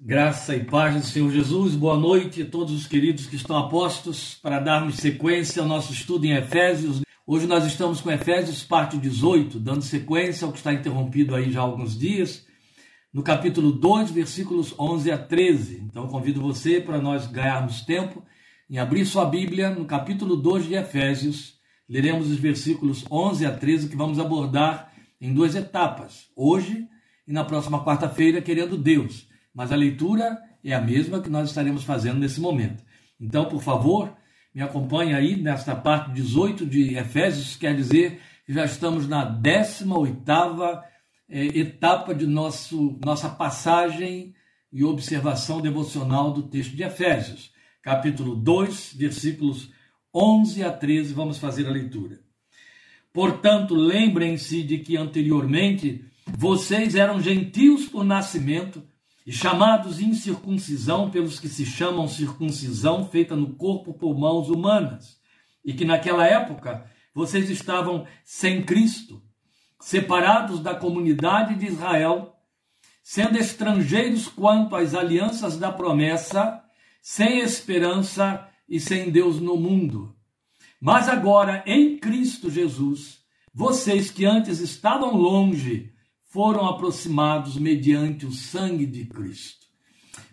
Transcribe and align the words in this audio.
Graça 0.00 0.54
e 0.54 0.62
paz 0.62 0.94
do 0.94 1.02
Senhor 1.02 1.28
Jesus, 1.28 1.74
boa 1.74 1.96
noite 1.96 2.42
a 2.42 2.46
todos 2.46 2.72
os 2.72 2.86
queridos 2.86 3.26
que 3.26 3.34
estão 3.34 3.56
apostos 3.58 4.38
para 4.40 4.60
darmos 4.60 4.94
sequência 4.98 5.60
ao 5.60 5.66
nosso 5.66 5.92
estudo 5.92 6.24
em 6.24 6.36
Efésios. 6.36 7.00
Hoje 7.26 7.48
nós 7.48 7.66
estamos 7.66 8.00
com 8.00 8.08
Efésios, 8.08 8.62
parte 8.62 8.96
18, 8.96 9.58
dando 9.58 9.82
sequência 9.82 10.46
ao 10.46 10.52
que 10.52 10.58
está 10.58 10.72
interrompido 10.72 11.34
aí 11.34 11.50
já 11.50 11.60
há 11.60 11.64
alguns 11.64 11.98
dias, 11.98 12.46
no 13.12 13.24
capítulo 13.24 13.72
2, 13.72 14.12
versículos 14.12 14.72
11 14.78 15.10
a 15.10 15.18
13. 15.18 15.82
Então 15.90 16.06
convido 16.06 16.40
você 16.40 16.80
para 16.80 17.00
nós 17.00 17.26
ganharmos 17.26 17.80
tempo 17.80 18.22
em 18.70 18.78
abrir 18.78 19.04
sua 19.04 19.24
Bíblia 19.24 19.70
no 19.70 19.84
capítulo 19.84 20.36
2 20.36 20.66
de 20.66 20.74
Efésios. 20.74 21.58
Leremos 21.88 22.30
os 22.30 22.38
versículos 22.38 23.04
11 23.10 23.44
a 23.44 23.50
13 23.50 23.88
que 23.88 23.96
vamos 23.96 24.20
abordar 24.20 24.92
em 25.20 25.34
duas 25.34 25.56
etapas, 25.56 26.28
hoje 26.36 26.86
e 27.26 27.32
na 27.32 27.44
próxima 27.44 27.84
quarta-feira, 27.84 28.40
querendo 28.40 28.76
Deus 28.76 29.27
mas 29.58 29.72
a 29.72 29.76
leitura 29.76 30.40
é 30.62 30.72
a 30.72 30.80
mesma 30.80 31.20
que 31.20 31.28
nós 31.28 31.48
estaremos 31.48 31.82
fazendo 31.82 32.20
nesse 32.20 32.40
momento. 32.40 32.84
Então, 33.20 33.46
por 33.46 33.60
favor, 33.60 34.16
me 34.54 34.62
acompanhe 34.62 35.12
aí 35.12 35.34
nesta 35.34 35.74
parte 35.74 36.12
18 36.12 36.64
de 36.64 36.96
Efésios, 36.96 37.56
quer 37.56 37.74
dizer 37.74 38.20
que 38.46 38.52
já 38.52 38.64
estamos 38.64 39.08
na 39.08 39.26
18ª 39.28 40.80
é, 41.28 41.46
etapa 41.58 42.14
de 42.14 42.24
nosso, 42.24 43.00
nossa 43.04 43.28
passagem 43.28 44.32
e 44.72 44.84
observação 44.84 45.60
devocional 45.60 46.32
do 46.32 46.44
texto 46.44 46.76
de 46.76 46.84
Efésios, 46.84 47.50
capítulo 47.82 48.36
2, 48.36 48.94
versículos 48.94 49.72
11 50.14 50.62
a 50.62 50.70
13, 50.70 51.12
vamos 51.14 51.36
fazer 51.36 51.66
a 51.66 51.72
leitura. 51.72 52.20
Portanto, 53.12 53.74
lembrem-se 53.74 54.62
de 54.62 54.78
que 54.78 54.96
anteriormente 54.96 56.04
vocês 56.28 56.94
eram 56.94 57.20
gentios 57.20 57.86
por 57.86 58.04
nascimento, 58.04 58.86
e 59.28 59.32
chamados 59.32 60.00
incircuncisão 60.00 61.10
pelos 61.10 61.38
que 61.38 61.50
se 61.50 61.66
chamam 61.66 62.08
circuncisão 62.08 63.06
feita 63.10 63.36
no 63.36 63.54
corpo 63.56 63.92
por 63.92 64.18
mãos 64.18 64.48
humanas, 64.48 65.20
e 65.62 65.74
que 65.74 65.84
naquela 65.84 66.26
época 66.26 66.90
vocês 67.14 67.50
estavam 67.50 68.06
sem 68.24 68.62
Cristo, 68.62 69.22
separados 69.78 70.60
da 70.60 70.74
comunidade 70.74 71.56
de 71.56 71.66
Israel, 71.66 72.36
sendo 73.02 73.36
estrangeiros 73.36 74.28
quanto 74.28 74.74
às 74.74 74.94
alianças 74.94 75.58
da 75.58 75.70
promessa, 75.70 76.64
sem 77.02 77.40
esperança 77.40 78.48
e 78.66 78.80
sem 78.80 79.10
Deus 79.10 79.38
no 79.38 79.58
mundo. 79.58 80.16
Mas 80.80 81.06
agora, 81.06 81.62
em 81.66 81.98
Cristo 81.98 82.50
Jesus, 82.50 83.18
vocês 83.52 84.10
que 84.10 84.24
antes 84.24 84.60
estavam 84.60 85.14
longe, 85.14 85.92
foram 86.28 86.66
aproximados 86.66 87.56
mediante 87.56 88.26
o 88.26 88.32
sangue 88.32 88.86
de 88.86 89.06
Cristo. 89.06 89.66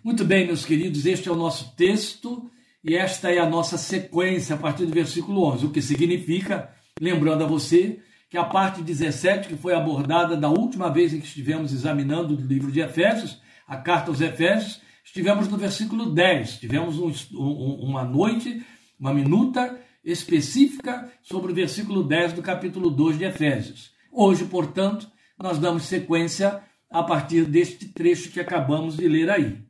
Muito 0.04 0.26
bem, 0.26 0.46
meus 0.46 0.66
queridos, 0.66 1.06
este 1.06 1.30
é 1.30 1.32
o 1.32 1.38
nosso 1.38 1.76
texto 1.76 2.52
e 2.84 2.96
esta 2.96 3.32
é 3.32 3.40
a 3.40 3.50
nossa 3.50 3.78
sequência 3.78 4.56
a 4.56 4.58
partir 4.58 4.86
do 4.86 4.94
versículo 4.94 5.44
11, 5.54 5.66
o 5.66 5.72
que 5.72 5.82
significa, 5.82 6.70
lembrando 7.00 7.44
a 7.44 7.48
você, 7.48 8.00
que 8.30 8.38
a 8.38 8.44
parte 8.44 8.82
17, 8.82 9.48
que 9.48 9.56
foi 9.56 9.74
abordada 9.74 10.36
da 10.36 10.50
última 10.50 10.90
vez 10.90 11.14
em 11.14 11.20
que 11.20 11.28
estivemos 11.28 11.72
examinando 11.72 12.36
o 12.36 12.42
livro 12.42 12.72
de 12.72 12.82
Efésios, 12.82 13.40
a 13.68 13.78
carta 13.78 14.12
aos 14.12 14.22
Efésios, 14.22 14.82
estivemos 15.04 15.48
no 15.48 15.58
versículo 15.58 16.12
10, 16.12 16.60
tivemos 16.60 17.00
um, 17.00 17.12
um, 17.40 17.90
uma 17.90 18.04
noite, 18.04 18.64
uma 19.00 19.14
minuta 19.14 19.80
específica 20.04 21.10
sobre 21.24 21.52
o 21.52 21.56
versículo 21.56 22.04
10 22.04 22.34
do 22.34 22.42
capítulo 22.42 22.92
2 22.92 23.18
de 23.18 23.24
Efésios. 23.24 23.92
Hoje, 24.12 24.46
portanto, 24.46 25.15
nós 25.38 25.58
damos 25.58 25.84
sequência 25.84 26.62
a 26.90 27.04
partir 27.04 27.46
deste 27.46 27.88
trecho 27.90 28.32
que 28.32 28.40
acabamos 28.40 28.98
de 28.98 29.08
ler 29.08 29.30
aí, 29.30 29.64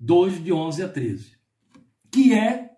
2 0.00 0.42
de 0.42 0.52
11 0.52 0.82
a 0.82 0.88
13, 0.88 1.32
que 2.10 2.32
é 2.34 2.70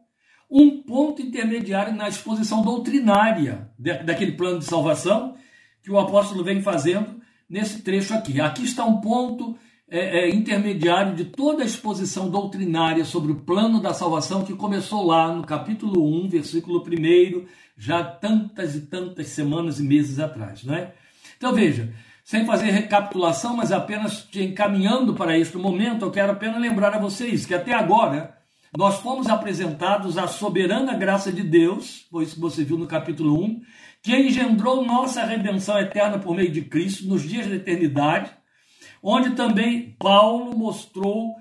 um 0.50 0.82
ponto 0.82 1.22
intermediário 1.22 1.94
na 1.94 2.08
exposição 2.08 2.62
doutrinária 2.62 3.70
daquele 3.78 4.32
plano 4.32 4.58
de 4.58 4.64
salvação 4.64 5.36
que 5.82 5.90
o 5.90 5.98
apóstolo 5.98 6.44
vem 6.44 6.62
fazendo 6.62 7.20
nesse 7.48 7.82
trecho 7.82 8.14
aqui. 8.14 8.40
Aqui 8.40 8.64
está 8.64 8.84
um 8.84 9.00
ponto 9.00 9.56
é, 9.88 10.20
é, 10.20 10.34
intermediário 10.34 11.14
de 11.14 11.26
toda 11.26 11.62
a 11.62 11.66
exposição 11.66 12.30
doutrinária 12.30 13.04
sobre 13.04 13.32
o 13.32 13.40
plano 13.40 13.80
da 13.80 13.92
salvação 13.92 14.44
que 14.44 14.54
começou 14.54 15.06
lá 15.06 15.32
no 15.32 15.44
capítulo 15.44 16.24
1, 16.24 16.28
versículo 16.28 16.82
1, 16.82 17.46
já 17.76 18.02
tantas 18.02 18.74
e 18.74 18.82
tantas 18.82 19.28
semanas 19.28 19.78
e 19.78 19.82
meses 19.82 20.18
atrás, 20.18 20.64
não 20.64 20.74
é? 20.74 20.94
Então 21.36 21.52
veja, 21.52 21.92
sem 22.24 22.46
fazer 22.46 22.70
recapitulação, 22.70 23.54
mas 23.54 23.70
apenas 23.70 24.24
te 24.24 24.42
encaminhando 24.42 25.12
para 25.12 25.38
este 25.38 25.58
momento, 25.58 26.06
eu 26.06 26.10
quero 26.10 26.32
apenas 26.32 26.58
lembrar 26.60 26.94
a 26.94 26.98
vocês 26.98 27.44
que 27.44 27.52
até 27.52 27.74
agora 27.74 28.34
nós 28.76 28.98
fomos 29.00 29.28
apresentados 29.28 30.16
à 30.16 30.26
soberana 30.26 30.94
graça 30.94 31.30
de 31.30 31.42
Deus, 31.42 32.06
foi 32.10 32.24
isso 32.24 32.36
que 32.36 32.40
você 32.40 32.64
viu 32.64 32.78
no 32.78 32.86
capítulo 32.86 33.44
1, 33.44 33.60
que 34.02 34.16
engendrou 34.16 34.84
nossa 34.84 35.24
redenção 35.24 35.78
eterna 35.78 36.18
por 36.18 36.34
meio 36.34 36.50
de 36.50 36.62
Cristo 36.62 37.06
nos 37.06 37.22
dias 37.22 37.46
da 37.46 37.56
eternidade, 37.56 38.30
onde 39.02 39.30
também 39.30 39.94
Paulo 39.98 40.56
mostrou 40.56 41.36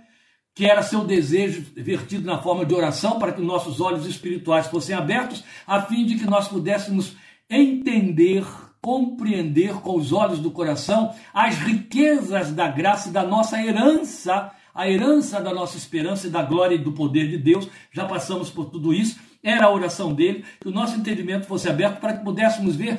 que 0.53 0.65
era 0.65 0.83
seu 0.83 1.05
desejo 1.05 1.65
vertido 1.75 2.25
na 2.25 2.39
forma 2.39 2.65
de 2.65 2.75
oração 2.75 3.17
para 3.17 3.31
que 3.31 3.41
nossos 3.41 3.79
olhos 3.79 4.05
espirituais 4.05 4.67
fossem 4.67 4.93
abertos, 4.93 5.43
a 5.65 5.81
fim 5.81 6.05
de 6.05 6.15
que 6.15 6.25
nós 6.25 6.49
pudéssemos 6.49 7.15
entender 7.49 8.45
compreender 8.83 9.75
com 9.75 9.95
os 9.95 10.11
olhos 10.11 10.39
do 10.39 10.51
coração 10.51 11.15
as 11.33 11.55
riquezas 11.55 12.51
da 12.51 12.67
graça 12.67 13.07
e 13.07 13.13
da 13.13 13.23
nossa 13.23 13.57
herança, 13.57 14.51
a 14.75 14.89
herança 14.89 15.39
da 15.39 15.53
nossa 15.53 15.77
esperança 15.77 16.27
e 16.27 16.29
da 16.29 16.43
glória 16.43 16.75
e 16.75 16.83
do 16.83 16.91
poder 16.91 17.29
de 17.29 17.37
Deus. 17.37 17.69
Já 17.93 18.05
passamos 18.05 18.49
por 18.49 18.65
tudo 18.65 18.93
isso. 18.93 19.21
Era 19.41 19.67
a 19.67 19.73
oração 19.73 20.13
dele, 20.13 20.43
que 20.59 20.67
o 20.67 20.71
nosso 20.71 20.97
entendimento 20.97 21.45
fosse 21.45 21.69
aberto 21.69 22.01
para 22.01 22.17
que 22.17 22.25
pudéssemos 22.25 22.75
ver 22.75 22.97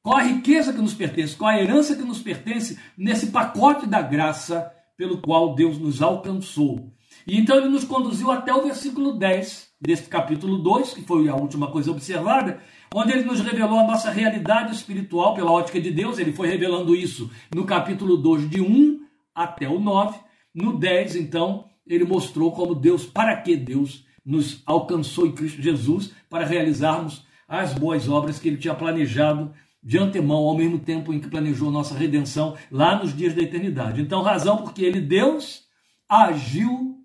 qual 0.00 0.16
a 0.16 0.22
riqueza 0.22 0.72
que 0.72 0.80
nos 0.80 0.94
pertence, 0.94 1.34
qual 1.34 1.50
a 1.50 1.60
herança 1.60 1.96
que 1.96 2.04
nos 2.04 2.20
pertence 2.20 2.78
nesse 2.96 3.26
pacote 3.26 3.84
da 3.84 4.00
graça 4.00 4.70
pelo 4.96 5.18
qual 5.18 5.56
Deus 5.56 5.76
nos 5.76 6.00
alcançou. 6.02 6.92
E 7.26 7.36
então 7.36 7.56
ele 7.56 7.68
nos 7.68 7.82
conduziu 7.82 8.30
até 8.30 8.54
o 8.54 8.62
versículo 8.62 9.18
10 9.18 9.70
deste 9.80 10.08
capítulo 10.08 10.58
2, 10.58 10.94
que 10.94 11.02
foi 11.02 11.28
a 11.28 11.34
última 11.34 11.68
coisa 11.70 11.90
observada, 11.90 12.60
onde 12.94 13.12
ele 13.12 13.24
nos 13.24 13.40
revelou 13.40 13.78
a 13.78 13.86
nossa 13.86 14.10
realidade 14.10 14.74
espiritual 14.74 15.34
pela 15.34 15.52
ótica 15.52 15.80
de 15.80 15.90
Deus. 15.90 16.18
Ele 16.18 16.32
foi 16.32 16.48
revelando 16.48 16.94
isso 16.94 17.30
no 17.54 17.64
capítulo 17.64 18.16
2, 18.16 18.48
de 18.50 18.60
1 18.60 19.00
até 19.34 19.68
o 19.68 19.78
9. 19.78 20.18
No 20.54 20.78
10, 20.78 21.16
então, 21.16 21.68
ele 21.86 22.04
mostrou 22.04 22.52
como 22.52 22.74
Deus, 22.74 23.04
para 23.04 23.36
que 23.36 23.56
Deus 23.56 24.04
nos 24.24 24.62
alcançou 24.66 25.26
em 25.26 25.32
Cristo 25.32 25.62
Jesus 25.62 26.12
para 26.28 26.44
realizarmos 26.44 27.24
as 27.46 27.72
boas 27.72 28.08
obras 28.08 28.38
que 28.38 28.48
ele 28.48 28.56
tinha 28.56 28.74
planejado 28.74 29.54
de 29.82 29.98
antemão, 29.98 30.38
ao 30.38 30.56
mesmo 30.56 30.80
tempo 30.80 31.14
em 31.14 31.20
que 31.20 31.28
planejou 31.28 31.70
nossa 31.70 31.96
redenção 31.96 32.56
lá 32.72 32.98
nos 32.98 33.16
dias 33.16 33.34
da 33.34 33.42
eternidade. 33.42 34.00
Então, 34.00 34.20
razão 34.20 34.56
porque 34.56 34.84
ele, 34.84 35.00
Deus, 35.00 35.64
agiu 36.08 36.96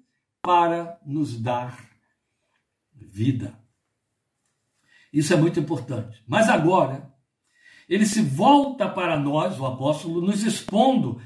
para 0.41 0.99
nos 1.05 1.39
dar 1.39 1.77
vida. 2.95 3.60
Isso 5.11 5.33
é 5.33 5.37
muito 5.37 5.59
importante. 5.59 6.23
Mas 6.27 6.49
agora, 6.49 7.11
ele 7.87 8.05
se 8.05 8.21
volta 8.21 8.87
para 8.87 9.17
nós, 9.17 9.59
o 9.59 9.65
apóstolo, 9.65 10.21
nos 10.21 10.43
expondo 10.43 11.21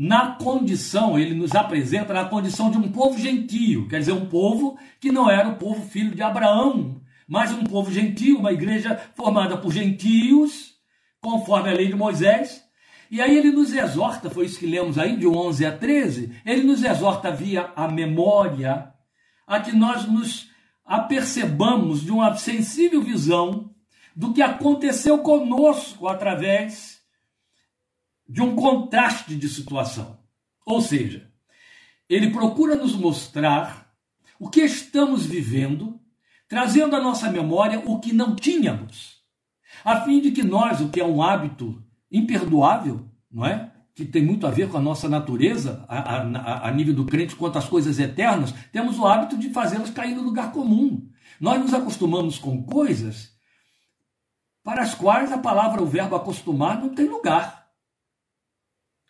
na 0.00 0.32
condição, 0.32 1.18
ele 1.18 1.34
nos 1.34 1.54
apresenta 1.54 2.12
na 2.12 2.24
condição 2.24 2.70
de 2.70 2.78
um 2.78 2.90
povo 2.90 3.18
gentio, 3.18 3.88
quer 3.88 3.98
dizer, 3.98 4.12
um 4.12 4.26
povo 4.26 4.78
que 5.00 5.10
não 5.10 5.28
era 5.28 5.48
o 5.48 5.56
povo 5.56 5.82
filho 5.88 6.14
de 6.14 6.22
Abraão, 6.22 7.00
mas 7.26 7.52
um 7.52 7.64
povo 7.64 7.92
gentio, 7.92 8.38
uma 8.38 8.52
igreja 8.52 8.96
formada 9.14 9.56
por 9.56 9.72
gentios, 9.72 10.74
conforme 11.20 11.70
a 11.70 11.74
lei 11.74 11.88
de 11.88 11.96
Moisés. 11.96 12.64
E 13.10 13.20
aí 13.20 13.36
ele 13.36 13.50
nos 13.50 13.72
exorta, 13.72 14.30
foi 14.30 14.46
isso 14.46 14.58
que 14.58 14.66
lemos 14.66 14.98
aí, 14.98 15.16
de 15.16 15.26
11 15.26 15.66
a 15.66 15.76
13, 15.76 16.42
ele 16.44 16.62
nos 16.62 16.82
exorta 16.82 17.30
via 17.30 17.72
a 17.74 17.88
memória 17.88 18.92
a 19.46 19.60
que 19.60 19.72
nós 19.72 20.06
nos 20.06 20.48
apercebamos 20.88 22.02
de 22.02 22.10
uma 22.10 22.34
sensível 22.34 23.02
visão 23.02 23.74
do 24.16 24.32
que 24.32 24.40
aconteceu 24.40 25.18
conosco 25.18 26.08
através 26.08 27.02
de 28.26 28.40
um 28.40 28.56
contraste 28.56 29.36
de 29.36 29.48
situação. 29.50 30.18
Ou 30.64 30.80
seja, 30.80 31.30
ele 32.08 32.30
procura 32.30 32.74
nos 32.74 32.96
mostrar 32.96 33.94
o 34.40 34.48
que 34.48 34.62
estamos 34.62 35.26
vivendo, 35.26 36.00
trazendo 36.48 36.96
à 36.96 37.02
nossa 37.02 37.30
memória 37.30 37.80
o 37.84 38.00
que 38.00 38.14
não 38.14 38.34
tínhamos, 38.34 39.22
a 39.84 40.00
fim 40.00 40.20
de 40.20 40.30
que 40.30 40.42
nós, 40.42 40.80
o 40.80 40.88
que 40.88 41.00
é 41.00 41.04
um 41.04 41.22
hábito 41.22 41.84
imperdoável, 42.10 43.06
não 43.30 43.44
é? 43.44 43.67
Que 43.98 44.04
tem 44.04 44.24
muito 44.24 44.46
a 44.46 44.50
ver 44.50 44.68
com 44.68 44.76
a 44.76 44.80
nossa 44.80 45.08
natureza, 45.08 45.84
a, 45.88 46.22
a, 46.22 46.68
a 46.68 46.70
nível 46.70 46.94
do 46.94 47.04
crente, 47.04 47.34
quanto 47.34 47.58
às 47.58 47.68
coisas 47.68 47.98
eternas, 47.98 48.54
temos 48.70 48.96
o 48.96 49.04
hábito 49.04 49.36
de 49.36 49.50
fazê-las 49.50 49.90
cair 49.90 50.14
no 50.14 50.22
lugar 50.22 50.52
comum. 50.52 51.10
Nós 51.40 51.60
nos 51.60 51.74
acostumamos 51.74 52.38
com 52.38 52.62
coisas 52.62 53.32
para 54.62 54.82
as 54.82 54.94
quais 54.94 55.32
a 55.32 55.38
palavra, 55.38 55.82
o 55.82 55.86
verbo 55.86 56.14
acostumar, 56.14 56.80
não 56.80 56.94
tem 56.94 57.08
lugar. 57.08 57.66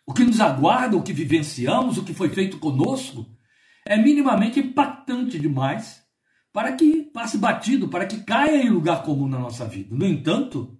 O 0.07 0.13
que 0.13 0.23
nos 0.23 0.41
aguarda, 0.41 0.97
o 0.97 1.03
que 1.03 1.13
vivenciamos, 1.13 1.99
o 1.99 2.03
que 2.03 2.15
foi 2.15 2.29
feito 2.29 2.57
conosco, 2.57 3.27
é 3.85 3.95
minimamente 3.95 4.59
impactante 4.59 5.37
demais 5.37 6.01
para 6.51 6.71
que 6.71 7.03
passe 7.03 7.37
batido, 7.37 7.89
para 7.89 8.07
que 8.07 8.23
caia 8.23 8.63
em 8.63 8.71
lugar 8.71 9.03
comum 9.03 9.27
na 9.27 9.37
nossa 9.37 9.65
vida. 9.65 9.95
No 9.95 10.07
entanto, 10.07 10.75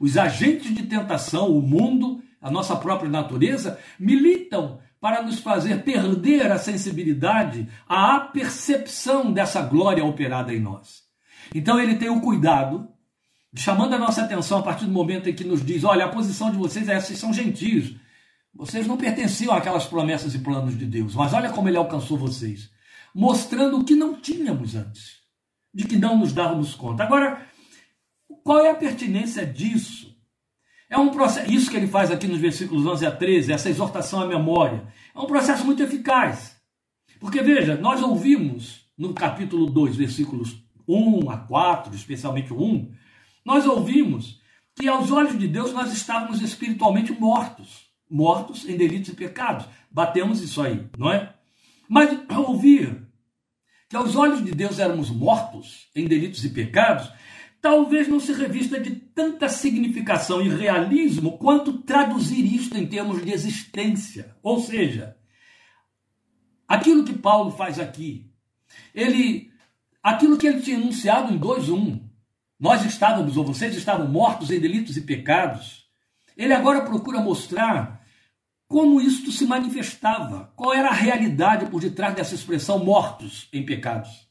os 0.00 0.16
agentes 0.16 0.74
de 0.74 0.84
tentação, 0.84 1.54
o 1.54 1.60
mundo, 1.60 2.19
a 2.40 2.50
nossa 2.50 2.74
própria 2.76 3.10
natureza, 3.10 3.78
militam 3.98 4.80
para 5.00 5.22
nos 5.22 5.40
fazer 5.40 5.82
perder 5.82 6.50
a 6.50 6.58
sensibilidade, 6.58 7.68
a 7.88 8.20
percepção 8.20 9.32
dessa 9.32 9.62
glória 9.62 10.04
operada 10.04 10.52
em 10.52 10.60
nós. 10.60 11.02
Então 11.54 11.78
ele 11.80 11.96
tem 11.96 12.08
o 12.08 12.20
cuidado, 12.20 12.88
chamando 13.54 13.94
a 13.94 13.98
nossa 13.98 14.22
atenção 14.22 14.58
a 14.58 14.62
partir 14.62 14.84
do 14.84 14.92
momento 14.92 15.28
em 15.28 15.34
que 15.34 15.44
nos 15.44 15.64
diz: 15.64 15.84
olha, 15.84 16.04
a 16.04 16.10
posição 16.10 16.50
de 16.50 16.56
vocês 16.56 16.88
é 16.88 16.94
essa, 16.94 17.08
vocês 17.08 17.18
são 17.18 17.32
gentios. 17.32 17.94
Vocês 18.52 18.86
não 18.86 18.96
pertenciam 18.96 19.54
àquelas 19.54 19.86
promessas 19.86 20.34
e 20.34 20.40
planos 20.40 20.76
de 20.76 20.84
Deus, 20.84 21.14
mas 21.14 21.32
olha 21.32 21.50
como 21.50 21.68
ele 21.68 21.76
alcançou 21.76 22.18
vocês, 22.18 22.68
mostrando 23.14 23.78
o 23.78 23.84
que 23.84 23.94
não 23.94 24.20
tínhamos 24.20 24.74
antes, 24.74 25.20
de 25.72 25.84
que 25.84 25.96
não 25.96 26.18
nos 26.18 26.32
dávamos 26.32 26.74
conta. 26.74 27.04
Agora, 27.04 27.46
qual 28.42 28.58
é 28.58 28.70
a 28.70 28.74
pertinência 28.74 29.46
disso? 29.46 30.09
É 30.90 30.98
um 30.98 31.10
processo, 31.10 31.48
isso 31.48 31.70
que 31.70 31.76
ele 31.76 31.86
faz 31.86 32.10
aqui 32.10 32.26
nos 32.26 32.40
versículos 32.40 32.84
11 32.84 33.06
a 33.06 33.12
13, 33.12 33.52
essa 33.52 33.70
exortação 33.70 34.20
à 34.20 34.26
memória, 34.26 34.82
é 35.14 35.18
um 35.20 35.26
processo 35.26 35.64
muito 35.64 35.80
eficaz. 35.80 36.56
Porque 37.20 37.40
veja, 37.40 37.76
nós 37.76 38.02
ouvimos 38.02 38.86
no 38.98 39.14
capítulo 39.14 39.66
2, 39.66 39.94
versículos 39.94 40.64
1 40.88 41.30
a 41.30 41.36
4, 41.36 41.94
especialmente 41.94 42.52
o 42.52 42.60
1, 42.60 42.92
nós 43.44 43.66
ouvimos 43.66 44.40
que 44.74 44.88
aos 44.88 45.12
olhos 45.12 45.38
de 45.38 45.46
Deus 45.46 45.72
nós 45.72 45.92
estávamos 45.92 46.42
espiritualmente 46.42 47.12
mortos, 47.12 47.86
mortos 48.10 48.68
em 48.68 48.76
delitos 48.76 49.10
e 49.10 49.14
pecados. 49.14 49.66
Batemos 49.90 50.42
isso 50.42 50.60
aí, 50.60 50.88
não 50.98 51.12
é? 51.12 51.34
Mas 51.88 52.18
ouvir 52.36 53.06
que 53.88 53.96
aos 53.96 54.16
olhos 54.16 54.44
de 54.44 54.52
Deus 54.52 54.78
éramos 54.78 55.10
mortos 55.10 55.88
em 55.94 56.06
delitos 56.06 56.44
e 56.44 56.48
pecados, 56.48 57.10
talvez 57.60 58.08
não 58.08 58.18
se 58.18 58.32
revista 58.32 58.80
de 58.80 58.90
tanta 58.90 59.48
significação 59.48 60.40
e 60.40 60.48
realismo 60.48 61.38
quanto 61.38 61.78
traduzir 61.78 62.44
isto 62.44 62.76
em 62.76 62.86
termos 62.86 63.22
de 63.22 63.30
existência. 63.30 64.34
Ou 64.42 64.60
seja, 64.60 65.16
aquilo 66.66 67.04
que 67.04 67.12
Paulo 67.12 67.50
faz 67.50 67.78
aqui, 67.78 68.30
ele 68.94 69.50
aquilo 70.02 70.38
que 70.38 70.46
ele 70.46 70.62
tinha 70.62 70.76
enunciado 70.76 71.32
em 71.32 71.38
2:1, 71.38 72.00
nós 72.58 72.84
estávamos 72.84 73.36
ou 73.36 73.44
vocês 73.44 73.74
estavam 73.74 74.08
mortos 74.08 74.50
em 74.50 74.60
delitos 74.60 74.96
e 74.96 75.02
pecados. 75.02 75.86
Ele 76.36 76.54
agora 76.54 76.82
procura 76.82 77.20
mostrar 77.20 78.00
como 78.66 79.00
isto 79.00 79.32
se 79.32 79.44
manifestava, 79.46 80.52
qual 80.54 80.72
era 80.72 80.88
a 80.88 80.94
realidade 80.94 81.66
por 81.66 81.80
detrás 81.80 82.14
dessa 82.14 82.34
expressão 82.34 82.84
mortos 82.84 83.48
em 83.52 83.66
pecados. 83.66 84.28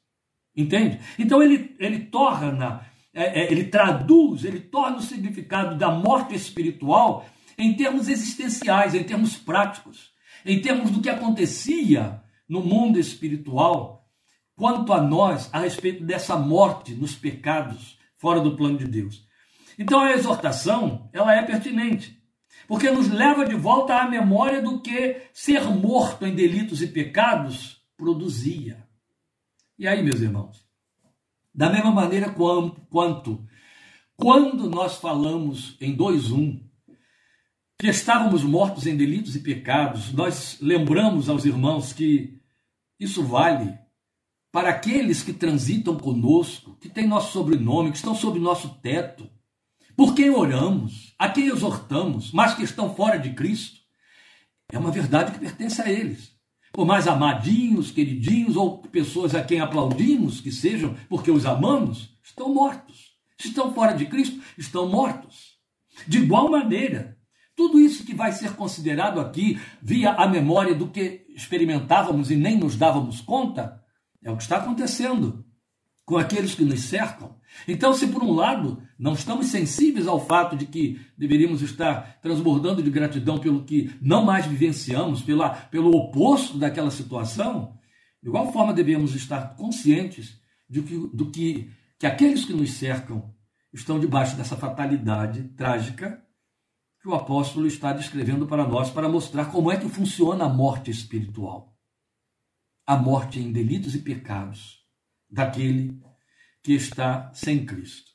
Entende? 0.56 1.00
Então 1.18 1.44
ele, 1.44 1.76
ele 1.78 2.00
torna 2.00 2.89
é, 3.14 3.42
é, 3.42 3.52
ele 3.52 3.66
traduz, 3.66 4.44
ele 4.44 4.60
torna 4.60 4.98
o 4.98 5.02
significado 5.02 5.76
da 5.78 5.90
morte 5.90 6.36
espiritual 6.36 7.26
em 7.58 7.74
termos 7.76 8.08
existenciais, 8.08 8.94
em 8.94 9.04
termos 9.04 9.36
práticos, 9.36 10.12
em 10.46 10.62
termos 10.62 10.92
do 10.92 11.02
que 11.02 11.10
acontecia 11.10 12.22
no 12.48 12.62
mundo 12.62 13.00
espiritual 13.00 14.08
quanto 14.56 14.94
a 14.94 15.02
nós 15.02 15.50
a 15.54 15.60
respeito 15.60 16.04
dessa 16.04 16.38
morte 16.38 16.94
nos 16.94 17.16
pecados 17.16 17.98
fora 18.18 18.40
do 18.40 18.56
plano 18.56 18.78
de 18.78 18.86
Deus. 18.86 19.28
Então 19.78 20.02
a 20.02 20.12
exortação, 20.12 21.10
ela 21.14 21.34
é 21.34 21.42
pertinente, 21.42 22.22
porque 22.68 22.92
nos 22.92 23.10
leva 23.10 23.46
de 23.46 23.56
volta 23.56 23.96
à 23.96 24.08
memória 24.08 24.62
do 24.62 24.82
que 24.82 25.22
ser 25.34 25.64
morto 25.64 26.26
em 26.26 26.36
delitos 26.36 26.82
e 26.82 26.88
pecados 26.88 27.82
produzia. 27.98 28.88
E 29.78 29.88
aí, 29.88 30.04
meus 30.04 30.20
irmãos, 30.20 30.69
da 31.54 31.70
mesma 31.70 31.92
maneira 31.92 32.30
quanto 32.30 33.46
quando 34.20 34.70
nós 34.70 34.98
falamos 34.98 35.78
em 35.80 35.96
2:1 35.96 36.62
que 37.80 37.88
estávamos 37.88 38.44
mortos 38.44 38.86
em 38.86 38.98
delitos 38.98 39.34
e 39.38 39.40
pecados, 39.40 40.12
nós 40.12 40.58
lembramos 40.60 41.30
aos 41.30 41.46
irmãos 41.46 41.94
que 41.94 42.38
isso 43.00 43.24
vale 43.24 43.74
para 44.52 44.70
aqueles 44.70 45.24
que 45.24 45.32
transitam 45.32 45.96
conosco, 45.96 46.76
que 46.82 46.90
têm 46.90 47.08
nosso 47.08 47.32
sobrenome, 47.32 47.92
que 47.92 47.98
estão 47.98 48.14
sob 48.14 48.38
nosso 48.40 48.82
teto, 48.82 49.30
por 49.96 50.14
quem 50.14 50.30
oramos, 50.30 51.16
a 51.18 51.30
quem 51.30 51.48
exortamos, 51.48 52.34
mas 52.34 52.54
que 52.56 52.64
estão 52.64 52.94
fora 52.94 53.18
de 53.18 53.34
Cristo. 53.34 53.80
É 54.70 54.78
uma 54.78 54.92
verdade 54.92 55.32
que 55.32 55.40
pertence 55.40 55.82
a 55.82 55.90
eles 55.90 56.38
por 56.72 56.86
mais 56.86 57.08
amadinhos, 57.08 57.92
queridinhos 57.92 58.56
ou 58.56 58.80
pessoas 58.80 59.34
a 59.36 59.44
quem 59.44 59.60
aplaudimos 59.60 60.42
que 60.42 60.52
sejam, 60.52 60.96
porque 61.08 61.32
os 61.32 61.46
amamos, 61.46 62.18
estão 62.24 62.54
mortos. 62.54 63.10
Estão 63.40 63.74
fora 63.74 63.94
de 63.94 64.06
Cristo, 64.06 64.40
estão 64.58 64.88
mortos. 64.88 65.58
De 66.08 66.20
igual 66.20 66.50
maneira, 66.50 67.18
tudo 67.56 67.80
isso 67.80 68.06
que 68.06 68.14
vai 68.14 68.32
ser 68.32 68.54
considerado 68.56 69.20
aqui 69.20 69.60
via 69.82 70.12
a 70.12 70.28
memória 70.28 70.76
do 70.76 70.88
que 70.88 71.26
experimentávamos 71.30 72.30
e 72.32 72.36
nem 72.36 72.58
nos 72.58 72.76
dávamos 72.76 73.22
conta, 73.22 73.82
é 74.24 74.32
o 74.32 74.38
que 74.38 74.44
está 74.44 74.58
acontecendo 74.58 75.46
com 76.10 76.18
aqueles 76.18 76.56
que 76.56 76.66
nos 76.66 76.86
cercam. 76.86 77.36
Então, 77.68 77.94
se 77.94 78.08
por 78.08 78.24
um 78.24 78.34
lado 78.34 78.82
não 78.98 79.14
estamos 79.14 79.46
sensíveis 79.46 80.08
ao 80.08 80.20
fato 80.20 80.58
de 80.58 80.66
que 80.66 81.00
deveríamos 81.16 81.62
estar 81.62 82.20
transbordando 82.20 82.82
de 82.82 82.90
gratidão 82.90 83.38
pelo 83.38 83.64
que 83.64 83.96
não 84.02 84.26
mais 84.26 84.48
vivenciamos, 84.48 85.22
pela, 85.22 85.50
pelo 85.52 85.96
oposto 85.96 86.58
daquela 86.58 86.90
situação, 86.90 87.78
de 88.24 88.28
igual 88.28 88.52
forma 88.52 88.74
devemos 88.74 89.14
estar 89.14 89.56
conscientes 89.56 90.42
de 90.68 90.82
que, 90.82 90.98
do 91.14 91.30
que, 91.30 91.70
que 92.00 92.08
aqueles 92.08 92.44
que 92.44 92.54
nos 92.54 92.72
cercam 92.72 93.32
estão 93.72 94.00
debaixo 94.00 94.36
dessa 94.36 94.58
fatalidade 94.58 95.44
trágica 95.50 96.24
que 97.04 97.08
o 97.08 97.14
apóstolo 97.14 97.68
está 97.68 97.94
descrevendo 97.94 98.48
para 98.48 98.68
nós, 98.68 98.90
para 98.90 99.08
mostrar 99.08 99.52
como 99.52 99.72
é 99.72 99.78
que 99.78 99.88
funciona 99.88 100.46
a 100.46 100.50
morte 100.50 100.90
espiritual. 100.90 101.78
A 102.88 102.98
morte 102.98 103.40
em 103.40 103.52
delitos 103.52 103.94
e 103.94 104.00
pecados 104.00 104.79
daquele 105.30 106.02
que 106.64 106.74
está 106.74 107.32
sem 107.34 107.66
Cristo. 107.66 108.12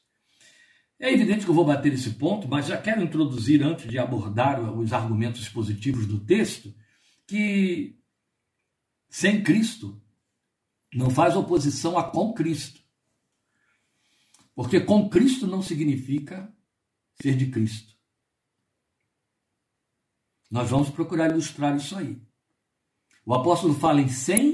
É 0.98 1.12
evidente 1.12 1.44
que 1.44 1.50
eu 1.50 1.54
vou 1.54 1.64
bater 1.64 1.92
esse 1.92 2.10
ponto, 2.10 2.48
mas 2.48 2.66
já 2.66 2.80
quero 2.80 3.02
introduzir, 3.02 3.62
antes 3.62 3.90
de 3.90 3.98
abordar 3.98 4.60
os 4.78 4.92
argumentos 4.92 5.48
positivos 5.48 6.06
do 6.06 6.20
texto, 6.20 6.74
que 7.26 7.98
sem 9.08 9.42
Cristo 9.42 10.00
não 10.94 11.10
faz 11.10 11.36
oposição 11.36 11.98
a 11.98 12.10
com 12.10 12.32
Cristo. 12.32 12.80
Porque 14.54 14.80
com 14.80 15.08
Cristo 15.08 15.46
não 15.46 15.62
significa 15.62 16.52
ser 17.20 17.36
de 17.36 17.50
Cristo. 17.50 17.94
Nós 20.50 20.70
vamos 20.70 20.90
procurar 20.90 21.30
ilustrar 21.30 21.76
isso 21.76 21.96
aí. 21.96 22.22
O 23.26 23.34
apóstolo 23.34 23.74
fala 23.74 24.00
em 24.00 24.08
sem 24.08 24.53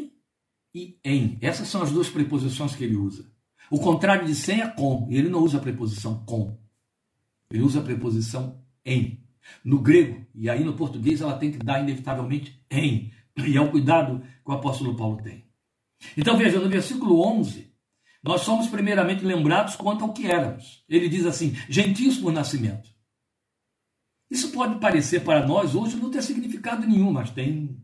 e 0.74 0.98
em. 1.04 1.38
Essas 1.40 1.68
são 1.68 1.82
as 1.82 1.90
duas 1.90 2.08
preposições 2.08 2.74
que 2.74 2.84
ele 2.84 2.96
usa. 2.96 3.30
O 3.70 3.78
contrário 3.78 4.26
de 4.26 4.34
sem 4.34 4.60
é 4.60 4.66
com, 4.66 5.06
ele 5.10 5.28
não 5.28 5.42
usa 5.42 5.58
a 5.58 5.60
preposição 5.60 6.24
com. 6.24 6.58
Ele 7.50 7.62
usa 7.62 7.80
a 7.80 7.84
preposição 7.84 8.62
em. 8.84 9.24
No 9.64 9.80
grego, 9.80 10.26
e 10.34 10.48
aí 10.48 10.64
no 10.64 10.74
português 10.74 11.20
ela 11.20 11.36
tem 11.36 11.50
que 11.50 11.58
dar 11.58 11.80
inevitavelmente 11.80 12.64
em. 12.70 13.12
E 13.36 13.56
é 13.56 13.60
o 13.60 13.70
cuidado 13.70 14.20
que 14.20 14.50
o 14.50 14.52
apóstolo 14.52 14.96
Paulo 14.96 15.22
tem. 15.22 15.44
Então 16.16 16.36
veja, 16.36 16.58
no 16.60 16.68
versículo 16.68 17.20
11, 17.20 17.72
nós 18.22 18.42
somos 18.42 18.68
primeiramente 18.68 19.24
lembrados 19.24 19.76
quanto 19.76 20.04
ao 20.04 20.12
que 20.12 20.26
éramos. 20.26 20.84
Ele 20.88 21.08
diz 21.08 21.24
assim: 21.26 21.54
gentios 21.68 22.18
por 22.18 22.32
nascimento. 22.32 22.90
Isso 24.30 24.52
pode 24.52 24.78
parecer 24.78 25.24
para 25.24 25.46
nós 25.46 25.74
hoje 25.74 25.96
não 25.96 26.10
ter 26.10 26.22
significado 26.22 26.86
nenhum, 26.86 27.12
mas 27.12 27.30
tem. 27.30 27.76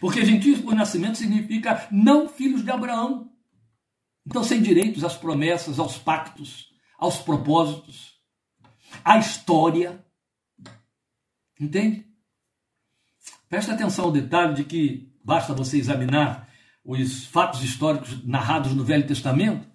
Porque 0.00 0.24
gentios 0.24 0.60
por 0.60 0.74
nascimento 0.74 1.18
significa 1.18 1.86
não 1.90 2.28
filhos 2.28 2.64
de 2.64 2.70
Abraão. 2.70 3.30
Então, 4.26 4.44
sem 4.44 4.62
direitos 4.62 5.04
às 5.04 5.16
promessas, 5.16 5.78
aos 5.78 5.98
pactos, 5.98 6.68
aos 6.98 7.18
propósitos, 7.18 8.14
à 9.04 9.18
história. 9.18 10.04
Entende? 11.58 12.06
Presta 13.48 13.72
atenção 13.72 14.06
ao 14.06 14.12
detalhe 14.12 14.54
de 14.54 14.64
que 14.64 15.12
basta 15.24 15.52
você 15.52 15.78
examinar 15.78 16.48
os 16.84 17.26
fatos 17.26 17.62
históricos 17.62 18.24
narrados 18.24 18.72
no 18.74 18.84
Velho 18.84 19.06
Testamento, 19.06 19.68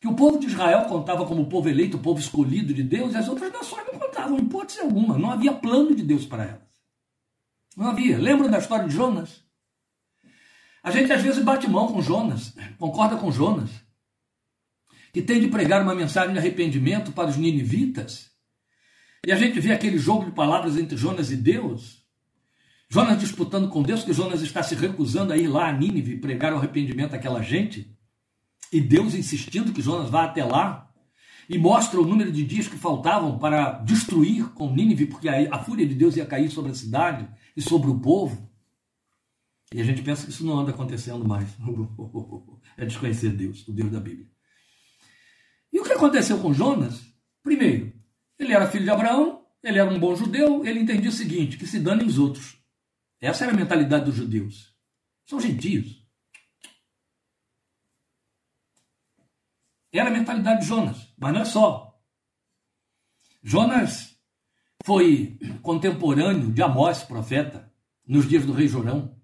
que 0.00 0.08
o 0.08 0.14
povo 0.14 0.38
de 0.38 0.46
Israel 0.46 0.86
contava 0.86 1.26
como 1.26 1.48
povo 1.48 1.68
eleito, 1.68 1.98
povo 1.98 2.18
escolhido 2.18 2.72
de 2.72 2.82
Deus, 2.82 3.12
e 3.12 3.16
as 3.16 3.28
outras 3.28 3.52
nações 3.52 3.84
não 3.92 3.98
contavam, 3.98 4.38
em 4.38 4.42
hipótese 4.42 4.80
alguma. 4.80 5.18
Não 5.18 5.30
havia 5.30 5.52
plano 5.52 5.94
de 5.94 6.02
Deus 6.02 6.24
para 6.24 6.44
elas. 6.44 6.69
Não 7.80 7.88
havia. 7.88 8.18
Lembram 8.18 8.50
da 8.50 8.58
história 8.58 8.86
de 8.86 8.94
Jonas? 8.94 9.42
A 10.82 10.90
gente 10.90 11.10
às 11.10 11.22
vezes 11.22 11.42
bate 11.42 11.66
mão 11.66 11.88
com 11.88 12.02
Jonas, 12.02 12.54
concorda 12.78 13.16
com 13.16 13.32
Jonas, 13.32 13.70
que 15.14 15.22
tem 15.22 15.40
de 15.40 15.48
pregar 15.48 15.82
uma 15.82 15.94
mensagem 15.94 16.34
de 16.34 16.38
arrependimento 16.38 17.10
para 17.12 17.30
os 17.30 17.38
ninivitas. 17.38 18.32
E 19.26 19.32
a 19.32 19.36
gente 19.36 19.58
vê 19.60 19.72
aquele 19.72 19.96
jogo 19.96 20.26
de 20.26 20.32
palavras 20.32 20.76
entre 20.76 20.94
Jonas 20.94 21.30
e 21.30 21.36
Deus. 21.36 22.04
Jonas 22.90 23.18
disputando 23.18 23.70
com 23.70 23.82
Deus, 23.82 24.04
que 24.04 24.12
Jonas 24.12 24.42
está 24.42 24.62
se 24.62 24.74
recusando 24.74 25.32
a 25.32 25.36
ir 25.38 25.48
lá 25.48 25.68
a 25.68 25.72
Nínive 25.72 26.18
pregar 26.18 26.52
o 26.52 26.58
arrependimento 26.58 27.14
àquela 27.14 27.40
gente, 27.40 27.96
e 28.70 28.78
Deus 28.78 29.14
insistindo 29.14 29.72
que 29.72 29.80
Jonas 29.80 30.10
vá 30.10 30.24
até 30.24 30.44
lá, 30.44 30.90
e 31.48 31.56
mostra 31.56 31.98
o 31.98 32.06
número 32.06 32.30
de 32.30 32.44
dias 32.44 32.68
que 32.68 32.76
faltavam 32.76 33.38
para 33.38 33.72
destruir 33.72 34.50
com 34.50 34.70
Nínive, 34.70 35.06
porque 35.06 35.28
a 35.28 35.58
fúria 35.60 35.86
de 35.86 35.94
Deus 35.94 36.16
ia 36.16 36.26
cair 36.26 36.50
sobre 36.50 36.72
a 36.72 36.74
cidade 36.74 37.26
e 37.60 37.62
sobre 37.62 37.90
o 37.90 38.00
povo. 38.00 38.50
E 39.72 39.82
a 39.82 39.84
gente 39.84 40.02
pensa 40.02 40.24
que 40.24 40.30
isso 40.30 40.44
não 40.46 40.58
anda 40.58 40.70
acontecendo 40.70 41.28
mais. 41.28 41.48
É 42.76 42.86
desconhecer 42.86 43.30
Deus, 43.30 43.66
o 43.68 43.72
Deus 43.72 43.90
da 43.90 44.00
Bíblia. 44.00 44.26
E 45.70 45.78
o 45.78 45.84
que 45.84 45.92
aconteceu 45.92 46.40
com 46.40 46.54
Jonas? 46.54 47.04
Primeiro, 47.42 47.92
ele 48.38 48.54
era 48.54 48.70
filho 48.70 48.84
de 48.84 48.90
Abraão, 48.90 49.44
ele 49.62 49.78
era 49.78 49.90
um 49.90 49.98
bom 49.98 50.14
judeu, 50.16 50.64
ele 50.64 50.80
entendia 50.80 51.10
o 51.10 51.12
seguinte: 51.12 51.58
que 51.58 51.66
se 51.66 51.78
danem 51.78 52.06
os 52.06 52.18
outros. 52.18 52.56
Essa 53.20 53.44
era 53.44 53.52
a 53.52 53.56
mentalidade 53.56 54.06
dos 54.06 54.14
judeus. 54.14 54.74
São 55.26 55.38
gentios. 55.38 56.02
Era 59.92 60.08
a 60.08 60.12
mentalidade 60.12 60.60
de 60.60 60.66
Jonas, 60.66 61.12
mas 61.18 61.34
não 61.34 61.42
é 61.42 61.44
só. 61.44 62.00
Jonas 63.42 64.09
foi 64.84 65.38
contemporâneo 65.62 66.50
de 66.50 66.62
Amós, 66.62 67.02
profeta, 67.02 67.70
nos 68.06 68.28
dias 68.28 68.44
do 68.44 68.52
rei 68.52 68.68
Jorão. 68.68 69.16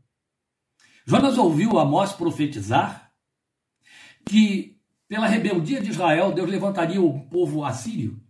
Jonas 1.06 1.38
ouviu 1.38 1.78
Amós 1.78 2.12
profetizar 2.12 3.12
que, 4.24 4.80
pela 5.08 5.26
rebeldia 5.26 5.80
de 5.80 5.90
Israel, 5.90 6.32
Deus 6.32 6.50
levantaria 6.50 7.00
o 7.00 7.28
povo 7.28 7.64
assírio, 7.64 8.20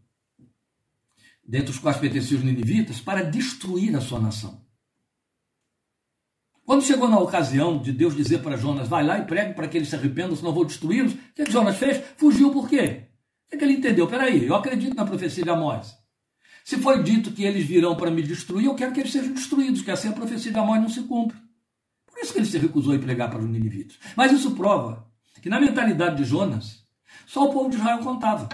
dentre 1.42 1.70
os 1.70 1.78
quais 1.78 1.96
pertenciam 1.96 2.38
os 2.38 2.44
ninivitas, 2.44 3.00
para 3.00 3.22
destruir 3.22 3.96
a 3.96 4.00
sua 4.00 4.20
nação. 4.20 4.64
Quando 6.64 6.84
chegou 6.84 7.08
na 7.08 7.18
ocasião 7.18 7.78
de 7.80 7.92
Deus 7.92 8.16
dizer 8.16 8.42
para 8.42 8.56
Jonas, 8.56 8.88
vai 8.88 9.04
lá 9.04 9.18
e 9.18 9.24
pregue 9.24 9.54
para 9.54 9.68
que 9.68 9.76
eles 9.78 9.88
se 9.88 9.94
arrependam, 9.94 10.34
senão 10.34 10.52
vou 10.52 10.64
destruí-los, 10.64 11.12
o 11.12 11.16
que, 11.34 11.42
é 11.42 11.44
que 11.44 11.52
Jonas 11.52 11.76
fez? 11.76 12.04
Fugiu 12.16 12.50
por 12.50 12.68
quê? 12.68 13.08
O 13.46 13.50
que, 13.50 13.54
é 13.54 13.58
que 13.58 13.64
ele 13.64 13.74
entendeu? 13.74 14.08
Peraí, 14.08 14.44
eu 14.44 14.54
acredito 14.54 14.96
na 14.96 15.04
profecia 15.06 15.44
de 15.44 15.50
Amós. 15.50 15.96
Se 16.66 16.76
foi 16.78 17.00
dito 17.00 17.30
que 17.30 17.44
eles 17.44 17.64
virão 17.64 17.94
para 17.94 18.10
me 18.10 18.20
destruir, 18.20 18.66
eu 18.66 18.74
quero 18.74 18.92
que 18.92 18.98
eles 18.98 19.12
sejam 19.12 19.32
destruídos, 19.32 19.82
que 19.82 19.90
assim 19.92 20.08
a 20.08 20.12
profecia 20.12 20.50
de 20.50 20.58
Amós 20.58 20.82
não 20.82 20.88
se 20.88 21.00
cumpre. 21.04 21.38
Por 22.04 22.18
isso 22.20 22.32
que 22.32 22.40
ele 22.40 22.46
se 22.46 22.58
recusou 22.58 22.92
a 22.92 22.98
pregar 22.98 23.30
para 23.30 23.38
os 23.38 23.48
ninivitas. 23.48 23.96
Mas 24.16 24.32
isso 24.32 24.50
prova 24.50 25.08
que 25.40 25.48
na 25.48 25.60
mentalidade 25.60 26.16
de 26.16 26.24
Jonas, 26.24 26.84
só 27.24 27.44
o 27.44 27.52
povo 27.52 27.70
de 27.70 27.76
Israel 27.76 28.00
contava. 28.00 28.48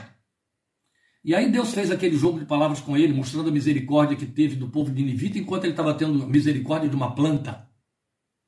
E 1.24 1.34
aí 1.34 1.50
Deus 1.50 1.72
fez 1.72 1.90
aquele 1.90 2.14
jogo 2.18 2.38
de 2.38 2.44
palavras 2.44 2.80
com 2.80 2.98
ele, 2.98 3.14
mostrando 3.14 3.48
a 3.48 3.52
misericórdia 3.52 4.14
que 4.14 4.26
teve 4.26 4.56
do 4.56 4.68
povo 4.68 4.90
de 4.90 5.02
Ninivita, 5.02 5.38
enquanto 5.38 5.64
ele 5.64 5.72
estava 5.72 5.94
tendo 5.94 6.28
misericórdia 6.28 6.90
de 6.90 6.94
uma 6.94 7.14
planta. 7.14 7.66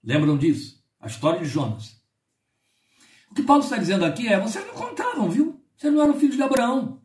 Lembram 0.05 0.37
disso? 0.37 0.85
A 1.01 1.07
história 1.07 1.41
de 1.41 1.47
Jonas. 1.47 1.97
O 3.31 3.35
que 3.35 3.43
Paulo 3.43 3.65
está 3.65 3.79
dizendo 3.79 4.05
aqui 4.05 4.29
é: 4.29 4.39
vocês 4.39 4.67
não 4.67 4.75
contavam, 4.75 5.31
viu? 5.31 5.59
Vocês 5.75 5.91
não 5.91 6.03
eram 6.03 6.21
filhos 6.21 6.37
de 6.37 6.43
Abraão. 6.43 7.03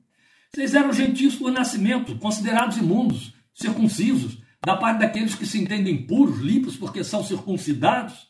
Vocês 0.54 0.74
eram 0.74 0.92
gentios 0.92 1.36
por 1.36 1.52
nascimento, 1.52 2.18
considerados 2.18 2.78
imundos, 2.78 3.34
circuncisos, 3.54 4.40
da 4.66 4.76
parte 4.76 5.00
daqueles 5.00 5.36
que 5.36 5.46
se 5.46 5.60
entendem 5.60 6.06
puros, 6.06 6.40
limpos, 6.40 6.76
porque 6.76 7.04
são 7.04 7.24
circuncidados, 7.24 8.28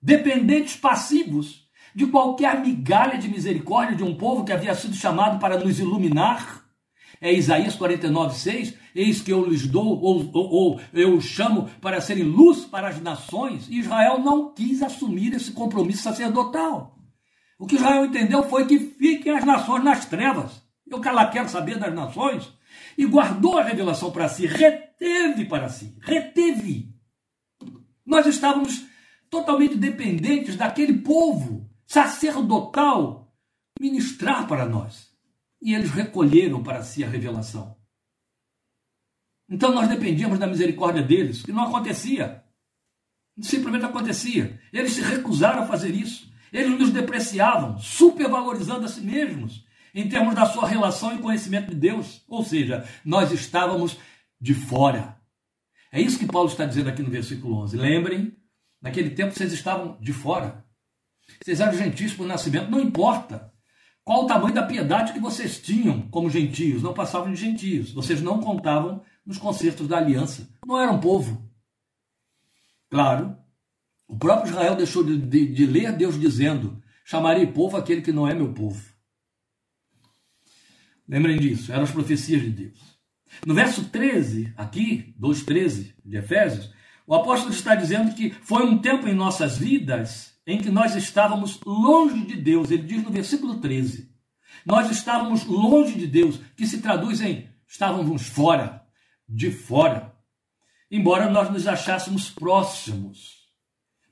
dependentes 0.00 0.76
passivos 0.76 1.62
de 1.94 2.06
qualquer 2.06 2.60
migalha 2.60 3.18
de 3.18 3.28
misericórdia 3.28 3.96
de 3.96 4.02
um 4.02 4.16
povo 4.16 4.44
que 4.44 4.52
havia 4.52 4.74
sido 4.74 4.94
chamado 4.94 5.38
para 5.38 5.58
nos 5.58 5.78
iluminar. 5.78 6.64
É 7.20 7.32
Isaías 7.32 7.76
49, 7.76 8.34
6. 8.34 8.74
Eis 8.94 9.22
que 9.22 9.32
eu 9.32 9.48
lhes 9.48 9.66
dou, 9.66 10.00
ou, 10.00 10.28
ou, 10.34 10.50
ou 10.50 10.80
eu 10.92 11.20
chamo 11.20 11.70
para 11.80 12.00
serem 12.00 12.24
luz 12.24 12.64
para 12.64 12.88
as 12.88 13.00
nações. 13.00 13.68
Israel 13.70 14.18
não 14.18 14.52
quis 14.52 14.82
assumir 14.82 15.34
esse 15.34 15.52
compromisso 15.52 16.02
sacerdotal. 16.02 16.98
O 17.58 17.66
que 17.66 17.76
Israel 17.76 18.06
entendeu 18.06 18.42
foi 18.42 18.66
que 18.66 18.78
fiquem 18.78 19.32
as 19.32 19.44
nações 19.44 19.84
nas 19.84 20.04
trevas. 20.04 20.61
Eu 20.92 21.00
que 21.00 21.08
ela 21.08 21.26
quer 21.26 21.48
saber 21.48 21.78
das 21.78 21.94
nações. 21.94 22.52
E 22.96 23.06
guardou 23.06 23.58
a 23.58 23.64
revelação 23.64 24.12
para 24.12 24.28
si, 24.28 24.46
reteve 24.46 25.46
para 25.46 25.68
si, 25.68 25.96
reteve. 26.00 26.94
Nós 28.04 28.26
estávamos 28.26 28.84
totalmente 29.30 29.76
dependentes 29.76 30.56
daquele 30.56 30.98
povo 30.98 31.70
sacerdotal 31.86 33.34
ministrar 33.80 34.46
para 34.46 34.66
nós. 34.66 35.10
E 35.60 35.74
eles 35.74 35.90
recolheram 35.90 36.62
para 36.62 36.82
si 36.82 37.02
a 37.02 37.08
revelação. 37.08 37.76
Então 39.48 39.72
nós 39.72 39.88
dependíamos 39.88 40.38
da 40.38 40.46
misericórdia 40.46 41.02
deles, 41.02 41.42
que 41.42 41.52
não 41.52 41.64
acontecia. 41.64 42.44
Simplesmente 43.40 43.86
acontecia. 43.86 44.60
Eles 44.72 44.92
se 44.92 45.00
recusaram 45.00 45.62
a 45.62 45.66
fazer 45.66 45.94
isso. 45.94 46.30
Eles 46.52 46.78
nos 46.78 46.90
depreciavam, 46.90 47.78
supervalorizando 47.78 48.84
a 48.84 48.88
si 48.88 49.00
mesmos, 49.00 49.64
em 49.94 50.08
termos 50.08 50.34
da 50.34 50.46
sua 50.46 50.66
relação 50.66 51.14
e 51.14 51.18
conhecimento 51.18 51.70
de 51.70 51.76
Deus. 51.76 52.22
Ou 52.28 52.44
seja, 52.44 52.86
nós 53.04 53.30
estávamos 53.32 53.98
de 54.40 54.54
fora. 54.54 55.16
É 55.90 56.00
isso 56.00 56.18
que 56.18 56.26
Paulo 56.26 56.48
está 56.48 56.64
dizendo 56.64 56.88
aqui 56.88 57.02
no 57.02 57.10
versículo 57.10 57.56
11. 57.62 57.76
Lembrem, 57.76 58.36
naquele 58.80 59.10
tempo 59.10 59.34
vocês 59.34 59.52
estavam 59.52 59.98
de 60.00 60.12
fora. 60.12 60.64
Vocês 61.42 61.60
eram 61.60 61.74
gentios 61.74 62.14
por 62.14 62.26
nascimento, 62.26 62.70
não 62.70 62.80
importa. 62.80 63.52
Qual 64.04 64.24
o 64.24 64.26
tamanho 64.26 64.54
da 64.54 64.66
piedade 64.66 65.12
que 65.12 65.20
vocês 65.20 65.60
tinham 65.60 66.02
como 66.08 66.28
gentios? 66.28 66.82
Não 66.82 66.92
passavam 66.92 67.32
de 67.32 67.40
gentios. 67.40 67.92
Vocês 67.92 68.20
não 68.20 68.40
contavam 68.40 69.02
nos 69.24 69.38
concertos 69.38 69.86
da 69.86 69.98
aliança. 69.98 70.48
Não 70.66 70.80
era 70.80 70.90
um 70.90 70.98
povo. 70.98 71.48
Claro, 72.90 73.36
o 74.08 74.18
próprio 74.18 74.50
Israel 74.50 74.74
deixou 74.74 75.04
de, 75.04 75.16
de, 75.16 75.46
de 75.46 75.66
ler 75.66 75.92
Deus 75.92 76.18
dizendo: 76.18 76.82
chamarei 77.04 77.46
povo 77.46 77.76
aquele 77.76 78.02
que 78.02 78.12
não 78.12 78.26
é 78.26 78.34
meu 78.34 78.52
povo. 78.52 78.91
Lembrem 81.12 81.36
disso, 81.36 81.70
eram 81.70 81.82
as 81.82 81.90
profecias 81.90 82.40
de 82.40 82.48
Deus. 82.48 82.98
No 83.46 83.52
verso 83.52 83.84
13, 83.84 84.54
aqui, 84.56 85.14
2,13 85.20 85.92
de 86.02 86.16
Efésios, 86.16 86.72
o 87.06 87.14
apóstolo 87.14 87.52
está 87.52 87.74
dizendo 87.74 88.14
que 88.14 88.30
foi 88.30 88.64
um 88.64 88.78
tempo 88.78 89.06
em 89.06 89.14
nossas 89.14 89.58
vidas 89.58 90.34
em 90.46 90.56
que 90.56 90.70
nós 90.70 90.94
estávamos 90.94 91.60
longe 91.66 92.24
de 92.24 92.36
Deus. 92.36 92.70
Ele 92.70 92.84
diz 92.84 93.04
no 93.04 93.10
versículo 93.10 93.60
13: 93.60 94.10
Nós 94.64 94.90
estávamos 94.90 95.44
longe 95.44 95.98
de 95.98 96.06
Deus, 96.06 96.40
que 96.56 96.66
se 96.66 96.80
traduz 96.80 97.20
em 97.20 97.46
estávamos 97.68 98.26
fora 98.28 98.82
de 99.28 99.50
fora, 99.50 100.16
embora 100.90 101.28
nós 101.28 101.50
nos 101.50 101.66
achássemos 101.66 102.30
próximos 102.30 103.50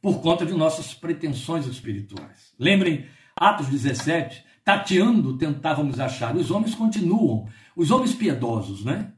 por 0.03 0.21
conta 0.21 0.45
de 0.45 0.53
nossas 0.53 0.93
pretensões 0.93 1.67
espirituais. 1.67 2.53
Lembrem, 2.59 3.07
Atos 3.35 3.69
17, 3.69 4.50
tateando 4.65 5.37
tentávamos 5.37 5.99
achar. 5.99 6.37
Os 6.37 6.51
homens 6.51 6.75
continuam, 6.75 7.47
os 7.77 7.91
homens 7.91 8.15
piedosos, 8.15 8.85
né? 8.85 9.13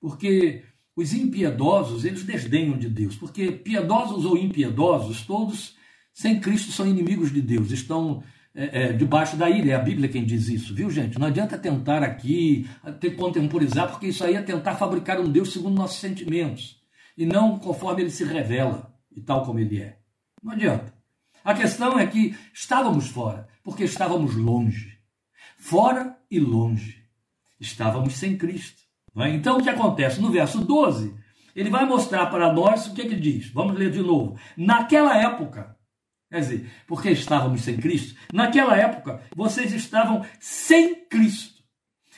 Porque 0.00 0.62
os 0.96 1.12
impiedosos, 1.12 2.04
eles 2.04 2.24
desdenham 2.24 2.76
de 2.76 2.88
Deus, 2.88 3.16
porque 3.16 3.52
piedosos 3.52 4.24
ou 4.24 4.36
impiedosos, 4.36 5.22
todos 5.22 5.76
sem 6.12 6.40
Cristo 6.40 6.72
são 6.72 6.86
inimigos 6.86 7.32
de 7.32 7.40
Deus, 7.40 7.70
estão 7.70 8.22
é, 8.54 8.82
é, 8.82 8.92
debaixo 8.92 9.36
da 9.36 9.48
ira. 9.48 9.70
É 9.70 9.74
a 9.74 9.78
Bíblia 9.78 10.08
quem 10.08 10.24
diz 10.24 10.48
isso, 10.48 10.74
viu, 10.74 10.90
gente? 10.90 11.18
Não 11.18 11.28
adianta 11.28 11.56
tentar 11.56 12.02
aqui 12.02 12.68
ter, 13.00 13.12
contemporizar, 13.12 13.88
porque 13.90 14.08
isso 14.08 14.24
aí 14.24 14.34
é 14.34 14.42
tentar 14.42 14.74
fabricar 14.74 15.20
um 15.20 15.30
Deus 15.30 15.52
segundo 15.52 15.76
nossos 15.76 15.98
sentimentos 15.98 16.78
e 17.16 17.24
não 17.24 17.58
conforme 17.58 18.02
ele 18.02 18.10
se 18.10 18.24
revela 18.24 18.92
e 19.14 19.20
tal 19.20 19.44
como 19.44 19.58
ele 19.58 19.80
é. 19.80 19.98
Não 20.42 20.52
adianta. 20.52 20.92
A 21.44 21.54
questão 21.54 21.98
é 21.98 22.06
que 22.06 22.36
estávamos 22.52 23.08
fora, 23.08 23.47
porque 23.68 23.84
estávamos 23.84 24.34
longe. 24.34 24.98
Fora 25.58 26.16
e 26.30 26.40
longe. 26.40 27.04
Estávamos 27.60 28.14
sem 28.14 28.34
Cristo. 28.34 28.80
É? 29.14 29.28
Então 29.28 29.58
o 29.58 29.62
que 29.62 29.68
acontece? 29.68 30.22
No 30.22 30.30
verso 30.30 30.64
12, 30.64 31.14
ele 31.54 31.68
vai 31.68 31.84
mostrar 31.84 32.28
para 32.28 32.50
nós 32.50 32.86
o 32.86 32.94
que, 32.94 33.02
ele 33.02 33.16
diz. 33.16 33.50
Vamos 33.50 33.76
ler 33.76 33.90
de 33.90 34.00
novo. 34.00 34.38
Naquela 34.56 35.14
época, 35.18 35.76
Quer 36.30 36.40
dizer, 36.40 36.70
porque 36.86 37.10
estávamos 37.10 37.60
sem 37.60 37.76
Cristo, 37.76 38.18
naquela 38.32 38.74
época 38.74 39.22
vocês 39.34 39.72
estavam 39.72 40.24
sem 40.40 41.06
Cristo, 41.06 41.62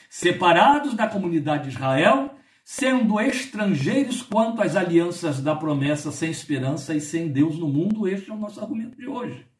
separados 0.09 0.93
da 0.93 1.07
comunidade 1.07 1.63
de 1.63 1.75
Israel, 1.75 2.33
sendo 2.63 3.19
estrangeiros 3.19 4.21
quanto 4.21 4.61
às 4.61 4.77
alianças 4.77 5.41
da 5.41 5.55
promessa, 5.55 6.13
sem 6.13 6.29
esperança 6.31 6.93
e 6.93 7.01
sem 7.01 7.29
Deus 7.29 7.57
no 7.57 7.67
mundo. 7.67 8.07
Este 8.07 8.29
é 8.29 8.33
o 8.33 8.37
nosso 8.37 8.59
argumento 8.61 8.97
de 8.97 9.07
hoje. 9.07 9.50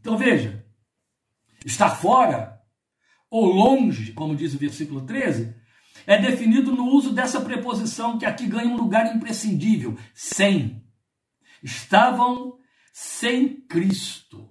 Então 0.00 0.16
veja, 0.16 0.64
estar 1.64 1.90
fora 1.90 2.60
ou 3.30 3.46
longe, 3.46 4.12
como 4.12 4.34
diz 4.34 4.54
o 4.54 4.58
versículo 4.58 5.02
13, 5.02 5.54
é 6.06 6.20
definido 6.20 6.74
no 6.74 6.86
uso 6.86 7.12
dessa 7.12 7.40
preposição 7.40 8.18
que 8.18 8.24
aqui 8.24 8.46
ganha 8.46 8.68
um 8.68 8.76
lugar 8.76 9.14
imprescindível, 9.14 9.96
sem. 10.14 10.82
Estavam 11.62 12.58
sem 12.92 13.60
Cristo. 13.60 14.48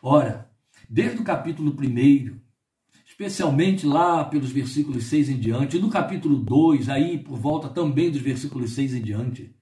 Ora, 0.00 0.50
desde 0.88 1.20
o 1.20 1.24
capítulo 1.24 1.76
1, 1.76 2.40
especialmente 3.04 3.84
lá 3.84 4.24
pelos 4.24 4.52
versículos 4.52 5.04
6 5.06 5.30
em 5.30 5.38
diante, 5.38 5.78
no 5.78 5.90
capítulo 5.90 6.36
2, 6.36 6.88
aí 6.88 7.18
por 7.18 7.36
volta 7.36 7.68
também 7.68 8.10
dos 8.10 8.20
versículos 8.20 8.72
6 8.72 8.94
em 8.94 9.02
diante, 9.02 9.54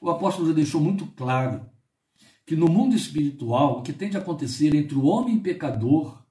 o 0.00 0.10
apóstolo 0.10 0.52
deixou 0.54 0.80
muito 0.80 1.06
claro 1.06 1.70
que 2.44 2.56
no 2.56 2.68
mundo 2.68 2.94
espiritual 2.94 3.78
o 3.78 3.82
que 3.82 3.92
tem 3.92 4.10
de 4.10 4.16
acontecer 4.16 4.74
entre 4.74 4.96
o 4.96 5.04
homem 5.04 5.38
pecador 5.38 6.22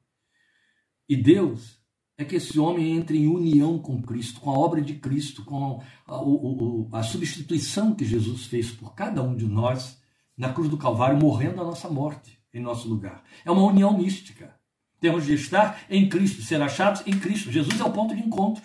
e 1.07 1.15
Deus 1.15 1.81
é 2.17 2.25
que 2.25 2.35
esse 2.35 2.59
homem 2.59 2.95
entre 2.95 3.17
em 3.17 3.27
união 3.27 3.79
com 3.79 4.01
Cristo, 4.01 4.39
com 4.39 4.51
a 4.51 4.57
obra 4.57 4.81
de 4.81 4.95
Cristo, 4.95 5.43
com 5.43 5.81
a, 6.07 6.15
a, 6.15 6.99
a 6.99 7.03
substituição 7.03 7.95
que 7.95 8.05
Jesus 8.05 8.45
fez 8.45 8.71
por 8.71 8.93
cada 8.93 9.21
um 9.23 9.35
de 9.35 9.45
nós 9.45 9.99
na 10.37 10.53
cruz 10.53 10.69
do 10.69 10.77
Calvário, 10.77 11.17
morrendo 11.17 11.61
a 11.61 11.65
nossa 11.65 11.89
morte 11.89 12.39
em 12.53 12.61
nosso 12.61 12.87
lugar. 12.87 13.23
É 13.43 13.51
uma 13.51 13.63
união 13.63 13.97
mística. 13.97 14.55
Temos 14.99 15.25
de 15.25 15.33
estar 15.33 15.83
em 15.89 16.07
Cristo, 16.07 16.41
ser 16.43 16.61
achados 16.61 17.01
em 17.07 17.19
Cristo. 17.19 17.51
Jesus 17.51 17.79
é 17.79 17.83
o 17.83 17.91
ponto 17.91 18.15
de 18.15 18.21
encontro, 18.21 18.63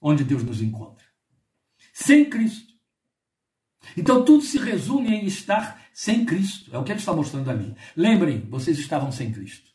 onde 0.00 0.24
Deus 0.24 0.42
nos 0.42 0.60
encontra. 0.60 1.04
Sem 1.92 2.28
Cristo. 2.28 2.74
Então 3.96 4.24
tudo 4.24 4.42
se 4.42 4.58
resume 4.58 5.14
em 5.14 5.26
estar 5.26 5.85
sem 5.96 6.26
Cristo. 6.26 6.70
É 6.74 6.78
o 6.78 6.84
que 6.84 6.92
ele 6.92 6.98
está 6.98 7.14
mostrando 7.14 7.50
ali. 7.50 7.74
Lembrem, 7.96 8.46
vocês 8.50 8.78
estavam 8.78 9.10
sem 9.10 9.32
Cristo. 9.32 9.70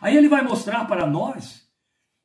Aí 0.00 0.16
ele 0.16 0.28
vai 0.28 0.40
mostrar 0.40 0.84
para 0.84 1.04
nós 1.04 1.68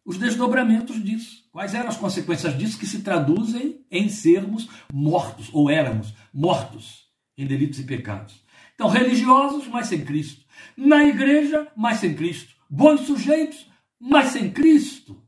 os 0.06 0.20
desdobramentos 0.20 1.04
disso. 1.04 1.50
Quais 1.52 1.74
eram 1.74 1.90
as 1.90 1.98
consequências 1.98 2.56
disso 2.56 2.78
que 2.78 2.86
se 2.86 3.02
traduzem 3.02 3.84
em 3.90 4.08
sermos 4.08 4.70
mortos, 4.94 5.50
ou 5.52 5.68
éramos 5.68 6.14
mortos 6.32 7.10
em 7.36 7.48
delitos 7.48 7.80
e 7.80 7.86
pecados. 7.86 8.46
Então, 8.76 8.88
religiosos, 8.88 9.68
mas 9.68 9.88
sem 9.88 10.06
Cristo. 10.06 10.46
Na 10.78 11.04
igreja, 11.04 11.72
mas 11.76 11.98
sem 11.98 12.16
Cristo. 12.16 12.54
Bons 12.70 13.02
sujeitos, 13.02 13.68
mas 14.00 14.28
sem 14.28 14.52
Cristo. 14.52 15.26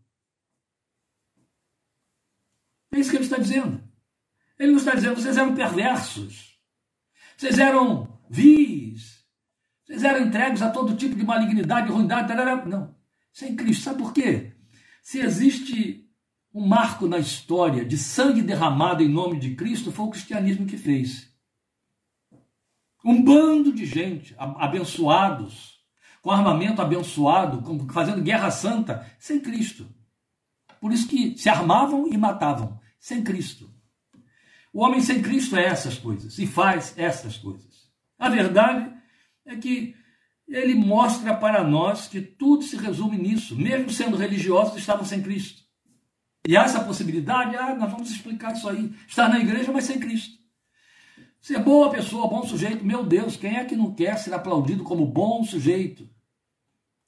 É 2.94 3.00
isso 3.00 3.10
que 3.10 3.18
ele 3.18 3.24
está 3.24 3.38
dizendo. 3.38 3.84
Ele 4.60 4.74
não 4.74 4.78
está 4.78 4.94
dizendo, 4.94 5.16
vocês 5.16 5.38
eram 5.38 5.56
perversos. 5.56 6.52
Vocês 7.36 7.58
eram 7.58 8.11
vis. 8.32 9.26
Vocês 9.84 10.04
eram 10.04 10.26
entregues 10.26 10.62
a 10.62 10.70
todo 10.70 10.96
tipo 10.96 11.16
de 11.16 11.26
malignidade, 11.26 11.92
ruindade. 11.92 12.28
Tarará. 12.28 12.66
Não. 12.66 12.96
Sem 13.32 13.56
Cristo. 13.56 13.84
Sabe 13.84 14.00
por 14.00 14.14
quê? 14.14 14.54
Se 15.04 15.20
existe 15.20 16.08
um 16.54 16.66
marco 16.66 17.08
na 17.08 17.20
história 17.20 17.84
de 17.84 17.98
sangue 17.98 18.42
derramado 18.42 19.04
em 19.04 19.10
nome 19.10 19.40
de 19.40 19.56
Cristo, 19.56 19.92
foi 19.92 20.06
o 20.06 20.10
cristianismo 20.10 20.66
que 20.66 20.78
fez. 20.78 21.30
Um 23.04 23.24
bando 23.24 23.74
de 23.74 23.86
gente, 23.86 24.36
abençoados, 24.38 25.80
com 26.22 26.30
armamento 26.30 26.82
abençoado, 26.82 27.64
fazendo 27.92 28.22
guerra 28.22 28.52
santa, 28.52 29.10
sem 29.20 29.40
Cristo. 29.40 29.88
Por 30.80 30.92
isso 30.92 31.08
que 31.08 31.38
se 31.38 31.50
armavam 31.50 32.08
e 32.08 32.18
matavam, 32.18 32.80
sem 33.00 33.24
Cristo. 33.24 33.72
O 34.74 34.84
homem 34.84 35.02
sem 35.02 35.22
Cristo 35.22 35.56
é 35.56 35.66
essas 35.66 35.98
coisas 35.98 36.38
e 36.38 36.46
faz 36.46 36.94
essas 36.98 37.38
coisas. 37.38 37.71
A 38.22 38.30
verdade 38.30 38.94
é 39.44 39.56
que 39.56 39.96
ele 40.48 40.76
mostra 40.76 41.36
para 41.36 41.64
nós 41.64 42.08
que 42.08 42.22
tudo 42.22 42.64
se 42.64 42.78
resume 42.78 43.18
nisso. 43.18 43.56
Mesmo 43.56 43.90
sendo 43.90 44.16
religiosos, 44.16 44.78
estavam 44.78 45.04
sem 45.04 45.24
Cristo. 45.24 45.64
E 46.48 46.56
há 46.56 46.66
essa 46.66 46.84
possibilidade, 46.84 47.56
ah, 47.56 47.74
nós 47.74 47.92
vamos 47.92 48.12
explicar 48.12 48.54
isso 48.54 48.70
aí. 48.70 48.94
Estar 49.08 49.28
na 49.28 49.40
igreja, 49.40 49.72
mas 49.72 49.86
sem 49.86 50.00
Cristo. 50.00 50.38
Ser 51.42 51.58
boa 51.64 51.90
pessoa, 51.90 52.28
bom 52.28 52.44
sujeito, 52.44 52.86
meu 52.86 53.04
Deus, 53.04 53.36
quem 53.36 53.58
é 53.58 53.66
que 53.66 53.76
não 53.76 53.92
quer 53.92 54.16
ser 54.20 54.36
aplaudido 54.36 54.84
como 54.84 55.04
bom 55.04 55.44
sujeito? 55.44 56.08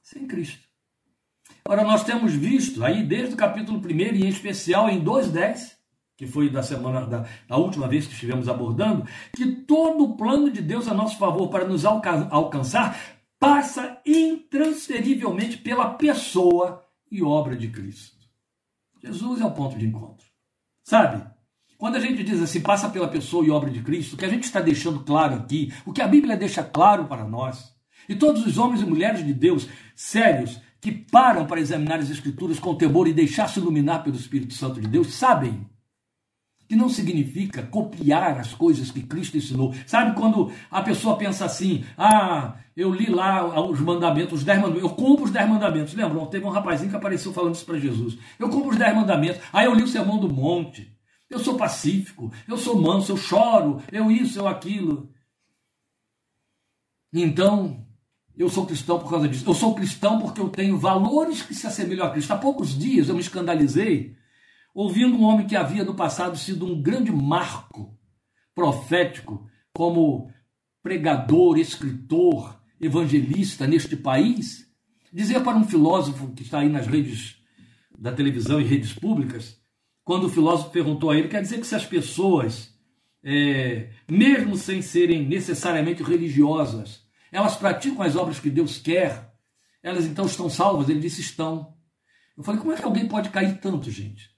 Sem 0.01 0.25
Cristo. 0.25 0.67
Ora, 1.63 1.83
nós 1.83 2.03
temos 2.03 2.33
visto 2.33 2.83
aí, 2.83 3.03
desde 3.03 3.35
o 3.35 3.37
capítulo 3.37 3.77
1 3.77 3.89
e 4.15 4.25
em 4.25 4.29
especial 4.29 4.89
em 4.89 5.03
2.10, 5.03 5.75
que 6.23 6.31
foi 6.31 6.49
da 6.49 6.63
semana, 6.63 7.05
da, 7.05 7.25
da, 7.47 7.57
última 7.57 7.87
vez 7.87 8.07
que 8.07 8.13
estivemos 8.13 8.47
abordando, 8.47 9.05
que 9.35 9.45
todo 9.45 10.03
o 10.05 10.15
plano 10.15 10.49
de 10.49 10.61
Deus 10.61 10.87
a 10.87 10.93
nosso 10.93 11.17
favor 11.17 11.49
para 11.49 11.65
nos 11.65 11.85
alca 11.85 12.27
alcançar 12.31 12.97
passa 13.39 13.99
intransferivelmente 14.05 15.57
pela 15.57 15.91
pessoa 15.95 16.81
e 17.11 17.21
obra 17.21 17.57
de 17.57 17.67
Cristo. 17.67 18.17
Jesus 19.03 19.41
é 19.41 19.45
o 19.45 19.51
ponto 19.51 19.77
de 19.77 19.85
encontro. 19.85 20.25
Sabe? 20.83 21.25
Quando 21.77 21.97
a 21.97 21.99
gente 21.99 22.23
diz 22.23 22.41
assim, 22.41 22.61
passa 22.61 22.89
pela 22.89 23.09
pessoa 23.09 23.45
e 23.45 23.51
obra 23.51 23.69
de 23.69 23.81
Cristo, 23.81 24.13
o 24.13 24.17
que 24.17 24.25
a 24.25 24.29
gente 24.29 24.45
está 24.45 24.61
deixando 24.61 25.01
claro 25.01 25.35
aqui, 25.35 25.73
o 25.85 25.91
que 25.91 26.01
a 26.01 26.07
Bíblia 26.07 26.37
deixa 26.37 26.63
claro 26.63 27.05
para 27.05 27.25
nós, 27.25 27.73
e 28.07 28.15
todos 28.15 28.45
os 28.45 28.57
homens 28.57 28.81
e 28.81 28.85
mulheres 28.85 29.25
de 29.25 29.33
Deus 29.33 29.67
sérios 29.93 30.61
que 30.79 30.91
param 30.91 31.45
para 31.45 31.59
examinar 31.59 31.99
as 31.99 32.09
Escrituras 32.09 32.59
com 32.59 32.75
temor 32.75 33.07
e 33.07 33.13
deixar-se 33.13 33.59
iluminar 33.59 34.03
pelo 34.03 34.15
Espírito 34.15 34.53
Santo 34.53 34.79
de 34.79 34.87
Deus, 34.87 35.13
sabem 35.13 35.65
que 36.67 36.75
não 36.75 36.89
significa 36.89 37.63
copiar 37.63 38.39
as 38.39 38.53
coisas 38.53 38.91
que 38.91 39.03
Cristo 39.03 39.37
ensinou. 39.37 39.73
Sabe 39.85 40.15
quando 40.15 40.51
a 40.71 40.81
pessoa 40.81 41.17
pensa 41.17 41.45
assim: 41.45 41.83
ah, 41.97 42.55
eu 42.75 42.93
li 42.93 43.09
lá 43.09 43.45
os 43.69 43.79
mandamentos, 43.79 44.39
os 44.39 44.43
dez 44.43 44.59
mandamentos, 44.59 44.89
eu 44.89 44.95
cumpro 44.95 45.25
os 45.25 45.31
dez 45.31 45.47
mandamentos. 45.47 45.93
Lembram? 45.93 46.25
Teve 46.25 46.45
um 46.45 46.49
rapazinho 46.49 46.89
que 46.89 46.95
apareceu 46.95 47.33
falando 47.33 47.55
isso 47.55 47.65
para 47.65 47.79
Jesus. 47.79 48.17
Eu 48.39 48.49
cumpro 48.49 48.69
os 48.69 48.77
dez 48.77 48.95
mandamentos. 48.95 49.41
Aí 49.51 49.65
eu 49.65 49.73
li 49.73 49.83
o 49.83 49.87
Sermão 49.87 50.17
do 50.17 50.29
Monte. 50.29 50.91
Eu 51.29 51.39
sou 51.39 51.55
pacífico, 51.55 52.31
eu 52.47 52.57
sou 52.57 52.79
manso, 52.79 53.11
eu 53.11 53.17
choro, 53.17 53.81
eu 53.91 54.11
isso, 54.11 54.37
eu 54.37 54.47
aquilo. 54.47 55.09
Então, 57.11 57.85
eu 58.35 58.49
sou 58.49 58.65
cristão 58.65 58.99
por 58.99 59.09
causa 59.09 59.27
disso. 59.27 59.47
Eu 59.47 59.53
sou 59.53 59.73
cristão 59.73 60.19
porque 60.19 60.39
eu 60.39 60.49
tenho 60.49 60.77
valores 60.77 61.41
que 61.41 61.55
se 61.55 61.65
assemelham 61.65 62.05
a 62.05 62.11
Cristo. 62.11 62.31
Há 62.31 62.37
poucos 62.37 62.77
dias 62.77 63.09
eu 63.09 63.15
me 63.15 63.21
escandalizei 63.21 64.15
ouvindo 64.73 65.15
um 65.15 65.23
homem 65.23 65.47
que 65.47 65.55
havia 65.55 65.83
no 65.83 65.95
passado 65.95 66.37
sido 66.37 66.65
um 66.65 66.81
grande 66.81 67.11
marco 67.11 67.97
profético 68.55 69.47
como 69.73 70.31
pregador, 70.81 71.57
escritor, 71.57 72.59
evangelista 72.79 73.65
neste 73.65 73.95
país, 73.95 74.67
dizer 75.11 75.41
para 75.41 75.57
um 75.57 75.63
filósofo 75.63 76.33
que 76.33 76.43
está 76.43 76.59
aí 76.59 76.69
nas 76.69 76.87
redes 76.87 77.37
da 77.97 78.11
televisão 78.11 78.59
e 78.59 78.63
redes 78.63 78.93
públicas 78.93 79.61
quando 80.03 80.25
o 80.25 80.29
filósofo 80.29 80.69
perguntou 80.69 81.09
a 81.09 81.17
ele, 81.17 81.29
quer 81.29 81.41
dizer 81.41 81.59
que 81.59 81.67
se 81.67 81.75
as 81.75 81.85
pessoas, 81.85 82.73
é, 83.23 83.89
mesmo 84.09 84.57
sem 84.57 84.81
serem 84.81 85.25
necessariamente 85.25 86.03
religiosas, 86.03 87.01
elas 87.31 87.55
praticam 87.55 88.01
as 88.01 88.15
obras 88.15 88.39
que 88.39 88.49
Deus 88.49 88.77
quer, 88.77 89.33
elas 89.81 90.05
então 90.05 90.25
estão 90.25 90.49
salvas? 90.49 90.89
Ele 90.89 90.99
disse: 90.99 91.21
estão. 91.21 91.73
Eu 92.37 92.43
falei: 92.43 92.59
como 92.59 92.73
é 92.73 92.75
que 92.75 92.83
alguém 92.83 93.07
pode 93.07 93.29
cair 93.29 93.59
tanto, 93.59 93.89
gente? 93.89 94.29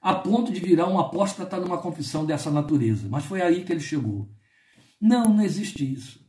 A 0.00 0.14
ponto 0.14 0.52
de 0.52 0.60
virar 0.60 0.88
um 0.88 0.98
apóstata 0.98 1.58
numa 1.58 1.78
confissão 1.78 2.24
dessa 2.24 2.50
natureza. 2.50 3.06
Mas 3.10 3.24
foi 3.24 3.42
aí 3.42 3.64
que 3.64 3.72
ele 3.72 3.80
chegou. 3.80 4.28
Não, 5.00 5.24
não 5.24 5.42
existe 5.42 5.90
isso. 5.92 6.20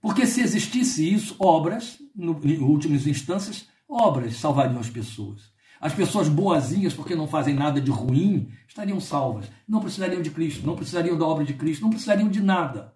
Porque 0.00 0.26
se 0.26 0.40
existisse 0.40 1.12
isso, 1.12 1.36
obras, 1.38 1.98
no, 2.14 2.38
em 2.44 2.58
últimas 2.58 3.06
instâncias, 3.06 3.66
obras 3.88 4.36
salvariam 4.36 4.80
as 4.80 4.88
pessoas. 4.88 5.50
As 5.80 5.94
pessoas 5.94 6.28
boazinhas, 6.28 6.92
porque 6.92 7.14
não 7.14 7.26
fazem 7.26 7.54
nada 7.54 7.80
de 7.80 7.90
ruim, 7.90 8.50
estariam 8.68 9.00
salvas. 9.00 9.46
Não 9.66 9.80
precisariam 9.80 10.20
de 10.20 10.30
Cristo, 10.30 10.66
não 10.66 10.76
precisariam 10.76 11.16
da 11.16 11.26
obra 11.26 11.44
de 11.44 11.54
Cristo, 11.54 11.82
não 11.82 11.90
precisariam 11.90 12.28
de 12.28 12.42
nada. 12.42 12.94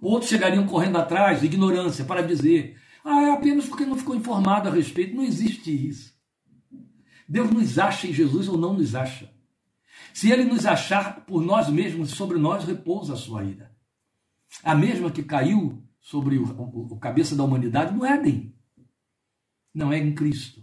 Outros 0.00 0.30
chegariam 0.30 0.66
correndo 0.66 0.96
atrás, 0.96 1.42
ignorância, 1.42 2.04
para 2.04 2.22
dizer: 2.22 2.76
ah, 3.04 3.22
é 3.22 3.30
apenas 3.32 3.66
porque 3.66 3.84
não 3.84 3.96
ficou 3.96 4.16
informado 4.16 4.68
a 4.68 4.72
respeito. 4.72 5.14
Não 5.14 5.22
existe 5.22 5.70
isso. 5.70 6.12
Deus 7.32 7.50
nos 7.50 7.78
acha 7.78 8.06
em 8.06 8.12
Jesus 8.12 8.48
ou 8.48 8.58
não 8.58 8.74
nos 8.74 8.94
acha. 8.94 9.32
Se 10.12 10.30
ele 10.30 10.44
nos 10.44 10.66
achar 10.66 11.24
por 11.24 11.42
nós 11.42 11.68
mesmos, 11.68 12.10
sobre 12.10 12.38
nós 12.38 12.64
repousa 12.64 13.14
a 13.14 13.16
sua 13.16 13.42
ira. 13.42 13.74
A 14.62 14.74
mesma 14.74 15.10
que 15.10 15.22
caiu 15.22 15.82
sobre 15.98 16.36
o, 16.36 16.44
o, 16.44 16.92
o 16.92 16.98
cabeça 16.98 17.34
da 17.34 17.42
humanidade 17.42 17.94
no 17.94 18.04
Éden. 18.04 18.54
Não 19.74 19.90
é 19.90 19.98
em 19.98 20.14
Cristo 20.14 20.62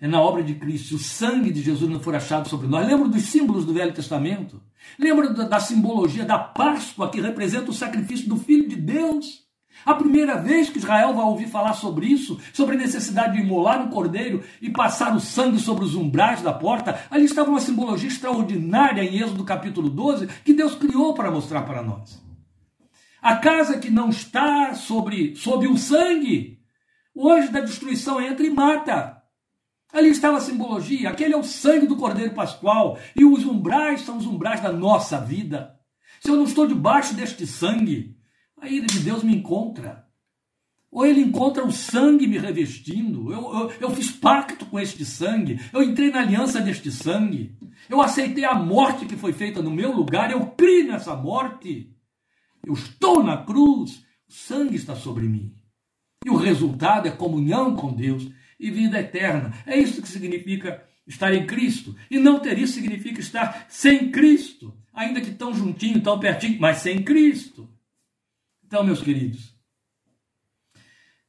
é 0.00 0.06
na 0.06 0.20
obra 0.20 0.42
de 0.42 0.54
Cristo, 0.54 0.94
o 0.94 0.98
sangue 0.98 1.52
de 1.52 1.60
Jesus 1.60 1.90
não 1.90 2.00
for 2.00 2.14
achado 2.14 2.48
sobre 2.48 2.68
nós. 2.68 2.86
Lembra 2.86 3.08
dos 3.08 3.24
símbolos 3.24 3.64
do 3.64 3.74
Velho 3.74 3.92
Testamento? 3.92 4.62
Lembra 4.98 5.30
da, 5.30 5.44
da 5.44 5.60
simbologia 5.60 6.24
da 6.24 6.38
Páscoa 6.38 7.10
que 7.10 7.20
representa 7.20 7.70
o 7.70 7.74
sacrifício 7.74 8.28
do 8.28 8.36
Filho 8.36 8.68
de 8.68 8.76
Deus? 8.76 9.47
A 9.84 9.94
primeira 9.94 10.36
vez 10.36 10.68
que 10.68 10.78
Israel 10.78 11.14
vai 11.14 11.24
ouvir 11.24 11.48
falar 11.48 11.72
sobre 11.72 12.06
isso, 12.06 12.38
sobre 12.52 12.76
a 12.76 12.78
necessidade 12.78 13.34
de 13.34 13.42
imolar 13.42 13.80
um 13.80 13.88
cordeiro 13.88 14.42
e 14.60 14.70
passar 14.70 15.14
o 15.14 15.20
sangue 15.20 15.58
sobre 15.58 15.84
os 15.84 15.94
umbrais 15.94 16.42
da 16.42 16.52
porta, 16.52 17.00
ali 17.10 17.24
estava 17.24 17.50
uma 17.50 17.60
simbologia 17.60 18.08
extraordinária 18.08 19.02
em 19.02 19.18
Êxodo 19.18 19.44
capítulo 19.44 19.88
12 19.88 20.26
que 20.44 20.52
Deus 20.52 20.74
criou 20.74 21.14
para 21.14 21.30
mostrar 21.30 21.62
para 21.62 21.82
nós. 21.82 22.22
A 23.20 23.36
casa 23.36 23.78
que 23.78 23.90
não 23.90 24.10
está 24.10 24.74
sobre, 24.74 25.34
sobre 25.36 25.66
o 25.66 25.76
sangue, 25.76 26.58
o 27.14 27.28
da 27.50 27.60
destruição 27.60 28.20
entra 28.20 28.46
e 28.46 28.50
mata. 28.50 29.18
Ali 29.92 30.10
estava 30.10 30.36
a 30.36 30.40
simbologia, 30.40 31.08
aquele 31.08 31.34
é 31.34 31.36
o 31.36 31.42
sangue 31.42 31.86
do 31.86 31.96
Cordeiro 31.96 32.34
Pascual, 32.34 32.98
e 33.16 33.24
os 33.24 33.44
umbrais 33.44 34.02
são 34.02 34.18
os 34.18 34.26
umbrais 34.26 34.60
da 34.60 34.70
nossa 34.70 35.18
vida. 35.18 35.74
Se 36.20 36.30
eu 36.30 36.36
não 36.36 36.44
estou 36.44 36.66
debaixo 36.66 37.14
deste 37.14 37.46
sangue, 37.46 38.17
a 38.60 38.68
ira 38.68 38.86
de 38.86 39.00
Deus 39.00 39.22
me 39.22 39.34
encontra. 39.34 40.06
Ou 40.90 41.04
ele 41.04 41.20
encontra 41.20 41.64
o 41.64 41.72
sangue 41.72 42.26
me 42.26 42.38
revestindo. 42.38 43.30
Eu, 43.32 43.40
eu, 43.54 43.72
eu, 43.80 43.90
fiz 43.90 44.10
pacto 44.10 44.64
com 44.66 44.80
este 44.80 45.04
sangue. 45.04 45.60
Eu 45.72 45.82
entrei 45.82 46.10
na 46.10 46.20
aliança 46.20 46.60
deste 46.60 46.90
sangue. 46.90 47.56
Eu 47.88 48.00
aceitei 48.00 48.44
a 48.44 48.54
morte 48.54 49.04
que 49.04 49.16
foi 49.16 49.32
feita 49.32 49.60
no 49.60 49.70
meu 49.70 49.92
lugar. 49.94 50.30
Eu 50.30 50.46
criei 50.46 50.84
nessa 50.84 51.14
morte. 51.14 51.94
Eu 52.64 52.72
estou 52.72 53.22
na 53.22 53.36
cruz. 53.36 54.02
O 54.28 54.32
sangue 54.32 54.76
está 54.76 54.96
sobre 54.96 55.28
mim. 55.28 55.54
E 56.24 56.30
o 56.30 56.36
resultado 56.36 57.06
é 57.06 57.10
comunhão 57.10 57.76
com 57.76 57.92
Deus 57.92 58.26
e 58.58 58.70
vida 58.70 58.98
eterna. 58.98 59.52
É 59.66 59.76
isso 59.78 60.02
que 60.02 60.08
significa 60.08 60.82
estar 61.06 61.34
em 61.34 61.46
Cristo. 61.46 61.94
E 62.10 62.18
não 62.18 62.40
ter 62.40 62.58
isso 62.58 62.74
significa 62.74 63.20
estar 63.20 63.66
sem 63.68 64.10
Cristo. 64.10 64.74
Ainda 64.92 65.20
que 65.20 65.30
tão 65.30 65.54
juntinho, 65.54 66.00
tão 66.00 66.18
pertinho, 66.18 66.58
mas 66.60 66.78
sem 66.78 67.02
Cristo. 67.02 67.68
Então, 68.68 68.84
meus 68.84 69.00
queridos, 69.00 69.54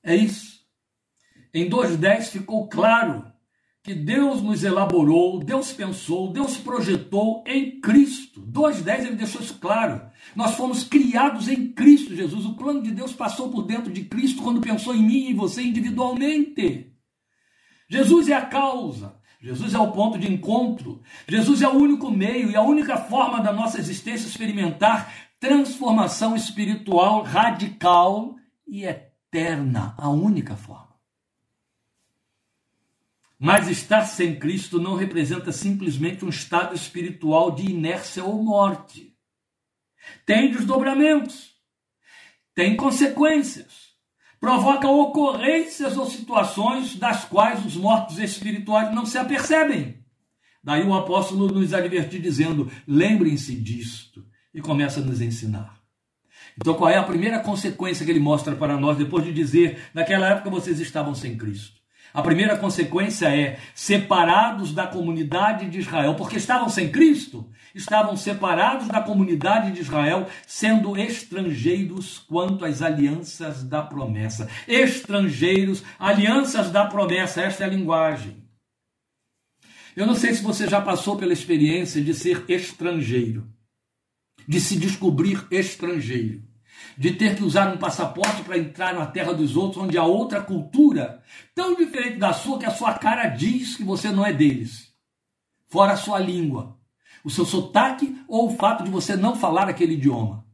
é 0.04 0.14
isso. 0.14 0.60
Em 1.54 1.70
2.10 1.70 2.24
ficou 2.24 2.68
claro 2.68 3.32
que 3.82 3.94
Deus 3.94 4.42
nos 4.42 4.62
elaborou, 4.66 5.40
Deus 5.40 5.72
pensou, 5.72 6.34
Deus 6.34 6.58
projetou 6.58 7.42
em 7.48 7.80
Cristo. 7.80 8.42
2.10 8.42 9.06
ele 9.06 9.16
deixou 9.16 9.40
isso 9.40 9.58
claro. 9.58 10.02
Nós 10.36 10.56
fomos 10.56 10.84
criados 10.84 11.48
em 11.48 11.72
Cristo 11.72 12.14
Jesus. 12.14 12.46
O 12.46 12.56
plano 12.56 12.84
de 12.84 12.92
Deus 12.92 13.14
passou 13.14 13.50
por 13.50 13.64
dentro 13.66 13.90
de 13.90 14.04
Cristo 14.04 14.44
quando 14.44 14.60
pensou 14.60 14.94
em 14.94 15.02
mim 15.02 15.28
e 15.28 15.32
em 15.32 15.36
você 15.36 15.62
individualmente. 15.62 16.94
Jesus 17.88 18.28
é 18.28 18.34
a 18.34 18.46
causa. 18.46 19.18
Jesus 19.42 19.74
é 19.74 19.80
o 19.80 19.94
ponto 19.94 20.20
de 20.20 20.30
encontro. 20.30 21.02
Jesus 21.26 21.62
é 21.62 21.70
o 21.70 21.78
único 21.78 22.12
meio 22.12 22.52
e 22.52 22.58
a 22.58 22.62
única 22.62 22.98
forma 22.98 23.40
da 23.40 23.54
nossa 23.54 23.80
existência 23.80 24.28
experimentar 24.28 25.29
transformação 25.40 26.36
espiritual 26.36 27.24
radical 27.24 28.36
e 28.68 28.86
eterna. 28.86 29.96
A 29.98 30.10
única 30.10 30.56
forma. 30.56 30.90
Mas 33.38 33.70
estar 33.70 34.06
sem 34.06 34.38
Cristo 34.38 34.82
não 34.82 34.96
representa 34.96 35.52
simplesmente 35.54 36.26
um 36.26 36.30
estado 36.30 36.76
espiritual 36.76 37.52
de 37.52 37.72
inércia 37.72 38.24
ou 38.24 38.44
morte. 38.44 39.16
Tem 40.26 40.52
desdobramentos, 40.52 41.54
tem 42.54 42.76
consequências, 42.76 43.94
provoca 44.40 44.90
ocorrências 44.90 45.96
ou 45.96 46.06
situações 46.06 46.96
das 46.96 47.24
quais 47.24 47.66
os 47.66 47.78
mortos 47.78 48.20
espirituais 48.20 48.94
não 48.94 49.06
se 49.06 49.18
apercebem. 49.18 50.04
Daí 50.62 50.84
o 50.84 50.94
apóstolo 50.94 51.48
nos 51.48 51.74
advertir 51.74 52.22
dizendo: 52.22 52.70
lembrem-se 52.86 53.56
disto, 53.56 54.26
e 54.60 54.62
começa 54.62 55.00
a 55.00 55.04
nos 55.04 55.22
ensinar. 55.22 55.80
Então, 56.58 56.74
qual 56.74 56.90
é 56.90 56.98
a 56.98 57.04
primeira 57.04 57.40
consequência 57.40 58.06
que 58.06 58.12
ele 58.12 58.20
mostra 58.20 58.54
para 58.56 58.78
nós 58.78 58.98
depois 58.98 59.24
de 59.24 59.32
dizer: 59.32 59.90
naquela 59.94 60.28
época 60.28 60.50
vocês 60.50 60.80
estavam 60.82 61.16
sem 61.16 61.38
Cristo? 61.38 61.80
A 62.14 62.22
primeira 62.22 62.58
consequência 62.58 63.28
é 63.28 63.60
separados 63.74 64.74
da 64.74 64.86
comunidade 64.86 65.70
de 65.70 65.80
Israel, 65.80 66.16
porque 66.16 66.38
estavam 66.38 66.68
sem 66.68 66.92
Cristo, 66.92 67.48
estavam 67.74 68.18
separados 68.18 68.88
da 68.88 69.00
comunidade 69.00 69.72
de 69.72 69.80
Israel, 69.80 70.28
sendo 70.46 70.98
estrangeiros 70.98 72.18
quanto 72.18 72.66
às 72.66 72.82
alianças 72.82 73.64
da 73.64 73.82
promessa. 73.82 74.50
Estrangeiros, 74.68 75.84
alianças 76.00 76.72
da 76.72 76.86
promessa, 76.86 77.42
esta 77.42 77.64
é 77.64 77.68
a 77.68 77.70
linguagem. 77.70 78.44
Eu 79.96 80.08
não 80.08 80.16
sei 80.16 80.34
se 80.34 80.42
você 80.42 80.68
já 80.68 80.82
passou 80.82 81.16
pela 81.16 81.34
experiência 81.34 82.02
de 82.02 82.14
ser 82.14 82.44
estrangeiro, 82.50 83.48
de 84.50 84.60
se 84.60 84.76
descobrir 84.76 85.48
estrangeiro 85.50 86.50
de 86.98 87.14
ter 87.14 87.38
que 87.38 87.44
usar 87.46 87.74
um 87.74 87.78
passaporte 87.78 88.44
para 88.44 88.58
entrar 88.58 88.94
na 88.94 89.06
terra 89.06 89.34
dos 89.34 89.56
outros, 89.56 89.82
onde 89.82 89.98
há 89.98 90.04
outra 90.04 90.42
cultura, 90.42 91.24
tão 91.56 91.74
diferente 91.74 92.18
da 92.18 92.34
sua 92.34 92.60
que 92.60 92.66
a 92.66 92.72
sua 92.72 92.94
cara 92.94 93.28
diz 93.28 93.78
que 93.78 93.84
você 93.86 94.12
não 94.12 94.26
é 94.26 94.34
deles. 94.34 94.94
Fora 95.70 95.94
a 95.94 95.98
sua 95.98 96.20
língua, 96.20 96.78
o 97.24 97.30
seu 97.30 97.46
sotaque 97.46 98.22
ou 98.28 98.50
o 98.50 98.58
fato 98.58 98.84
de 98.84 98.90
você 98.90 99.16
não 99.16 99.34
falar 99.34 99.70
aquele 99.70 99.94
idioma. 99.94 100.46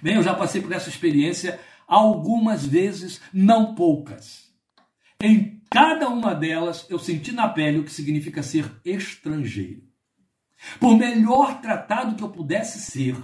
Bem, 0.00 0.14
eu 0.14 0.22
já 0.22 0.32
passei 0.32 0.62
por 0.62 0.72
essa 0.72 0.88
experiência 0.88 1.60
algumas 1.86 2.64
vezes, 2.64 3.20
não 3.30 3.74
poucas. 3.74 4.50
Em 5.20 5.60
cada 5.70 6.08
uma 6.08 6.34
delas, 6.34 6.86
eu 6.88 6.98
senti 6.98 7.32
na 7.32 7.48
pele 7.48 7.80
o 7.80 7.84
que 7.84 7.92
significa 7.92 8.42
ser 8.42 8.64
estrangeiro. 8.82 9.91
Por 10.78 10.96
melhor 10.96 11.60
tratado 11.60 12.14
que 12.14 12.22
eu 12.22 12.30
pudesse 12.30 12.78
ser, 12.78 13.16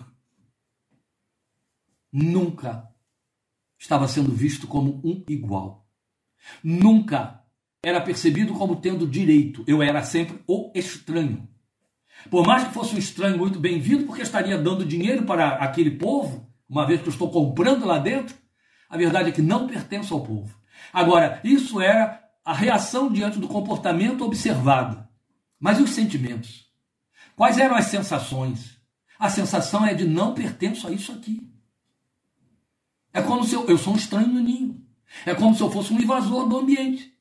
nunca 2.12 2.88
estava 3.78 4.08
sendo 4.08 4.32
visto 4.32 4.66
como 4.66 5.00
um 5.04 5.24
igual. 5.28 5.86
Nunca 6.62 7.42
era 7.82 8.00
percebido 8.00 8.54
como 8.54 8.76
tendo 8.76 9.06
direito. 9.06 9.64
Eu 9.66 9.82
era 9.82 10.02
sempre 10.02 10.42
o 10.46 10.72
estranho. 10.74 11.48
Por 12.30 12.44
mais 12.46 12.64
que 12.64 12.74
fosse 12.74 12.94
um 12.94 12.98
estranho 12.98 13.38
muito 13.38 13.60
bem-vindo, 13.60 14.04
porque 14.04 14.22
estaria 14.22 14.58
dando 14.58 14.84
dinheiro 14.84 15.24
para 15.24 15.50
aquele 15.56 15.92
povo, 15.92 16.52
uma 16.68 16.86
vez 16.86 17.00
que 17.00 17.08
eu 17.08 17.12
estou 17.12 17.30
comprando 17.30 17.86
lá 17.86 17.98
dentro, 17.98 18.36
a 18.88 18.96
verdade 18.96 19.28
é 19.28 19.32
que 19.32 19.42
não 19.42 19.66
pertenço 19.68 20.12
ao 20.14 20.24
povo. 20.24 20.58
Agora, 20.92 21.40
isso 21.44 21.80
era 21.80 22.22
a 22.44 22.52
reação 22.52 23.12
diante 23.12 23.38
do 23.38 23.46
comportamento 23.46 24.24
observado. 24.24 25.06
Mas 25.60 25.78
e 25.78 25.82
os 25.82 25.90
sentimentos? 25.90 26.67
Quais 27.38 27.56
eram 27.56 27.76
as 27.76 27.84
sensações? 27.84 28.76
A 29.16 29.30
sensação 29.30 29.86
é 29.86 29.94
de 29.94 30.04
não 30.04 30.34
pertenço 30.34 30.88
a 30.88 30.90
isso 30.90 31.12
aqui. 31.12 31.48
É 33.14 33.22
como 33.22 33.44
se 33.44 33.54
eu, 33.54 33.64
eu 33.68 33.78
sou 33.78 33.92
um 33.92 33.96
estranho 33.96 34.26
no 34.26 34.40
ninho. 34.40 34.84
É 35.24 35.32
como 35.36 35.54
se 35.54 35.60
eu 35.60 35.70
fosse 35.70 35.94
um 35.94 36.00
invasor 36.00 36.48
do 36.48 36.58
ambiente. 36.58 37.14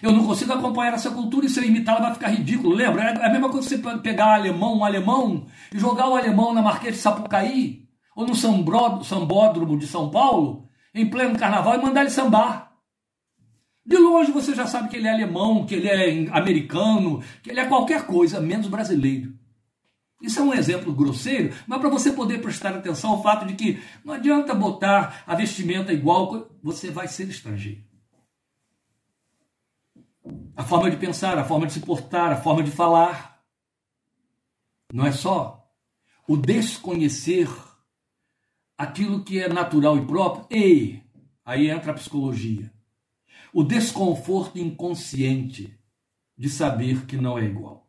Eu 0.00 0.12
não 0.12 0.24
consigo 0.24 0.52
acompanhar 0.52 0.94
essa 0.94 1.10
cultura 1.10 1.44
e 1.44 1.48
se 1.48 1.58
eu 1.58 1.64
imitar 1.64 1.96
ela 1.96 2.04
vai 2.04 2.14
ficar 2.14 2.28
ridículo. 2.28 2.72
Lembra? 2.72 3.02
É 3.02 3.26
a 3.26 3.32
mesma 3.32 3.48
coisa 3.50 3.68
que 3.68 3.82
você 3.82 3.98
pegar 3.98 4.32
alemão, 4.32 4.78
um 4.78 4.84
alemão, 4.84 5.48
e 5.74 5.78
jogar 5.78 6.08
o 6.08 6.14
alemão 6.14 6.54
na 6.54 6.62
Marquês 6.62 6.94
de 6.94 7.00
Sapucaí, 7.00 7.88
ou 8.14 8.24
no 8.24 8.36
Sambódromo 8.36 9.76
de 9.76 9.88
São 9.88 10.08
Paulo, 10.08 10.68
em 10.94 11.10
pleno 11.10 11.36
carnaval, 11.36 11.74
e 11.74 11.82
mandar 11.82 12.02
ele 12.02 12.10
sambar. 12.10 12.71
De 13.84 13.96
longe 13.96 14.30
você 14.30 14.54
já 14.54 14.66
sabe 14.66 14.88
que 14.88 14.96
ele 14.96 15.08
é 15.08 15.12
alemão, 15.12 15.66
que 15.66 15.74
ele 15.74 15.88
é 15.88 16.28
americano, 16.30 17.22
que 17.42 17.50
ele 17.50 17.60
é 17.60 17.66
qualquer 17.66 18.06
coisa, 18.06 18.40
menos 18.40 18.68
brasileiro. 18.68 19.36
Isso 20.22 20.38
é 20.38 20.42
um 20.42 20.54
exemplo 20.54 20.94
grosseiro, 20.94 21.52
mas 21.66 21.80
para 21.80 21.88
você 21.88 22.12
poder 22.12 22.40
prestar 22.40 22.74
atenção 22.74 23.10
ao 23.10 23.22
fato 23.22 23.44
de 23.44 23.54
que 23.54 23.82
não 24.04 24.14
adianta 24.14 24.54
botar 24.54 25.24
a 25.26 25.34
vestimenta 25.34 25.92
igual, 25.92 26.48
você 26.62 26.92
vai 26.92 27.08
ser 27.08 27.28
estrangeiro. 27.28 27.82
A 30.56 30.62
forma 30.62 30.88
de 30.88 30.96
pensar, 30.96 31.36
a 31.36 31.44
forma 31.44 31.66
de 31.66 31.72
se 31.72 31.80
portar, 31.80 32.30
a 32.30 32.36
forma 32.36 32.62
de 32.62 32.70
falar. 32.70 33.42
Não 34.92 35.04
é 35.04 35.10
só 35.10 35.68
o 36.28 36.36
desconhecer 36.36 37.48
aquilo 38.78 39.24
que 39.24 39.40
é 39.40 39.48
natural 39.48 39.98
e 39.98 40.06
próprio, 40.06 40.46
e 40.56 41.02
aí 41.44 41.68
entra 41.68 41.90
a 41.90 41.94
psicologia. 41.94 42.71
O 43.52 43.62
desconforto 43.62 44.58
inconsciente 44.58 45.78
de 46.36 46.48
saber 46.48 47.06
que 47.06 47.16
não 47.16 47.38
é 47.38 47.44
igual. 47.44 47.88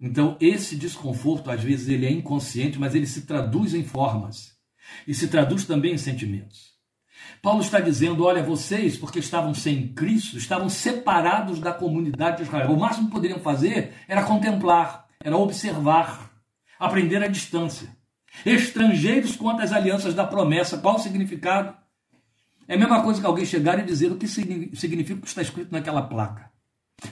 Então, 0.00 0.36
esse 0.40 0.74
desconforto, 0.74 1.48
às 1.48 1.62
vezes, 1.62 1.88
ele 1.88 2.04
é 2.04 2.10
inconsciente, 2.10 2.78
mas 2.78 2.94
ele 2.94 3.06
se 3.06 3.22
traduz 3.22 3.72
em 3.72 3.84
formas 3.84 4.58
e 5.06 5.14
se 5.14 5.28
traduz 5.28 5.64
também 5.64 5.94
em 5.94 5.98
sentimentos. 5.98 6.72
Paulo 7.40 7.60
está 7.60 7.78
dizendo: 7.78 8.24
olha, 8.24 8.42
vocês, 8.42 8.96
porque 8.96 9.20
estavam 9.20 9.54
sem 9.54 9.94
Cristo, 9.94 10.36
estavam 10.36 10.68
separados 10.68 11.60
da 11.60 11.72
comunidade 11.72 12.38
de 12.38 12.42
Israel. 12.42 12.72
O 12.72 12.80
máximo 12.80 13.06
que 13.06 13.12
poderiam 13.12 13.38
fazer 13.38 13.94
era 14.08 14.24
contemplar, 14.24 15.06
era 15.22 15.36
observar, 15.36 16.32
aprender 16.78 17.22
à 17.22 17.28
distância. 17.28 17.88
Estrangeiros 18.44 19.36
quanto 19.36 19.62
às 19.62 19.72
alianças 19.72 20.14
da 20.14 20.26
promessa. 20.26 20.78
Qual 20.78 20.96
o 20.96 20.98
significado? 20.98 21.76
É 22.72 22.74
a 22.74 22.78
mesma 22.78 23.02
coisa 23.02 23.20
que 23.20 23.26
alguém 23.26 23.44
chegar 23.44 23.78
e 23.78 23.84
dizer 23.84 24.10
o 24.10 24.16
que 24.16 24.26
significa 24.26 25.18
o 25.18 25.20
que 25.20 25.28
está 25.28 25.42
escrito 25.42 25.70
naquela 25.70 26.00
placa. 26.00 26.50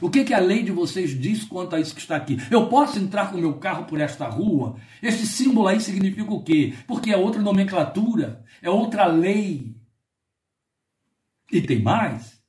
O 0.00 0.08
que, 0.08 0.24
que 0.24 0.32
a 0.32 0.38
lei 0.38 0.62
de 0.62 0.72
vocês 0.72 1.10
diz 1.10 1.44
quanto 1.44 1.76
a 1.76 1.80
isso 1.80 1.94
que 1.94 2.00
está 2.00 2.16
aqui? 2.16 2.38
Eu 2.50 2.70
posso 2.70 2.98
entrar 2.98 3.30
com 3.30 3.36
meu 3.36 3.52
carro 3.58 3.84
por 3.84 4.00
esta 4.00 4.26
rua? 4.26 4.76
Este 5.02 5.26
símbolo 5.26 5.68
aí 5.68 5.78
significa 5.78 6.32
o 6.32 6.42
quê? 6.42 6.72
Porque 6.86 7.12
é 7.12 7.16
outra 7.18 7.42
nomenclatura, 7.42 8.42
é 8.62 8.70
outra 8.70 9.04
lei. 9.04 9.76
E 11.52 11.60
tem 11.60 11.82
mais. 11.82 12.40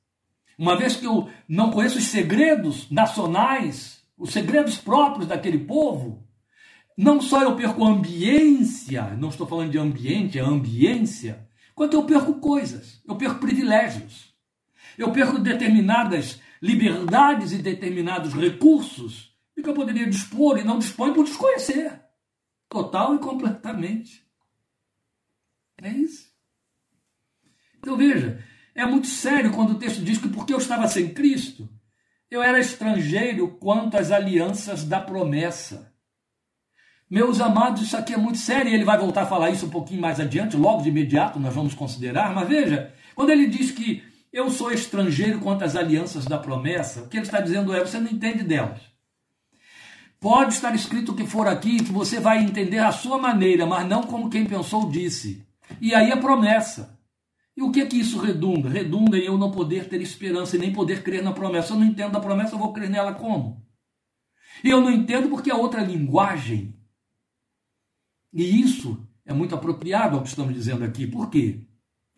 Uma 0.56 0.74
vez 0.74 0.96
que 0.96 1.04
eu 1.04 1.28
não 1.46 1.70
conheço 1.70 1.98
os 1.98 2.04
segredos 2.04 2.90
nacionais, 2.90 4.02
os 4.16 4.32
segredos 4.32 4.78
próprios 4.78 5.28
daquele 5.28 5.58
povo, 5.58 6.26
não 6.96 7.20
só 7.20 7.42
eu 7.42 7.56
perco 7.56 7.84
a 7.84 7.90
ambiência, 7.90 9.14
não 9.18 9.28
estou 9.28 9.46
falando 9.46 9.70
de 9.70 9.76
ambiente, 9.76 10.38
é 10.38 10.40
ambiência, 10.40 11.46
quanto 11.74 11.94
eu 11.94 12.04
perco 12.04 12.34
coisas, 12.34 13.02
eu 13.06 13.16
perco 13.16 13.40
privilégios, 13.40 14.34
eu 14.96 15.12
perco 15.12 15.38
determinadas 15.38 16.40
liberdades 16.60 17.52
e 17.52 17.58
determinados 17.58 18.34
recursos 18.34 19.32
que 19.62 19.68
eu 19.68 19.74
poderia 19.74 20.08
dispor 20.08 20.58
e 20.58 20.64
não 20.64 20.78
dispõe 20.78 21.12
por 21.12 21.24
desconhecer. 21.24 22.00
Total 22.68 23.14
e 23.14 23.18
completamente. 23.18 24.26
É 25.80 25.88
isso. 25.88 26.30
Então 27.78 27.96
veja, 27.96 28.42
é 28.74 28.84
muito 28.84 29.06
sério 29.06 29.52
quando 29.52 29.72
o 29.72 29.78
texto 29.78 30.02
diz 30.02 30.18
que 30.18 30.28
porque 30.28 30.52
eu 30.52 30.58
estava 30.58 30.86
sem 30.88 31.12
Cristo, 31.12 31.68
eu 32.30 32.42
era 32.42 32.58
estrangeiro 32.58 33.56
quanto 33.58 33.96
às 33.96 34.10
alianças 34.10 34.84
da 34.84 35.00
promessa. 35.00 35.91
Meus 37.12 37.42
amados, 37.42 37.82
isso 37.82 37.94
aqui 37.94 38.14
é 38.14 38.16
muito 38.16 38.38
sério, 38.38 38.70
e 38.70 38.74
ele 38.74 38.86
vai 38.86 38.96
voltar 38.96 39.24
a 39.24 39.26
falar 39.26 39.50
isso 39.50 39.66
um 39.66 39.68
pouquinho 39.68 40.00
mais 40.00 40.18
adiante, 40.18 40.56
logo 40.56 40.80
de 40.80 40.88
imediato 40.88 41.38
nós 41.38 41.54
vamos 41.54 41.74
considerar, 41.74 42.34
mas 42.34 42.48
veja, 42.48 42.90
quando 43.14 43.28
ele 43.28 43.48
diz 43.48 43.70
que 43.70 44.02
eu 44.32 44.48
sou 44.48 44.72
estrangeiro 44.72 45.38
quanto 45.38 45.62
às 45.62 45.76
alianças 45.76 46.24
da 46.24 46.38
promessa, 46.38 47.02
o 47.02 47.08
que 47.10 47.18
ele 47.18 47.26
está 47.26 47.38
dizendo 47.38 47.74
é: 47.74 47.80
você 47.80 48.00
não 48.00 48.10
entende 48.10 48.42
delas. 48.42 48.80
Pode 50.18 50.54
estar 50.54 50.74
escrito 50.74 51.12
o 51.12 51.14
que 51.14 51.26
for 51.26 51.46
aqui, 51.46 51.84
que 51.84 51.92
você 51.92 52.18
vai 52.18 52.42
entender 52.42 52.78
a 52.78 52.90
sua 52.90 53.18
maneira, 53.18 53.66
mas 53.66 53.86
não 53.86 54.04
como 54.04 54.30
quem 54.30 54.46
pensou 54.46 54.90
disse. 54.90 55.46
E 55.82 55.94
aí 55.94 56.10
a 56.10 56.16
promessa. 56.16 56.98
E 57.54 57.62
o 57.62 57.70
que 57.70 57.82
é 57.82 57.86
que 57.86 58.00
isso 58.00 58.20
redunda? 58.20 58.70
Redunda 58.70 59.18
em 59.18 59.24
eu 59.24 59.36
não 59.36 59.50
poder 59.50 59.86
ter 59.86 60.00
esperança 60.00 60.56
e 60.56 60.58
nem 60.58 60.72
poder 60.72 61.02
crer 61.02 61.22
na 61.22 61.32
promessa. 61.32 61.74
Eu 61.74 61.78
não 61.78 61.84
entendo 61.84 62.16
a 62.16 62.20
promessa, 62.20 62.54
eu 62.54 62.58
vou 62.58 62.72
crer 62.72 62.88
nela 62.88 63.12
como? 63.12 63.62
E 64.64 64.70
eu 64.70 64.80
não 64.80 64.90
entendo 64.90 65.28
porque 65.28 65.50
é 65.50 65.54
outra 65.54 65.82
linguagem. 65.82 66.74
E 68.32 68.60
isso 68.60 68.98
é 69.26 69.32
muito 69.32 69.54
apropriado 69.54 70.16
ao 70.16 70.22
que 70.22 70.28
estamos 70.28 70.54
dizendo 70.54 70.84
aqui. 70.84 71.06
Por 71.06 71.28
quê? 71.28 71.60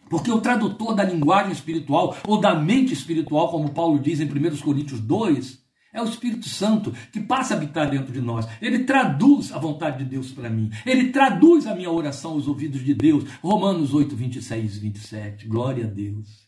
Porque 0.09 0.31
o 0.31 0.41
tradutor 0.41 0.95
da 0.95 1.03
linguagem 1.03 1.53
espiritual, 1.53 2.17
ou 2.27 2.41
da 2.41 2.55
mente 2.55 2.93
espiritual, 2.93 3.51
como 3.51 3.73
Paulo 3.73 3.99
diz 3.99 4.21
em 4.21 4.27
1 4.27 4.57
Coríntios 4.59 5.01
2, 5.01 5.65
é 5.93 6.03
o 6.03 6.09
Espírito 6.09 6.49
Santo 6.49 6.93
que 7.13 7.21
passa 7.21 7.55
a 7.55 7.57
habitar 7.57 7.89
dentro 7.89 8.13
de 8.13 8.21
nós. 8.21 8.47
Ele 8.61 8.81
traduz 8.81 9.53
a 9.53 9.59
vontade 9.59 9.99
de 9.99 10.11
Deus 10.11 10.33
para 10.33 10.51
mim. 10.51 10.71
Ele 10.85 11.11
traduz 11.11 11.67
a 11.67 11.75
minha 11.75 11.91
oração 11.91 12.33
aos 12.33 12.49
ouvidos 12.49 12.85
de 12.85 12.93
Deus. 12.93 13.25
Romanos 13.41 13.95
8, 13.95 14.15
26 14.15 14.77
e 14.77 14.81
27. 14.81 15.47
Glória 15.47 15.87
a 15.87 15.89
Deus. 15.89 16.45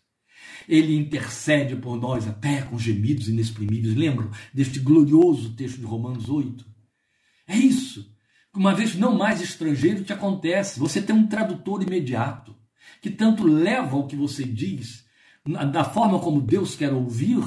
Ele 0.69 0.97
intercede 0.97 1.77
por 1.77 1.97
nós 1.97 2.27
até 2.27 2.63
com 2.63 2.77
gemidos 2.77 3.29
inexprimíveis. 3.29 3.95
Lembram 3.95 4.31
deste 4.53 4.81
glorioso 4.81 5.55
texto 5.55 5.79
de 5.79 5.87
Romanos 5.87 6.29
8? 6.29 6.67
É 7.47 7.57
isso. 7.57 8.16
Uma 8.57 8.75
vez 8.75 8.95
não 8.95 9.15
mais 9.15 9.41
estrangeiro 9.41 10.03
te 10.03 10.13
acontece. 10.13 10.81
Você 10.81 11.03
tem 11.03 11.15
um 11.15 11.27
tradutor 11.27 11.83
imediato 11.83 12.57
que 13.01 13.11
tanto 13.11 13.45
leva 13.45 13.97
o 13.97 14.07
que 14.07 14.17
você 14.17 14.43
diz 14.43 15.07
da 15.71 15.85
forma 15.85 16.19
como 16.19 16.41
Deus 16.41 16.75
quer 16.75 16.93
ouvir, 16.93 17.39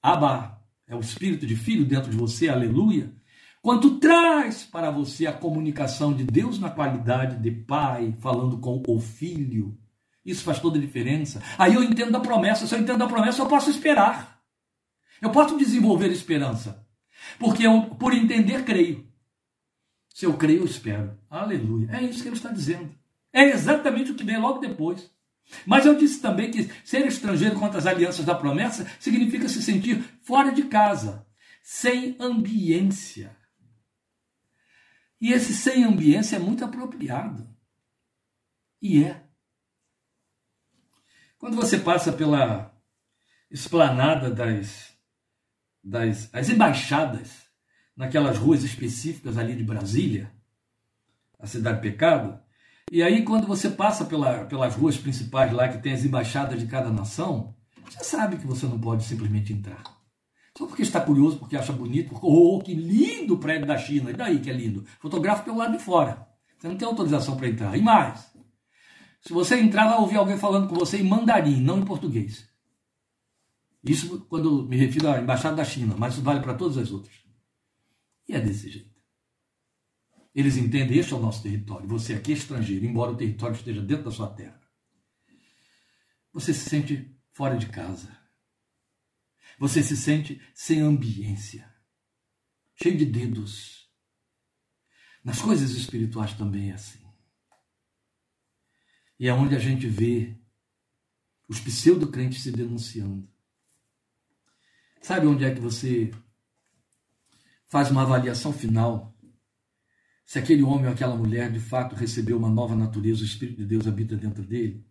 Abba, 0.00 0.60
é 0.86 0.94
o 0.94 1.00
espírito 1.00 1.44
de 1.44 1.56
filho 1.56 1.84
dentro 1.84 2.10
de 2.10 2.16
você, 2.16 2.48
aleluia, 2.48 3.12
quanto 3.60 3.98
traz 3.98 4.64
para 4.64 4.90
você 4.90 5.26
a 5.26 5.32
comunicação 5.32 6.14
de 6.14 6.22
Deus 6.24 6.58
na 6.58 6.70
qualidade 6.70 7.36
de 7.42 7.50
pai, 7.50 8.14
falando 8.20 8.58
com 8.58 8.82
o 8.86 9.00
filho. 9.00 9.76
Isso 10.24 10.44
faz 10.44 10.60
toda 10.60 10.78
a 10.78 10.80
diferença. 10.80 11.42
Aí 11.58 11.74
eu 11.74 11.82
entendo 11.82 12.16
a 12.16 12.20
promessa, 12.20 12.66
se 12.66 12.74
eu 12.74 12.78
entendo 12.78 13.02
a 13.02 13.08
promessa, 13.08 13.42
eu 13.42 13.46
posso 13.46 13.70
esperar. 13.70 14.40
Eu 15.20 15.30
posso 15.30 15.58
desenvolver 15.58 16.08
esperança. 16.08 16.86
Porque 17.38 17.66
eu, 17.66 17.82
por 17.96 18.14
entender, 18.14 18.64
creio. 18.64 19.07
Se 20.18 20.26
eu 20.26 20.36
creio, 20.36 20.62
eu 20.62 20.64
espero. 20.64 21.16
Aleluia. 21.30 21.90
É 21.92 22.02
isso 22.02 22.22
que 22.22 22.28
ele 22.28 22.34
está 22.34 22.50
dizendo. 22.50 22.92
É 23.32 23.44
exatamente 23.50 24.10
o 24.10 24.16
que 24.16 24.24
vem 24.24 24.36
logo 24.36 24.58
depois. 24.58 25.08
Mas 25.64 25.86
eu 25.86 25.96
disse 25.96 26.20
também 26.20 26.50
que 26.50 26.68
ser 26.84 27.06
estrangeiro 27.06 27.56
contra 27.56 27.78
as 27.78 27.86
alianças 27.86 28.24
da 28.24 28.34
promessa 28.34 28.84
significa 28.98 29.48
se 29.48 29.62
sentir 29.62 30.02
fora 30.24 30.50
de 30.50 30.64
casa, 30.64 31.24
sem 31.62 32.16
ambiência. 32.18 33.36
E 35.20 35.32
esse 35.32 35.54
sem 35.54 35.84
ambiência 35.84 36.34
é 36.34 36.40
muito 36.40 36.64
apropriado. 36.64 37.48
E 38.82 39.04
é. 39.04 39.24
Quando 41.38 41.54
você 41.54 41.78
passa 41.78 42.12
pela 42.12 42.76
esplanada 43.48 44.32
das, 44.32 44.92
das 45.80 46.28
as 46.34 46.48
embaixadas, 46.48 47.47
naquelas 47.98 48.38
ruas 48.38 48.64
específicas 48.64 49.36
ali 49.36 49.54
de 49.54 49.62
Brasília, 49.62 50.32
a 51.38 51.46
cidade 51.46 51.82
pecado, 51.82 52.40
e 52.90 53.02
aí, 53.02 53.22
quando 53.22 53.46
você 53.46 53.68
passa 53.68 54.06
pela, 54.06 54.46
pelas 54.46 54.74
ruas 54.74 54.96
principais 54.96 55.52
lá, 55.52 55.68
que 55.68 55.82
tem 55.82 55.92
as 55.92 56.04
embaixadas 56.04 56.58
de 56.58 56.66
cada 56.66 56.90
nação, 56.90 57.54
você 57.84 58.02
sabe 58.02 58.38
que 58.38 58.46
você 58.46 58.64
não 58.66 58.80
pode 58.80 59.04
simplesmente 59.04 59.52
entrar. 59.52 59.82
Só 60.56 60.66
porque 60.66 60.82
está 60.82 61.00
curioso, 61.00 61.38
porque 61.38 61.56
acha 61.56 61.72
bonito, 61.72 62.08
porque, 62.08 62.26
oh, 62.26 62.60
que 62.60 62.74
lindo 62.74 63.34
o 63.34 63.38
prédio 63.38 63.66
da 63.66 63.76
China, 63.76 64.10
e 64.10 64.14
daí 64.14 64.40
que 64.40 64.48
é 64.48 64.54
lindo? 64.54 64.86
Fotografa 65.00 65.42
pelo 65.42 65.58
lado 65.58 65.76
de 65.76 65.84
fora. 65.84 66.26
Você 66.58 66.66
não 66.66 66.76
tem 66.76 66.88
autorização 66.88 67.36
para 67.36 67.48
entrar. 67.48 67.76
E 67.76 67.82
mais, 67.82 68.32
se 69.20 69.32
você 69.34 69.60
entrar, 69.60 69.86
vai 69.86 69.98
ouvir 69.98 70.16
alguém 70.16 70.38
falando 70.38 70.66
com 70.66 70.74
você 70.74 70.98
em 70.98 71.04
mandarim, 71.04 71.60
não 71.60 71.80
em 71.80 71.84
português. 71.84 72.48
Isso 73.84 74.26
quando 74.30 74.66
me 74.66 74.76
refiro 74.76 75.08
à 75.08 75.20
embaixada 75.20 75.56
da 75.56 75.64
China, 75.64 75.94
mas 75.96 76.14
isso 76.14 76.22
vale 76.22 76.40
para 76.40 76.54
todas 76.54 76.78
as 76.78 76.90
outras. 76.90 77.27
E 78.28 78.34
é 78.34 78.40
desse 78.40 78.68
jeito. 78.68 78.98
Eles 80.34 80.56
entendem, 80.56 80.98
este 80.98 81.12
é 81.12 81.16
o 81.16 81.20
nosso 81.20 81.42
território. 81.42 81.88
Você 81.88 82.14
aqui 82.14 82.32
é 82.32 82.34
estrangeiro, 82.34 82.84
embora 82.84 83.12
o 83.12 83.16
território 83.16 83.56
esteja 83.56 83.82
dentro 83.82 84.04
da 84.04 84.10
sua 84.10 84.32
terra. 84.32 84.60
Você 86.32 86.52
se 86.52 86.68
sente 86.68 87.18
fora 87.32 87.56
de 87.56 87.68
casa. 87.68 88.16
Você 89.58 89.82
se 89.82 89.96
sente 89.96 90.40
sem 90.54 90.80
ambiência, 90.80 91.68
cheio 92.80 92.96
de 92.96 93.04
dedos. 93.04 93.90
Nas 95.24 95.42
coisas 95.42 95.72
espirituais 95.72 96.34
também 96.34 96.70
é 96.70 96.74
assim. 96.74 97.04
E 99.18 99.26
é 99.26 99.32
onde 99.32 99.56
a 99.56 99.58
gente 99.58 99.88
vê 99.88 100.38
os 101.48 101.58
pseudo-crentes 101.58 102.42
se 102.42 102.52
denunciando. 102.52 103.28
Sabe 105.02 105.26
onde 105.26 105.44
é 105.44 105.52
que 105.52 105.60
você 105.60 106.12
faz 107.68 107.90
uma 107.90 108.02
avaliação 108.02 108.52
final 108.52 109.14
se 110.28 110.38
aquele 110.38 110.62
homem 110.62 110.84
ou 110.84 110.92
aquela 110.92 111.16
mulher 111.16 111.50
de 111.50 111.58
fato 111.58 111.96
recebeu 111.96 112.36
uma 112.36 112.50
nova 112.50 112.76
natureza, 112.76 113.22
o 113.22 113.24
Espírito 113.24 113.56
de 113.56 113.64
Deus 113.64 113.86
habita 113.86 114.14
dentro 114.14 114.42
dele. 114.42 114.84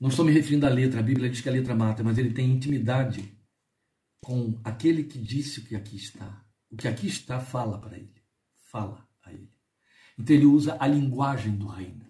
Não 0.00 0.08
estou 0.08 0.24
me 0.24 0.32
referindo 0.32 0.64
à 0.64 0.70
letra, 0.70 1.00
a 1.00 1.02
Bíblia 1.02 1.28
diz 1.28 1.42
que 1.42 1.48
a 1.50 1.52
letra 1.52 1.74
mata, 1.74 2.02
mas 2.02 2.16
ele 2.16 2.32
tem 2.32 2.50
intimidade 2.50 3.36
com 4.18 4.58
aquele 4.64 5.04
que 5.04 5.18
disse 5.18 5.60
o 5.60 5.62
que 5.62 5.76
aqui 5.76 5.96
está. 5.96 6.42
O 6.70 6.76
que 6.76 6.88
aqui 6.88 7.06
está 7.06 7.38
fala 7.38 7.78
para 7.78 7.98
ele, 7.98 8.14
fala 8.70 9.06
a 9.22 9.30
ele. 9.30 9.52
Então 10.18 10.34
ele 10.34 10.46
usa 10.46 10.74
a 10.80 10.86
linguagem 10.86 11.54
do 11.54 11.66
reino, 11.66 12.06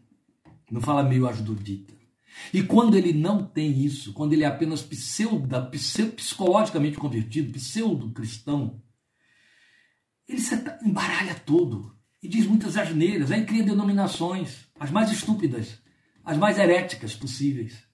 não 0.71 0.81
fala 0.81 1.03
meio 1.03 1.27
ajudodita. 1.27 1.95
E 2.55 2.63
quando 2.63 2.97
ele 2.97 3.13
não 3.13 3.45
tem 3.45 3.85
isso, 3.85 4.13
quando 4.13 4.35
ele 4.35 4.45
é 4.45 4.47
apenas 4.47 4.83
pseudo, 4.83 5.49
psicologicamente 6.15 6.97
convertido, 6.97 7.53
pseudo-cristão, 7.53 8.81
ele 10.29 10.41
se 10.41 10.55
embaralha 10.83 11.35
todo 11.35 11.97
e 12.23 12.29
diz 12.29 12.47
muitas 12.47 12.77
asneiras, 12.77 13.31
aí 13.31 13.45
cria 13.45 13.63
denominações, 13.63 14.67
as 14.79 14.91
mais 14.91 15.11
estúpidas, 15.11 15.81
as 16.25 16.37
mais 16.37 16.59
heréticas 16.59 17.15
possíveis. 17.15 17.87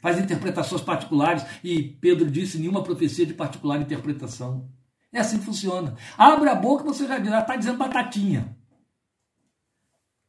Faz 0.00 0.18
interpretações 0.18 0.82
particulares 0.82 1.44
e 1.62 1.82
Pedro 1.82 2.30
disse 2.30 2.58
nenhuma 2.58 2.82
profecia 2.82 3.24
de 3.24 3.34
particular 3.34 3.80
interpretação. 3.80 4.70
É 5.10 5.20
assim 5.20 5.38
que 5.38 5.44
funciona. 5.44 5.96
Abre 6.18 6.50
a 6.50 6.54
boca 6.54 6.84
você 6.84 7.06
já 7.06 7.18
está 7.18 7.56
dizendo 7.56 7.78
batatinha. 7.78 8.56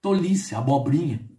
Tolice, 0.02 0.56
abobrinha. 0.56 1.30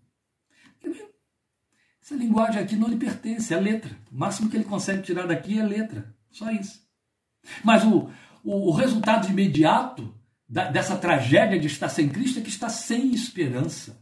Essa 2.02 2.14
linguagem 2.14 2.60
aqui 2.60 2.76
não 2.76 2.88
lhe 2.88 2.96
pertence, 2.96 3.52
é 3.52 3.58
letra. 3.58 3.96
O 4.12 4.16
máximo 4.16 4.48
que 4.48 4.56
ele 4.56 4.64
consegue 4.64 5.02
tirar 5.02 5.26
daqui 5.26 5.58
é 5.58 5.64
letra. 5.64 6.14
Só 6.30 6.50
isso. 6.50 6.86
Mas 7.64 7.84
o, 7.84 8.10
o, 8.46 8.68
o 8.68 8.70
resultado 8.70 9.28
imediato 9.28 10.14
da, 10.48 10.70
dessa 10.70 10.96
tragédia 10.96 11.58
de 11.58 11.66
estar 11.66 11.88
sem 11.88 12.08
Cristo 12.08 12.38
é 12.38 12.42
que 12.42 12.48
está 12.48 12.68
sem 12.68 13.12
esperança. 13.12 14.00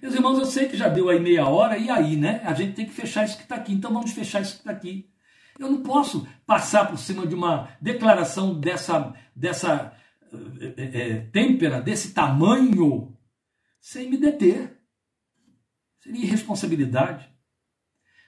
Meus 0.00 0.14
irmãos, 0.14 0.38
eu 0.38 0.44
sei 0.44 0.68
que 0.68 0.76
já 0.76 0.88
deu 0.88 1.08
aí 1.08 1.18
meia 1.18 1.46
hora, 1.46 1.78
e 1.78 1.88
aí, 1.88 2.16
né? 2.16 2.42
A 2.44 2.52
gente 2.52 2.74
tem 2.74 2.84
que 2.84 2.92
fechar 2.92 3.24
isso 3.24 3.36
que 3.36 3.44
está 3.44 3.54
aqui, 3.54 3.72
então 3.72 3.92
vamos 3.92 4.12
fechar 4.12 4.42
isso 4.42 4.54
que 4.54 4.58
está 4.58 4.70
aqui. 4.70 5.08
Eu 5.58 5.70
não 5.70 5.82
posso 5.82 6.26
passar 6.44 6.86
por 6.86 6.98
cima 6.98 7.26
de 7.26 7.34
uma 7.34 7.74
declaração 7.80 8.58
dessa, 8.58 9.14
dessa 9.34 9.96
é, 10.76 10.82
é, 10.82 11.20
têmpera, 11.32 11.80
desse 11.80 12.12
tamanho, 12.12 13.16
sem 13.80 14.10
me 14.10 14.18
deter. 14.18 14.78
Seria 16.00 16.24
irresponsabilidade. 16.24 17.31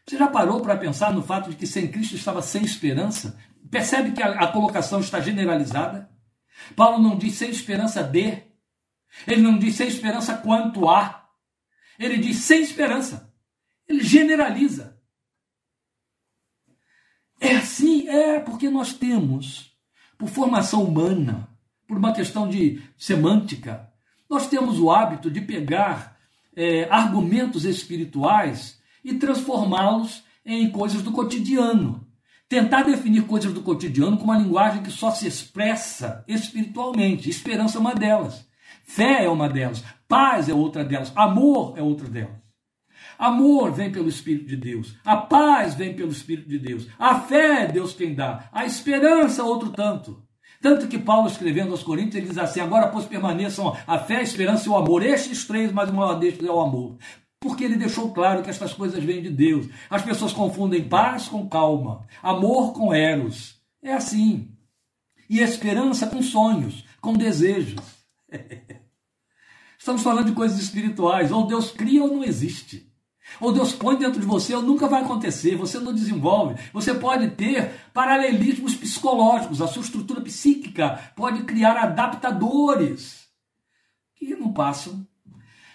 Você 0.06 0.18
já 0.18 0.28
parou 0.28 0.60
para 0.60 0.76
pensar 0.76 1.12
no 1.12 1.22
fato 1.22 1.50
de 1.50 1.56
que 1.56 1.66
sem 1.66 1.90
Cristo 1.90 2.14
estava 2.14 2.42
sem 2.42 2.62
esperança? 2.62 3.38
Percebe 3.70 4.12
que 4.12 4.22
a, 4.22 4.32
a 4.40 4.52
colocação 4.52 5.00
está 5.00 5.18
generalizada? 5.20 6.10
Paulo 6.76 7.02
não 7.02 7.16
diz 7.16 7.34
sem 7.34 7.50
esperança 7.50 8.02
de, 8.02 8.42
ele 9.26 9.42
não 9.42 9.58
diz 9.58 9.76
sem 9.76 9.88
esperança 9.88 10.36
quanto 10.36 10.88
a, 10.88 11.28
ele 11.98 12.18
diz 12.18 12.38
sem 12.38 12.62
esperança. 12.62 13.32
Ele 13.88 14.02
generaliza. 14.02 14.98
É 17.40 17.56
assim, 17.56 18.08
é 18.08 18.40
porque 18.40 18.68
nós 18.70 18.92
temos, 18.92 19.76
por 20.18 20.28
formação 20.28 20.82
humana, 20.84 21.48
por 21.86 21.98
uma 21.98 22.12
questão 22.12 22.48
de 22.48 22.82
semântica, 22.96 23.92
nós 24.28 24.48
temos 24.48 24.78
o 24.78 24.90
hábito 24.90 25.30
de 25.30 25.40
pegar 25.40 26.18
é, 26.56 26.84
argumentos 26.90 27.64
espirituais 27.64 28.80
e 29.04 29.14
transformá-los 29.14 30.24
em 30.44 30.70
coisas 30.70 31.02
do 31.02 31.12
cotidiano. 31.12 32.06
Tentar 32.48 32.82
definir 32.82 33.22
coisas 33.22 33.52
do 33.52 33.62
cotidiano 33.62 34.16
com 34.16 34.24
uma 34.24 34.38
linguagem 34.38 34.82
que 34.82 34.90
só 34.90 35.10
se 35.10 35.26
expressa 35.26 36.24
espiritualmente. 36.28 37.28
Esperança 37.28 37.78
é 37.78 37.80
uma 37.80 37.94
delas. 37.94 38.46
Fé 38.84 39.24
é 39.24 39.28
uma 39.28 39.48
delas. 39.48 39.82
Paz 40.06 40.48
é 40.48 40.54
outra 40.54 40.84
delas. 40.84 41.12
Amor 41.16 41.74
é 41.76 41.82
outra 41.82 42.08
delas. 42.08 42.44
Amor 43.18 43.72
vem 43.72 43.90
pelo 43.90 44.08
Espírito 44.08 44.46
de 44.46 44.56
Deus. 44.56 44.96
A 45.04 45.16
paz 45.16 45.74
vem 45.74 45.94
pelo 45.94 46.10
Espírito 46.10 46.48
de 46.48 46.58
Deus. 46.58 46.86
A 46.98 47.20
fé 47.20 47.66
Deus 47.66 47.92
quem 47.92 48.14
dá. 48.14 48.48
A 48.52 48.64
esperança 48.64 49.44
outro 49.44 49.70
tanto. 49.70 50.22
Tanto 50.60 50.88
que 50.88 50.98
Paulo, 50.98 51.28
escrevendo 51.28 51.72
aos 51.72 51.82
Coríntios, 51.82 52.16
ele 52.16 52.28
diz 52.28 52.38
assim: 52.38 52.60
agora, 52.60 52.88
pois 52.88 53.04
permaneçam 53.04 53.76
a 53.86 53.98
fé, 53.98 54.16
a 54.16 54.22
esperança 54.22 54.66
e 54.66 54.70
o 54.70 54.76
amor. 54.76 55.02
Estes 55.02 55.44
três, 55.46 55.70
mas 55.72 55.90
o 55.90 55.94
maior 55.94 56.14
destes 56.14 56.46
é 56.46 56.50
o 56.50 56.60
amor. 56.60 56.96
Porque 57.44 57.62
ele 57.62 57.76
deixou 57.76 58.10
claro 58.10 58.42
que 58.42 58.48
estas 58.48 58.72
coisas 58.72 59.04
vêm 59.04 59.20
de 59.20 59.28
Deus. 59.28 59.68
As 59.90 60.00
pessoas 60.00 60.32
confundem 60.32 60.88
paz 60.88 61.28
com 61.28 61.46
calma, 61.46 62.06
amor 62.22 62.72
com 62.72 62.94
eros. 62.94 63.60
É 63.82 63.92
assim. 63.92 64.48
E 65.28 65.40
esperança 65.40 66.06
com 66.06 66.22
sonhos, 66.22 66.86
com 67.02 67.12
desejos. 67.12 67.82
Estamos 69.78 70.02
falando 70.02 70.28
de 70.28 70.32
coisas 70.32 70.58
espirituais. 70.58 71.30
Ou 71.30 71.46
Deus 71.46 71.70
cria 71.70 72.02
ou 72.02 72.14
não 72.14 72.24
existe. 72.24 72.90
Ou 73.38 73.52
Deus 73.52 73.74
põe 73.74 73.98
dentro 73.98 74.18
de 74.18 74.26
você, 74.26 74.54
ou 74.54 74.62
nunca 74.62 74.88
vai 74.88 75.02
acontecer, 75.02 75.54
você 75.54 75.78
não 75.78 75.92
desenvolve. 75.92 76.58
Você 76.72 76.94
pode 76.94 77.28
ter 77.32 77.74
paralelismos 77.92 78.74
psicológicos, 78.74 79.60
a 79.60 79.68
sua 79.68 79.82
estrutura 79.82 80.22
psíquica 80.22 81.12
pode 81.14 81.42
criar 81.44 81.76
adaptadores 81.76 83.28
que 84.14 84.34
não 84.34 84.50
passam 84.50 85.06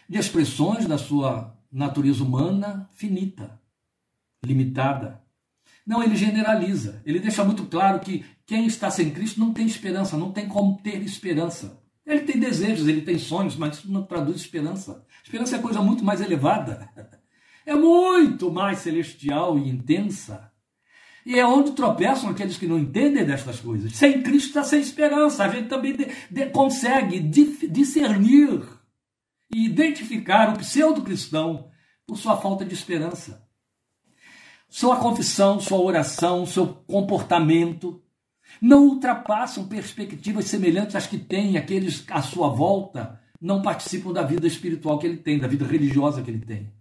de 0.08 0.18
expressões 0.18 0.88
da 0.88 0.98
sua 0.98 1.59
natureza 1.72 2.24
humana 2.24 2.90
finita, 2.94 3.60
limitada. 4.44 5.22
Não, 5.86 6.04
ele 6.04 6.16
generaliza. 6.16 7.02
Ele 7.06 7.20
deixa 7.20 7.44
muito 7.44 7.66
claro 7.66 8.00
que 8.00 8.24
quem 8.46 8.66
está 8.68 8.92
sem 8.92 9.12
Cristo 9.12 9.40
não 9.40 9.54
tem 9.54 9.66
esperança, 9.66 10.18
não 10.18 10.32
tem 10.32 10.48
como 10.48 10.78
ter 10.82 11.02
esperança. 11.02 11.82
Ele 12.06 12.22
tem 12.22 12.40
desejos, 12.40 12.88
ele 12.88 13.02
tem 13.02 13.18
sonhos, 13.20 13.56
mas 13.56 13.78
isso 13.78 13.92
não 13.92 14.04
traduz 14.04 14.38
esperança. 14.38 15.06
Esperança 15.24 15.56
é 15.56 15.60
coisa 15.60 15.82
muito 15.82 16.04
mais 16.04 16.22
elevada. 16.22 16.90
É 17.66 17.76
muito 17.76 18.50
mais 18.52 18.80
celestial 18.80 19.60
e 19.60 19.70
intensa. 19.70 20.52
E 21.24 21.38
é 21.38 21.46
onde 21.46 21.74
tropeçam 21.74 22.30
aqueles 22.30 22.58
que 22.58 22.66
não 22.66 22.80
entendem 22.80 23.24
destas 23.24 23.60
coisas. 23.60 23.96
Sem 23.96 24.24
Cristo 24.24 24.48
está 24.48 24.64
sem 24.64 24.80
esperança. 24.80 25.44
A 25.44 25.50
gente 25.50 25.68
também 25.68 25.96
de, 25.96 26.08
de, 26.32 26.48
consegue 26.48 27.20
discernir 27.20 28.64
e 29.54 29.66
identificar 29.66 30.54
o 30.54 30.58
pseudo-cristão 30.58 31.70
por 32.06 32.18
sua 32.18 32.38
falta 32.38 32.66
de 32.66 32.74
esperança. 32.74 33.48
Sua 34.68 34.98
confissão, 34.98 35.60
sua 35.60 35.80
oração, 35.80 36.46
seu 36.46 36.68
comportamento 36.68 38.02
não 38.62 38.86
ultrapassam 38.86 39.68
perspectivas 39.68 40.46
semelhantes 40.46 40.96
às 40.96 41.08
que 41.08 41.18
têm 41.18 41.58
aqueles 41.58 42.04
à 42.10 42.22
sua 42.22 42.50
volta, 42.50 43.20
não 43.42 43.62
participam 43.62 44.12
da 44.12 44.22
vida 44.22 44.48
espiritual 44.48 45.00
que 45.00 45.08
ele 45.08 45.18
tem, 45.18 45.40
da 45.40 45.48
vida 45.48 45.66
religiosa 45.66 46.22
que 46.22 46.30
ele 46.30 46.46
tem. 46.46 46.72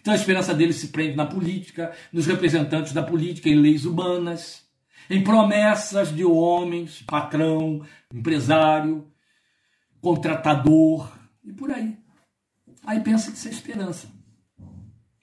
Então 0.00 0.12
a 0.12 0.16
esperança 0.16 0.54
dele 0.54 0.72
se 0.72 0.88
prende 0.88 1.16
na 1.16 1.26
política, 1.26 1.92
nos 2.12 2.26
representantes 2.26 2.92
da 2.92 3.02
política, 3.02 3.48
em 3.48 3.56
leis 3.56 3.84
humanas, 3.84 4.64
em 5.08 5.22
promessas 5.22 6.14
de 6.14 6.24
homens, 6.24 7.02
patrão, 7.02 7.84
empresário, 8.12 9.06
contratador 10.00 11.15
e 11.46 11.52
por 11.52 11.70
aí. 11.70 11.96
Aí 12.84 13.00
pensa 13.00 13.30
que 13.30 13.38
isso 13.38 13.48
é 13.48 13.52
esperança. 13.52 14.08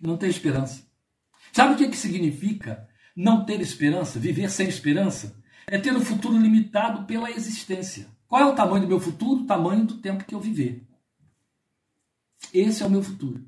Não 0.01 0.17
tem 0.17 0.29
esperança. 0.29 0.83
Sabe 1.51 1.73
o 1.73 1.77
que, 1.77 1.89
que 1.89 1.97
significa 1.97 2.87
não 3.15 3.45
ter 3.45 3.61
esperança, 3.61 4.19
viver 4.19 4.49
sem 4.49 4.67
esperança? 4.67 5.35
É 5.67 5.77
ter 5.77 5.95
um 5.95 6.01
futuro 6.01 6.37
limitado 6.37 7.05
pela 7.05 7.29
existência. 7.29 8.07
Qual 8.27 8.41
é 8.41 8.45
o 8.45 8.55
tamanho 8.55 8.83
do 8.83 8.87
meu 8.87 8.99
futuro? 8.99 9.43
O 9.43 9.45
tamanho 9.45 9.85
do 9.85 9.97
tempo 9.97 10.25
que 10.25 10.33
eu 10.33 10.39
viver. 10.39 10.87
Esse 12.53 12.83
é 12.83 12.85
o 12.85 12.89
meu 12.89 13.03
futuro. 13.03 13.45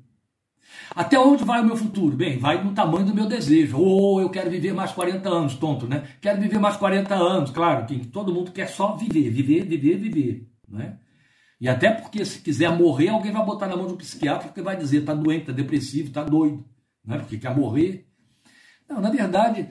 Até 0.94 1.18
onde 1.18 1.44
vai 1.44 1.60
o 1.60 1.64
meu 1.64 1.76
futuro? 1.76 2.16
Bem, 2.16 2.38
vai 2.38 2.62
no 2.62 2.72
tamanho 2.72 3.06
do 3.06 3.14
meu 3.14 3.26
desejo. 3.26 3.78
Ou 3.78 4.16
oh, 4.16 4.20
eu 4.20 4.30
quero 4.30 4.50
viver 4.50 4.72
mais 4.72 4.92
40 4.92 5.28
anos, 5.28 5.54
tonto, 5.54 5.86
né? 5.86 6.08
Quero 6.20 6.40
viver 6.40 6.58
mais 6.58 6.76
40 6.76 7.14
anos, 7.14 7.50
claro, 7.50 7.86
que 7.86 8.06
todo 8.06 8.32
mundo 8.32 8.52
quer 8.52 8.68
só 8.68 8.96
viver, 8.96 9.30
viver, 9.30 9.64
viver, 9.64 9.96
viver, 9.98 10.48
né? 10.68 10.98
E 11.60 11.68
até 11.68 11.90
porque 11.90 12.24
se 12.24 12.40
quiser 12.40 12.70
morrer, 12.70 13.08
alguém 13.08 13.32
vai 13.32 13.44
botar 13.44 13.66
na 13.66 13.76
mão 13.76 13.86
de 13.86 13.94
um 13.94 13.96
psiquiatra 13.96 14.50
que 14.50 14.60
vai 14.60 14.76
dizer, 14.76 15.04
tá 15.04 15.14
doente, 15.14 15.46
tá 15.46 15.52
depressivo, 15.52 16.12
tá 16.12 16.22
doido, 16.22 16.64
né? 17.04 17.18
Porque 17.18 17.38
quer 17.38 17.56
morrer. 17.56 18.06
Não, 18.88 19.00
na 19.00 19.10
verdade, 19.10 19.68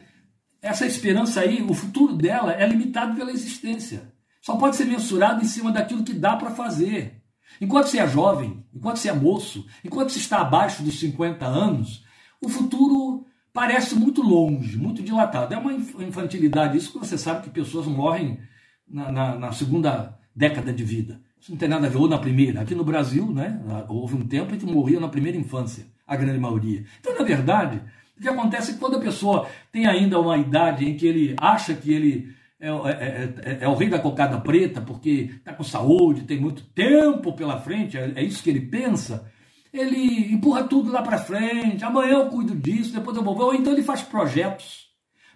essa 0.61 0.85
esperança 0.85 1.41
aí, 1.41 1.61
o 1.61 1.73
futuro 1.73 2.15
dela 2.15 2.53
é 2.53 2.67
limitado 2.67 3.15
pela 3.15 3.31
existência. 3.31 4.11
Só 4.41 4.55
pode 4.57 4.75
ser 4.75 4.85
mensurado 4.85 5.41
em 5.43 5.47
cima 5.47 5.71
daquilo 5.71 6.03
que 6.03 6.13
dá 6.13 6.35
para 6.35 6.51
fazer. 6.51 7.21
Enquanto 7.61 7.87
você 7.87 7.99
é 7.99 8.07
jovem, 8.07 8.65
enquanto 8.73 8.97
você 8.97 9.09
é 9.09 9.13
moço, 9.13 9.65
enquanto 9.83 10.09
você 10.09 10.19
está 10.19 10.41
abaixo 10.41 10.83
dos 10.83 10.99
50 10.99 11.45
anos, 11.45 12.03
o 12.41 12.49
futuro 12.49 13.25
parece 13.53 13.95
muito 13.95 14.21
longe, 14.21 14.77
muito 14.77 15.01
dilatado. 15.01 15.53
É 15.53 15.57
uma 15.57 15.73
infantilidade 15.73 16.77
isso 16.77 16.91
que 16.91 16.99
você 16.99 17.17
sabe 17.17 17.43
que 17.43 17.49
pessoas 17.49 17.85
morrem 17.85 18.39
na, 18.87 19.11
na, 19.11 19.39
na 19.39 19.51
segunda 19.51 20.17
década 20.35 20.73
de 20.73 20.83
vida. 20.83 21.21
Isso 21.45 21.51
não 21.51 21.59
tem 21.59 21.69
nada 21.69 21.85
a 21.85 21.89
ver, 21.91 21.97
ou 21.97 22.09
na 22.09 22.17
primeira. 22.17 22.61
Aqui 22.61 22.73
no 22.73 22.83
Brasil, 22.83 23.31
né, 23.31 23.61
houve 23.87 24.15
um 24.15 24.25
tempo 24.25 24.55
em 24.55 24.57
que 24.57 24.65
morriam 24.65 24.99
na 24.99 25.07
primeira 25.07 25.37
infância, 25.37 25.85
a 26.07 26.15
grande 26.15 26.39
maioria. 26.39 26.83
Então, 26.99 27.15
na 27.15 27.23
verdade, 27.23 27.79
o 28.17 28.19
que 28.19 28.27
acontece 28.27 28.71
é 28.71 28.73
que 28.73 28.79
quando 28.79 28.97
a 28.97 28.99
pessoa 28.99 29.47
tem 29.71 29.85
ainda 29.85 30.19
uma 30.19 30.39
idade 30.39 30.89
em 30.89 30.97
que 30.97 31.05
ele 31.05 31.35
acha 31.39 31.75
que 31.75 31.93
ele 31.93 32.33
é, 32.59 32.67
é, 32.67 32.71
é, 32.71 33.57
é, 33.61 33.67
o 33.67 33.75
rei 33.75 33.87
da 33.87 33.99
cocada 33.99 34.41
preta 34.41 34.81
porque 34.81 35.33
está 35.37 35.53
com 35.53 35.63
saúde, 35.63 36.23
tem 36.23 36.39
muito 36.39 36.63
tempo 36.63 37.31
pela 37.33 37.61
frente, 37.61 37.95
é, 37.95 38.23
isso 38.23 38.41
que 38.41 38.49
ele 38.49 38.61
pensa, 38.61 39.31
ele 39.71 40.33
empurra 40.33 40.63
tudo 40.63 40.91
lá 40.91 41.03
para 41.03 41.19
frente, 41.19 41.85
amanhã 41.85 42.13
eu 42.13 42.29
cuido 42.29 42.55
disso, 42.55 42.91
depois 42.91 43.15
eu 43.15 43.23
vou 43.23 43.39
ou 43.39 43.53
então 43.53 43.71
ele 43.71 43.83
faz 43.83 44.01
projetos, 44.01 44.87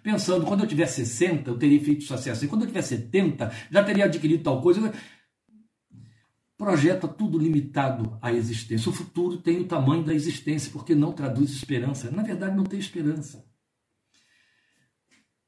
pensando, 0.02 0.44
quando 0.44 0.64
eu 0.64 0.66
tiver 0.66 0.86
60, 0.86 1.48
eu 1.48 1.56
teria 1.56 1.80
feito 1.80 2.12
assim, 2.12 2.30
assim, 2.30 2.48
quando 2.48 2.62
eu 2.62 2.66
tiver 2.66 2.82
70, 2.82 3.52
já 3.70 3.84
teria 3.84 4.06
adquirido 4.06 4.42
tal 4.42 4.60
coisa. 4.60 4.92
Projeta 6.60 7.08
tudo 7.08 7.38
limitado 7.38 8.18
à 8.20 8.30
existência. 8.34 8.90
O 8.90 8.92
futuro 8.92 9.38
tem 9.38 9.60
o 9.60 9.64
tamanho 9.64 10.04
da 10.04 10.12
existência, 10.12 10.70
porque 10.70 10.94
não 10.94 11.10
traduz 11.10 11.52
esperança. 11.52 12.10
Na 12.10 12.22
verdade, 12.22 12.54
não 12.54 12.64
tem 12.64 12.78
esperança. 12.78 13.46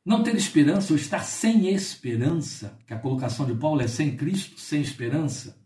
Não 0.02 0.22
ter 0.22 0.34
esperança 0.34 0.90
ou 0.90 0.98
estar 0.98 1.22
sem 1.22 1.68
esperança, 1.68 2.78
que 2.86 2.94
a 2.94 2.98
colocação 2.98 3.44
de 3.44 3.54
Paulo 3.54 3.82
é 3.82 3.88
sem 3.88 4.16
Cristo, 4.16 4.58
sem 4.58 4.80
esperança, 4.80 5.62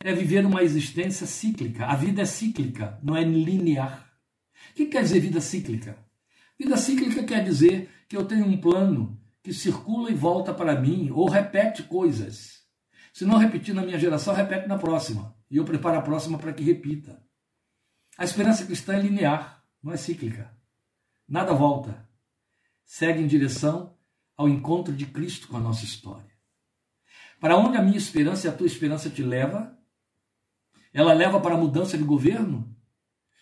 é 0.00 0.12
viver 0.12 0.44
uma 0.44 0.64
existência 0.64 1.24
cíclica. 1.24 1.86
A 1.86 1.94
vida 1.94 2.22
é 2.22 2.26
cíclica, 2.26 2.98
não 3.00 3.16
é 3.16 3.22
linear. 3.22 4.12
O 4.72 4.74
que 4.74 4.86
quer 4.86 5.04
dizer 5.04 5.20
vida 5.20 5.40
cíclica? 5.40 5.96
Vida 6.58 6.76
cíclica 6.76 7.22
quer 7.22 7.44
dizer 7.44 7.88
que 8.08 8.16
eu 8.16 8.24
tenho 8.24 8.44
um 8.44 8.56
plano 8.60 9.16
que 9.40 9.54
circula 9.54 10.10
e 10.10 10.14
volta 10.14 10.52
para 10.52 10.80
mim, 10.80 11.12
ou 11.12 11.28
repete 11.28 11.84
coisas. 11.84 12.63
Se 13.14 13.24
não 13.24 13.38
repetir 13.38 13.72
na 13.72 13.82
minha 13.82 13.96
geração, 13.96 14.34
repete 14.34 14.66
na 14.66 14.76
próxima. 14.76 15.36
E 15.48 15.56
eu 15.56 15.64
preparo 15.64 15.96
a 15.96 16.02
próxima 16.02 16.36
para 16.36 16.52
que 16.52 16.64
repita. 16.64 17.22
A 18.18 18.24
esperança 18.24 18.66
cristã 18.66 18.96
é 18.96 19.00
linear, 19.00 19.64
não 19.80 19.92
é 19.92 19.96
cíclica. 19.96 20.50
Nada 21.28 21.54
volta 21.54 22.08
segue 22.84 23.22
em 23.22 23.26
direção 23.28 23.96
ao 24.36 24.48
encontro 24.48 24.92
de 24.92 25.06
Cristo 25.06 25.46
com 25.46 25.56
a 25.56 25.60
nossa 25.60 25.84
história. 25.84 26.28
Para 27.40 27.56
onde 27.56 27.76
a 27.76 27.82
minha 27.82 27.96
esperança 27.96 28.48
e 28.48 28.50
a 28.50 28.52
tua 28.52 28.66
esperança 28.66 29.08
te 29.08 29.22
leva? 29.22 29.78
Ela 30.92 31.12
leva 31.12 31.40
para 31.40 31.54
a 31.54 31.58
mudança 31.58 31.96
de 31.96 32.02
governo? 32.02 32.76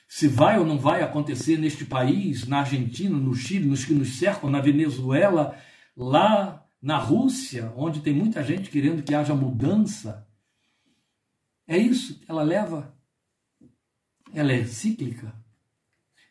Se 0.07 0.29
vai 0.29 0.59
ou 0.59 0.67
não 0.67 0.79
vai 0.79 1.03
acontecer 1.03 1.57
neste 1.57 1.87
país, 1.87 2.47
na 2.47 2.61
Argentina, 2.61 3.17
no 3.17 3.35
Chile, 3.35 3.67
nos 3.67 3.87
que 3.87 3.95
nos 3.95 4.19
cercam, 4.19 4.51
na 4.51 4.61
Venezuela, 4.61 5.59
lá 5.97 6.62
na 6.83 6.99
Rússia, 6.99 7.73
onde 7.77 8.01
tem 8.01 8.13
muita 8.13 8.43
gente 8.43 8.69
querendo 8.69 9.05
que 9.05 9.15
haja 9.15 9.35
mudança. 9.35 10.27
É 11.67 11.79
isso 11.79 12.19
que 12.19 12.25
ela 12.29 12.43
leva? 12.43 12.93
Ela 14.35 14.53
é 14.53 14.65
cíclica? 14.65 15.33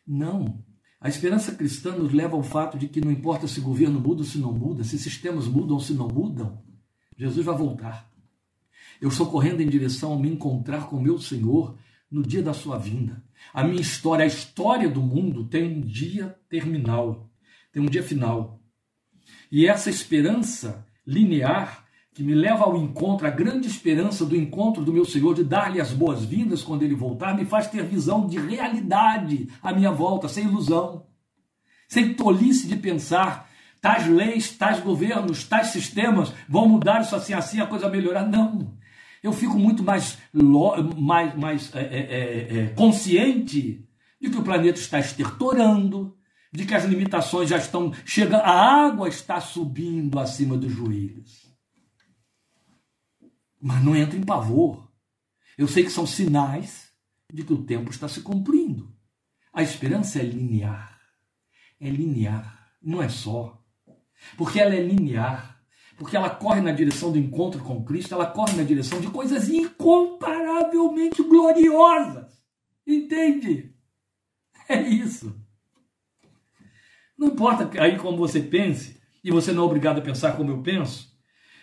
Não. 0.06 0.62
A 1.00 1.08
esperança 1.08 1.52
cristã 1.52 1.96
nos 1.96 2.12
leva 2.12 2.36
ao 2.36 2.42
fato 2.42 2.78
de 2.78 2.86
que 2.86 3.00
não 3.00 3.10
importa 3.10 3.48
se 3.48 3.60
o 3.60 3.62
governo 3.62 3.98
muda 3.98 4.20
ou 4.20 4.26
se 4.26 4.38
não 4.38 4.52
muda, 4.52 4.84
se 4.84 4.98
sistemas 4.98 5.48
mudam 5.48 5.74
ou 5.74 5.80
se 5.80 5.94
não 5.94 6.06
mudam, 6.06 6.62
Jesus 7.16 7.44
vai 7.44 7.56
voltar. 7.56 8.12
Eu 9.00 9.08
estou 9.08 9.26
correndo 9.26 9.62
em 9.62 9.68
direção 9.68 10.12
a 10.12 10.18
me 10.18 10.28
encontrar 10.28 10.88
com 10.88 11.00
meu 11.00 11.18
Senhor 11.18 11.76
no 12.10 12.22
dia 12.22 12.42
da 12.42 12.52
sua 12.52 12.78
vinda. 12.78 13.24
A 13.52 13.64
minha 13.64 13.80
história, 13.80 14.22
a 14.22 14.28
história 14.28 14.88
do 14.88 15.00
mundo 15.00 15.44
tem 15.44 15.64
um 15.64 15.80
dia 15.80 16.38
terminal, 16.48 17.28
tem 17.72 17.82
um 17.82 17.86
dia 17.86 18.02
final. 18.02 18.61
E 19.52 19.66
essa 19.66 19.90
esperança 19.90 20.86
linear 21.06 21.84
que 22.14 22.22
me 22.22 22.34
leva 22.34 22.64
ao 22.64 22.74
encontro, 22.74 23.26
a 23.26 23.30
grande 23.30 23.68
esperança 23.68 24.24
do 24.24 24.34
encontro 24.34 24.82
do 24.82 24.92
meu 24.92 25.04
Senhor, 25.04 25.34
de 25.34 25.44
dar-lhe 25.44 25.78
as 25.78 25.92
boas-vindas 25.92 26.62
quando 26.62 26.82
ele 26.82 26.94
voltar, 26.94 27.36
me 27.36 27.44
faz 27.44 27.66
ter 27.66 27.84
visão 27.84 28.26
de 28.26 28.38
realidade 28.38 29.48
à 29.62 29.72
minha 29.74 29.90
volta, 29.90 30.26
sem 30.26 30.44
ilusão, 30.44 31.06
sem 31.86 32.14
tolice 32.14 32.66
de 32.66 32.76
pensar 32.76 33.50
tais 33.78 34.06
leis, 34.06 34.56
tais 34.56 34.80
governos, 34.80 35.44
tais 35.44 35.66
sistemas 35.66 36.32
vão 36.48 36.68
mudar 36.68 37.02
isso 37.02 37.14
assim, 37.14 37.34
assim, 37.34 37.60
a 37.60 37.66
coisa 37.66 37.90
melhorar. 37.90 38.26
Não. 38.26 38.74
Eu 39.22 39.32
fico 39.32 39.58
muito 39.58 39.82
mais, 39.82 40.16
mais, 40.32 41.34
mais 41.34 41.74
é, 41.74 41.80
é, 41.80 41.98
é, 41.98 42.58
é, 42.58 42.66
consciente 42.68 43.84
de 44.20 44.30
que 44.30 44.38
o 44.38 44.42
planeta 44.42 44.78
está 44.78 44.98
estertorando, 44.98 46.16
de 46.52 46.66
que 46.66 46.74
as 46.74 46.84
limitações 46.84 47.48
já 47.48 47.56
estão 47.56 47.92
chegando, 48.04 48.42
a 48.42 48.84
água 48.86 49.08
está 49.08 49.40
subindo 49.40 50.18
acima 50.18 50.56
dos 50.58 50.70
joelhos. 50.70 51.50
Mas 53.60 53.82
não 53.82 53.96
entra 53.96 54.18
em 54.18 54.22
pavor. 54.22 54.92
Eu 55.56 55.66
sei 55.66 55.82
que 55.84 55.90
são 55.90 56.06
sinais 56.06 56.92
de 57.32 57.42
que 57.42 57.52
o 57.54 57.64
tempo 57.64 57.90
está 57.90 58.06
se 58.06 58.20
cumprindo. 58.20 58.94
A 59.52 59.62
esperança 59.62 60.18
é 60.18 60.22
linear. 60.22 61.00
É 61.80 61.88
linear, 61.88 62.74
não 62.82 63.02
é 63.02 63.08
só. 63.08 63.64
Porque 64.36 64.60
ela 64.60 64.74
é 64.74 64.82
linear. 64.82 65.62
Porque 65.96 66.16
ela 66.16 66.30
corre 66.30 66.60
na 66.60 66.72
direção 66.72 67.12
do 67.12 67.18
encontro 67.18 67.62
com 67.62 67.84
Cristo, 67.84 68.14
ela 68.14 68.26
corre 68.26 68.56
na 68.56 68.62
direção 68.62 69.00
de 69.00 69.08
coisas 69.08 69.48
incomparavelmente 69.48 71.22
gloriosas. 71.22 72.44
Entende? 72.86 73.74
É 74.68 74.80
isso. 74.80 75.41
Não 77.22 77.28
importa 77.28 77.70
aí 77.80 77.96
como 77.98 78.16
você 78.16 78.40
pense, 78.40 79.00
e 79.22 79.30
você 79.30 79.52
não 79.52 79.62
é 79.62 79.66
obrigado 79.66 79.98
a 79.98 80.02
pensar 80.02 80.32
como 80.32 80.50
eu 80.50 80.58
penso, 80.58 81.16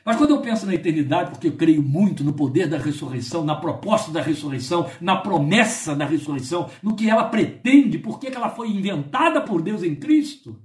mas 0.05 0.16
quando 0.16 0.30
eu 0.30 0.39
penso 0.41 0.66
na 0.66 0.74
eternidade, 0.74 1.32
porque 1.32 1.49
eu 1.49 1.57
creio 1.57 1.84
muito 1.84 2.24
no 2.24 2.32
poder 2.32 2.70
da 2.70 2.78
ressurreição, 2.78 3.43
na 3.43 3.57
proposta 3.57 4.10
da 4.10 4.22
ressurreição, 4.22 4.89
na 5.01 5.18
promessa 5.18 5.93
da 5.93 6.05
ressurreição, 6.05 6.70
no 6.82 6.95
que 6.95 7.10
ela 7.10 7.26
pretende, 7.26 7.97
por 7.99 8.22
que 8.22 8.28
ela 8.28 8.49
foi 8.49 8.70
inventada 8.70 9.41
por 9.41 9.62
Deus 9.62 9.84
em 9.84 9.95
Cristo, 9.95 10.57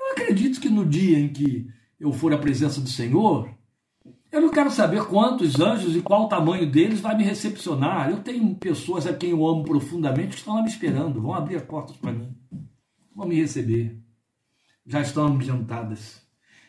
eu 0.00 0.12
acredito 0.12 0.62
que 0.62 0.70
no 0.70 0.86
dia 0.86 1.18
em 1.18 1.28
que 1.28 1.68
eu 2.00 2.10
for 2.10 2.32
à 2.32 2.38
presença 2.38 2.80
do 2.80 2.88
Senhor, 2.88 3.50
eu 4.32 4.40
não 4.40 4.48
quero 4.48 4.70
saber 4.70 5.04
quantos 5.04 5.60
anjos 5.60 5.94
e 5.94 6.00
qual 6.00 6.24
o 6.24 6.28
tamanho 6.28 6.70
deles 6.70 7.00
vai 7.00 7.14
me 7.14 7.22
recepcionar. 7.22 8.08
Eu 8.08 8.22
tenho 8.22 8.54
pessoas 8.54 9.06
a 9.06 9.12
quem 9.12 9.28
eu 9.28 9.46
amo 9.46 9.62
profundamente 9.62 10.28
que 10.28 10.36
estão 10.36 10.54
lá 10.54 10.62
me 10.62 10.70
esperando, 10.70 11.20
vão 11.20 11.34
abrir 11.34 11.56
as 11.56 11.62
portas 11.64 11.98
para 11.98 12.12
mim, 12.12 12.34
vão 13.14 13.26
me 13.26 13.36
receber. 13.36 13.98
Já 14.86 15.00
estão 15.00 15.26
ambientadas 15.26 16.20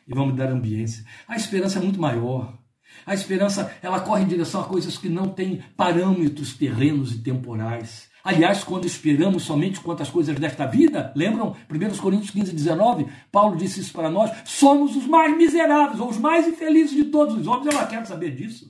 e 0.07 0.13
vão 0.13 0.27
me 0.27 0.33
dar 0.33 0.51
ambiência. 0.51 1.05
A 1.27 1.35
esperança 1.35 1.79
é 1.79 1.81
muito 1.81 1.99
maior. 1.99 2.57
A 3.05 3.13
esperança, 3.13 3.73
ela 3.81 4.01
corre 4.01 4.23
em 4.23 4.27
direção 4.27 4.61
a 4.61 4.65
coisas 4.65 4.97
que 4.97 5.09
não 5.09 5.29
têm 5.29 5.63
parâmetros 5.75 6.55
terrenos 6.55 7.13
e 7.13 7.19
temporais. 7.19 8.09
Aliás, 8.23 8.63
quando 8.63 8.85
esperamos 8.85 9.43
somente 9.43 9.79
quanto 9.79 10.03
às 10.03 10.09
coisas 10.09 10.37
desta 10.37 10.67
vida, 10.67 11.11
lembram 11.15 11.55
1 11.69 11.97
Coríntios 11.97 12.29
15, 12.29 12.51
19? 12.53 13.07
Paulo 13.31 13.57
disse 13.57 13.79
isso 13.79 13.93
para 13.93 14.11
nós: 14.11 14.31
somos 14.45 14.95
os 14.95 15.07
mais 15.07 15.35
miseráveis, 15.35 15.99
ou 15.99 16.09
os 16.09 16.17
mais 16.17 16.47
infelizes 16.47 16.95
de 16.95 17.05
todos 17.05 17.35
os 17.35 17.47
homens. 17.47 17.67
Eu 17.67 17.73
não 17.73 17.87
quero 17.87 18.05
saber 18.05 18.35
disso. 18.35 18.69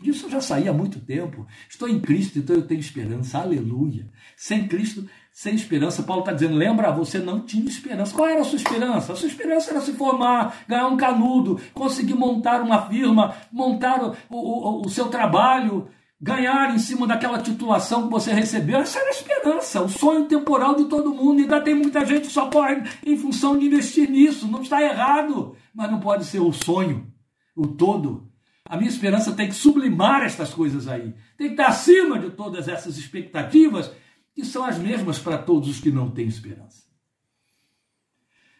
Disso 0.00 0.26
eu 0.26 0.30
já 0.30 0.40
saí 0.40 0.68
há 0.68 0.72
muito 0.72 1.00
tempo. 1.00 1.46
Estou 1.68 1.88
em 1.88 2.00
Cristo, 2.00 2.38
então 2.38 2.56
eu 2.56 2.66
tenho 2.66 2.80
esperança. 2.80 3.38
Aleluia. 3.38 4.10
Sem 4.36 4.66
Cristo, 4.66 5.08
sem 5.32 5.54
esperança. 5.54 6.02
Paulo 6.02 6.22
está 6.22 6.32
dizendo: 6.32 6.56
lembra, 6.56 6.92
você 6.92 7.18
não 7.18 7.40
tinha 7.40 7.64
esperança. 7.64 8.14
Qual 8.14 8.28
era 8.28 8.42
a 8.42 8.44
sua 8.44 8.56
esperança? 8.56 9.12
A 9.12 9.16
sua 9.16 9.28
esperança 9.28 9.70
era 9.70 9.80
se 9.80 9.92
formar, 9.94 10.64
ganhar 10.68 10.86
um 10.86 10.96
canudo, 10.96 11.60
conseguir 11.72 12.14
montar 12.14 12.60
uma 12.60 12.86
firma, 12.86 13.34
montar 13.50 14.02
o, 14.02 14.14
o, 14.30 14.82
o 14.86 14.90
seu 14.90 15.08
trabalho 15.08 15.88
ganhar 16.22 16.72
em 16.72 16.78
cima 16.78 17.04
daquela 17.04 17.42
titulação 17.42 18.04
que 18.04 18.12
você 18.12 18.32
recebeu, 18.32 18.78
essa 18.78 19.00
era 19.00 19.08
a 19.08 19.10
esperança, 19.10 19.82
o 19.82 19.88
sonho 19.88 20.26
temporal 20.26 20.76
de 20.76 20.84
todo 20.84 21.12
mundo. 21.12 21.40
Ainda 21.40 21.60
tem 21.60 21.74
muita 21.74 22.06
gente 22.06 22.28
que 22.28 22.32
só 22.32 22.48
corre 22.48 22.80
em 23.04 23.16
função 23.16 23.58
de 23.58 23.66
investir 23.66 24.08
nisso. 24.08 24.46
Não 24.46 24.62
está 24.62 24.80
errado, 24.80 25.56
mas 25.74 25.90
não 25.90 25.98
pode 25.98 26.24
ser 26.24 26.38
o 26.38 26.52
sonho, 26.52 27.12
o 27.56 27.66
todo. 27.66 28.30
A 28.64 28.76
minha 28.76 28.88
esperança 28.88 29.32
tem 29.32 29.48
que 29.48 29.54
sublimar 29.54 30.22
estas 30.22 30.54
coisas 30.54 30.86
aí. 30.86 31.12
Tem 31.36 31.48
que 31.48 31.54
estar 31.54 31.66
acima 31.66 32.16
de 32.20 32.30
todas 32.30 32.68
essas 32.68 32.96
expectativas, 32.96 33.90
que 34.34 34.44
são 34.44 34.64
as 34.64 34.78
mesmas 34.78 35.18
para 35.18 35.38
todos 35.38 35.68
os 35.68 35.80
que 35.80 35.90
não 35.90 36.10
têm 36.10 36.26
esperança. 36.26 36.82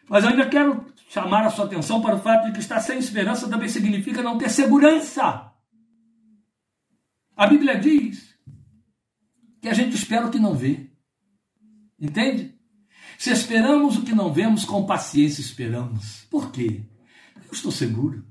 Mas 0.08 0.24
ainda 0.24 0.48
quero 0.48 0.86
chamar 1.08 1.46
a 1.46 1.50
sua 1.50 1.64
atenção 1.64 2.00
para 2.02 2.16
o 2.16 2.20
fato 2.20 2.46
de 2.46 2.52
que 2.52 2.58
estar 2.58 2.80
sem 2.80 2.98
esperança 2.98 3.48
também 3.48 3.68
significa 3.68 4.22
não 4.22 4.36
ter 4.36 4.50
segurança. 4.50 5.52
A 7.36 7.46
Bíblia 7.46 7.78
diz 7.78 8.36
que 9.60 9.68
a 9.68 9.74
gente 9.74 9.94
espera 9.94 10.26
o 10.26 10.30
que 10.30 10.38
não 10.38 10.54
vê. 10.54 10.90
Entende? 11.98 12.58
Se 13.18 13.30
esperamos 13.30 13.96
o 13.96 14.02
que 14.02 14.14
não 14.14 14.32
vemos, 14.32 14.64
com 14.64 14.84
paciência 14.84 15.40
esperamos. 15.40 16.26
Por 16.30 16.50
quê? 16.50 16.82
Eu 17.36 17.52
estou 17.52 17.70
seguro. 17.70 18.26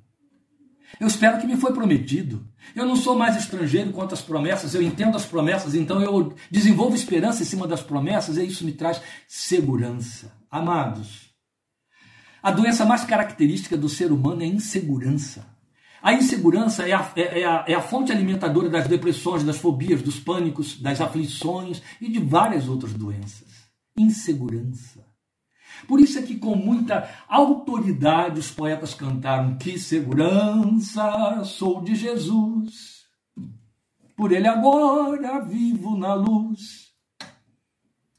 Eu 1.00 1.08
espero 1.08 1.40
que 1.40 1.48
me 1.48 1.58
foi 1.58 1.74
prometido. 1.74 2.46
Eu 2.76 2.86
não 2.86 2.96
sou 2.96 3.18
mais 3.18 3.36
estrangeiro 3.36 3.92
quanto 3.92 4.14
às 4.14 4.22
promessas, 4.22 4.76
eu 4.76 4.82
entendo 4.82 5.16
as 5.16 5.26
promessas, 5.26 5.74
então 5.76 6.02
eu 6.02 6.34
desenvolvo 6.50 6.96
esperança 6.96 7.42
em 7.42 7.46
cima 7.46 7.68
das 7.68 7.82
promessas 7.82 8.38
e 8.38 8.46
isso 8.46 8.64
me 8.64 8.72
traz 8.72 9.02
segurança. 9.28 10.32
Amados, 10.50 11.32
a 12.44 12.52
doença 12.52 12.86
mais 12.86 13.04
característica 13.04 13.78
do 13.78 13.88
ser 13.88 14.12
humano 14.12 14.42
é 14.42 14.46
a 14.46 14.50
insegurança. 14.50 15.46
A 16.02 16.14
insegurança 16.14 16.88
é 16.88 16.94
a, 16.94 17.12
é, 17.16 17.42
é, 17.42 17.46
a, 17.46 17.66
é 17.68 17.74
a 17.76 17.82
fonte 17.82 18.12
alimentadora 18.12 18.68
das 18.68 18.88
depressões, 18.88 19.44
das 19.44 19.58
fobias, 19.58 20.02
dos 20.02 20.20
pânicos, 20.20 20.80
das 20.82 21.00
aflições 21.00 21.82
e 22.02 22.10
de 22.10 22.20
várias 22.20 22.68
outras 22.68 22.94
doenças. 22.94 23.48
Insegurança. 23.96 25.11
Por 25.88 26.00
isso 26.00 26.20
é 26.20 26.22
que, 26.22 26.38
com 26.38 26.56
muita 26.56 27.10
autoridade, 27.28 28.40
os 28.40 28.52
poetas 28.52 28.94
cantaram: 28.94 29.58
Que 29.58 29.78
segurança 29.78 31.44
sou 31.44 31.82
de 31.82 31.96
Jesus, 31.96 33.06
por 34.16 34.32
ele 34.32 34.48
agora 34.48 35.40
vivo 35.40 35.98
na 35.98 36.14
luz. 36.14 36.92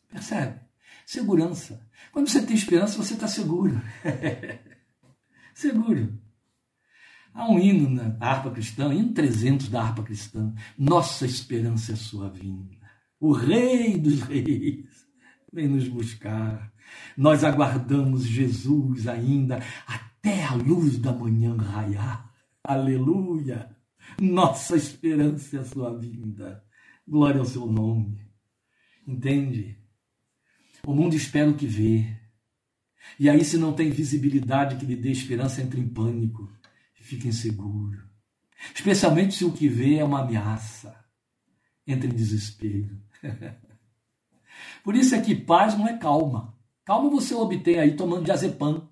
Percebe? 0.08 0.60
Segurança. 1.06 1.86
Quando 2.12 2.28
você 2.28 2.42
tem 2.42 2.54
esperança, 2.54 2.96
você 2.96 3.14
está 3.14 3.26
seguro. 3.26 3.80
seguro. 5.54 6.18
Há 7.34 7.50
um 7.50 7.58
hino 7.58 7.88
na 7.88 8.16
harpa 8.20 8.50
cristã, 8.50 8.92
hino 8.92 9.14
300 9.14 9.68
da 9.68 9.82
harpa 9.82 10.02
cristã. 10.02 10.54
Nossa 10.76 11.24
esperança 11.24 11.92
é 11.92 11.96
sua 11.96 12.28
vinda. 12.28 12.76
O 13.18 13.32
Rei 13.32 13.96
dos 13.96 14.20
Reis 14.20 14.84
vem 15.52 15.68
nos 15.68 15.88
buscar. 15.88 16.72
Nós 17.16 17.44
aguardamos 17.44 18.24
Jesus 18.24 19.06
ainda 19.06 19.60
até 19.86 20.44
a 20.44 20.54
luz 20.54 20.98
da 20.98 21.12
manhã 21.12 21.56
raiar. 21.56 22.32
Aleluia! 22.64 23.76
Nossa 24.20 24.76
esperança 24.76 25.56
é 25.56 25.60
a 25.60 25.64
sua 25.64 25.96
vinda. 25.98 26.64
Glória 27.06 27.40
ao 27.40 27.46
seu 27.46 27.66
nome. 27.66 28.20
Entende? 29.06 29.78
O 30.86 30.94
mundo 30.94 31.14
espera 31.14 31.50
o 31.50 31.56
que 31.56 31.66
vê. 31.66 32.16
E 33.18 33.28
aí, 33.28 33.44
se 33.44 33.56
não 33.56 33.72
tem 33.72 33.90
visibilidade 33.90 34.76
que 34.76 34.86
lhe 34.86 34.96
dê 34.96 35.10
esperança, 35.10 35.60
entra 35.60 35.78
em 35.78 35.88
pânico 35.88 36.50
fique 37.02 37.28
inseguro. 37.28 38.02
Especialmente 38.74 39.34
se 39.34 39.44
o 39.44 39.52
que 39.52 39.68
vê 39.68 39.96
é 39.96 40.04
uma 40.04 40.22
ameaça. 40.22 40.96
Entra 41.86 42.08
em 42.08 42.14
desespero. 42.14 42.96
Por 44.82 44.94
isso 44.94 45.14
é 45.14 45.20
que 45.20 45.34
paz 45.34 45.76
não 45.76 45.88
é 45.88 45.96
calma. 45.96 46.56
Calma 46.84 47.10
você 47.10 47.34
obtém 47.34 47.78
aí 47.78 47.96
tomando 47.96 48.24
diazepam, 48.24 48.88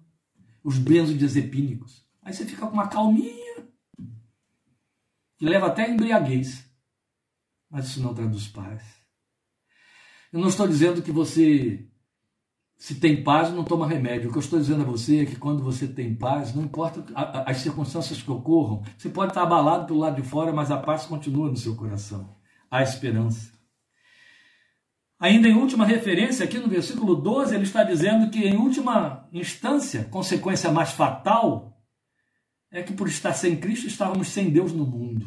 os 0.63 0.79
benzodiazepínicos. 0.79 2.05
Aí 2.23 2.33
você 2.33 2.45
fica 2.45 2.67
com 2.67 2.75
uma 2.75 2.89
calminha 2.89 3.67
que 5.39 5.45
leva 5.45 5.67
até 5.67 5.85
a 5.85 5.91
embriaguez. 5.91 6.65
Mas 7.71 7.87
isso 7.87 8.01
não 8.01 8.15
traduz 8.15 8.49
paz. 8.49 8.83
Eu 10.33 10.41
não 10.41 10.49
estou 10.49 10.69
dizendo 10.69 11.03
que 11.03 11.11
você 11.11 11.91
se 12.81 12.95
tem 12.95 13.23
paz, 13.23 13.53
não 13.53 13.63
toma 13.63 13.87
remédio. 13.87 14.31
O 14.31 14.33
que 14.33 14.39
eu 14.39 14.43
estou 14.43 14.59
dizendo 14.59 14.81
a 14.81 14.87
você 14.87 15.21
é 15.21 15.27
que 15.27 15.37
quando 15.37 15.63
você 15.63 15.87
tem 15.87 16.15
paz, 16.15 16.55
não 16.55 16.63
importa 16.63 17.05
as 17.45 17.59
circunstâncias 17.59 18.23
que 18.23 18.31
ocorram, 18.31 18.83
você 18.97 19.11
pode 19.11 19.33
estar 19.33 19.43
abalado 19.43 19.87
pelo 19.87 19.99
lado 19.99 20.21
de 20.21 20.27
fora, 20.27 20.51
mas 20.51 20.71
a 20.71 20.79
paz 20.79 21.05
continua 21.05 21.51
no 21.51 21.57
seu 21.59 21.77
coração. 21.77 22.35
Há 22.71 22.83
esperança. 22.83 23.53
Ainda 25.21 25.47
em 25.47 25.55
última 25.55 25.85
referência, 25.85 26.45
aqui 26.45 26.59
no 26.59 26.67
versículo 26.67 27.15
12, 27.15 27.55
ele 27.55 27.65
está 27.65 27.85
dizendo 27.85 28.31
que, 28.31 28.43
em 28.43 28.57
última 28.57 29.29
instância, 29.31 30.05
consequência 30.05 30.73
mais 30.73 30.93
fatal, 30.93 31.79
é 32.71 32.83
que 32.83 32.95
por 32.95 33.07
estar 33.07 33.35
sem 33.35 33.57
Cristo 33.57 33.87
estávamos 33.87 34.29
sem 34.29 34.49
Deus 34.49 34.73
no 34.73 34.87
mundo. 34.87 35.27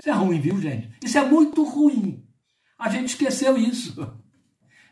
Isso 0.00 0.10
é 0.10 0.12
ruim, 0.12 0.38
viu, 0.38 0.60
gente? 0.60 0.90
Isso 1.02 1.16
é 1.16 1.24
muito 1.24 1.64
ruim. 1.64 2.26
A 2.78 2.90
gente 2.90 3.08
esqueceu 3.08 3.56
isso. 3.56 4.14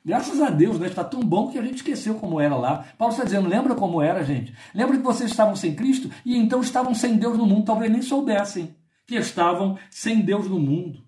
Graças 0.04 0.40
a 0.40 0.48
Deus, 0.48 0.78
né? 0.78 0.86
Está 0.86 1.04
tão 1.04 1.20
bom 1.20 1.50
que 1.50 1.58
a 1.58 1.62
gente 1.62 1.76
esqueceu 1.76 2.14
como 2.14 2.40
era 2.40 2.56
lá. 2.56 2.86
Paulo 2.96 3.12
está 3.12 3.24
dizendo, 3.24 3.46
lembra 3.48 3.74
como 3.74 4.00
era, 4.00 4.24
gente? 4.24 4.54
Lembra 4.74 4.96
que 4.96 5.02
vocês 5.02 5.30
estavam 5.30 5.54
sem 5.54 5.74
Cristo 5.74 6.10
e 6.24 6.34
então 6.34 6.62
estavam 6.62 6.94
sem 6.94 7.16
Deus 7.16 7.36
no 7.36 7.44
mundo, 7.44 7.66
talvez 7.66 7.92
nem 7.92 8.00
soubessem 8.00 8.74
que 9.06 9.16
estavam 9.16 9.78
sem 9.90 10.20
Deus 10.20 10.48
no 10.48 10.58
mundo. 10.58 11.06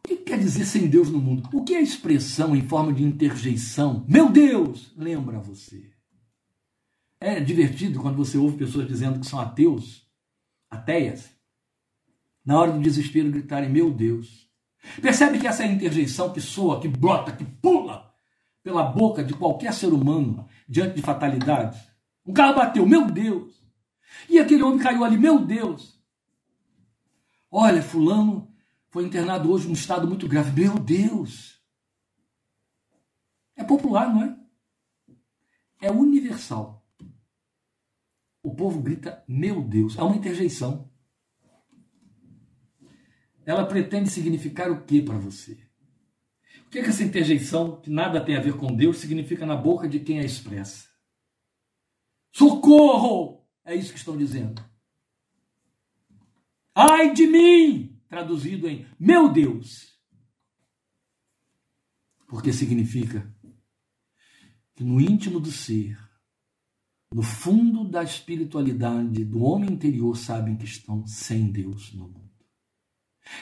que 0.17 0.25
quer 0.25 0.39
dizer 0.39 0.65
sem 0.65 0.87
Deus 0.87 1.09
no 1.09 1.19
mundo? 1.19 1.49
O 1.53 1.63
que 1.63 1.73
é 1.73 1.77
a 1.77 1.81
expressão 1.81 2.55
em 2.55 2.67
forma 2.67 2.93
de 2.93 3.03
interjeição? 3.03 4.05
Meu 4.07 4.29
Deus, 4.29 4.93
lembra 4.97 5.39
você. 5.39 5.91
É 7.19 7.39
divertido 7.39 8.01
quando 8.01 8.17
você 8.17 8.37
ouve 8.37 8.57
pessoas 8.57 8.87
dizendo 8.87 9.19
que 9.19 9.27
são 9.27 9.39
ateus, 9.39 10.07
ateias, 10.69 11.29
na 12.43 12.59
hora 12.59 12.71
do 12.71 12.81
desespero 12.81 13.31
gritarem, 13.31 13.69
meu 13.69 13.91
Deus. 13.91 14.49
Percebe 15.01 15.39
que 15.39 15.47
essa 15.47 15.65
interjeição 15.65 16.33
que 16.33 16.41
soa, 16.41 16.79
que 16.79 16.87
brota, 16.87 17.31
que 17.31 17.45
pula 17.45 18.11
pela 18.63 18.83
boca 18.83 19.23
de 19.23 19.33
qualquer 19.33 19.73
ser 19.73 19.93
humano 19.93 20.47
diante 20.67 20.95
de 20.95 21.01
fatalidades? 21.01 21.79
Um 22.25 22.33
carro 22.33 22.55
bateu, 22.55 22.85
meu 22.85 23.05
Deus. 23.05 23.61
E 24.27 24.39
aquele 24.39 24.63
homem 24.63 24.79
caiu 24.79 25.03
ali, 25.03 25.17
meu 25.17 25.39
Deus. 25.39 25.99
Olha, 27.51 27.81
fulano 27.81 28.50
foi 28.91 29.05
internado 29.05 29.51
hoje 29.51 29.67
num 29.67 29.73
estado 29.73 30.07
muito 30.07 30.27
grave, 30.27 30.51
meu 30.61 30.77
Deus. 30.77 31.59
É 33.55 33.63
popular, 33.63 34.13
não 34.13 34.23
é? 34.23 34.39
É 35.81 35.89
universal. 35.91 36.85
O 38.43 38.53
povo 38.53 38.81
grita, 38.81 39.23
meu 39.27 39.63
Deus. 39.63 39.97
É 39.97 40.03
uma 40.03 40.15
interjeição 40.15 40.91
ela 43.45 43.65
pretende 43.65 44.09
significar 44.09 44.69
o 44.71 44.83
que 44.83 45.01
para 45.01 45.17
você? 45.17 45.57
O 46.65 46.69
que, 46.69 46.79
é 46.79 46.83
que 46.83 46.89
essa 46.89 47.03
interjeição, 47.03 47.81
que 47.81 47.89
nada 47.89 48.23
tem 48.23 48.37
a 48.37 48.41
ver 48.41 48.55
com 48.55 48.73
Deus, 48.73 48.97
significa 48.97 49.45
na 49.45 49.55
boca 49.55 49.89
de 49.89 49.99
quem 49.99 50.19
a 50.19 50.23
expressa? 50.23 50.87
Socorro! 52.31 53.45
É 53.65 53.75
isso 53.75 53.91
que 53.91 53.99
estão 53.99 54.17
dizendo. 54.17 54.63
Ai 56.73 57.13
de 57.13 57.27
mim! 57.27 57.90
Traduzido 58.11 58.67
em 58.67 58.85
meu 58.99 59.31
Deus. 59.31 59.97
Porque 62.27 62.51
significa 62.51 63.33
que 64.75 64.83
no 64.83 64.99
íntimo 64.99 65.39
do 65.39 65.49
ser, 65.49 65.97
no 67.13 67.23
fundo 67.23 67.85
da 67.85 68.03
espiritualidade 68.03 69.23
do 69.23 69.41
homem 69.41 69.71
interior, 69.71 70.17
sabem 70.17 70.57
que 70.57 70.65
estão 70.65 71.07
sem 71.07 71.49
Deus 71.49 71.93
no 71.93 72.09
mundo. 72.09 72.45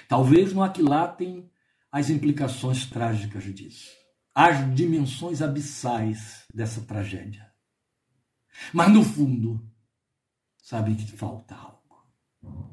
Talvez 0.07 0.53
não 0.53 0.61
aquilatem 0.61 1.49
as 1.91 2.11
implicações 2.11 2.85
trágicas 2.85 3.43
disso, 3.45 3.89
as 4.35 4.71
dimensões 4.75 5.41
abissais 5.41 6.45
dessa 6.53 6.81
tragédia. 6.81 7.51
Mas 8.71 8.93
no 8.93 9.03
fundo, 9.03 9.67
sabem 10.61 10.95
que 10.95 11.07
falta 11.07 11.55
algo, 11.55 12.05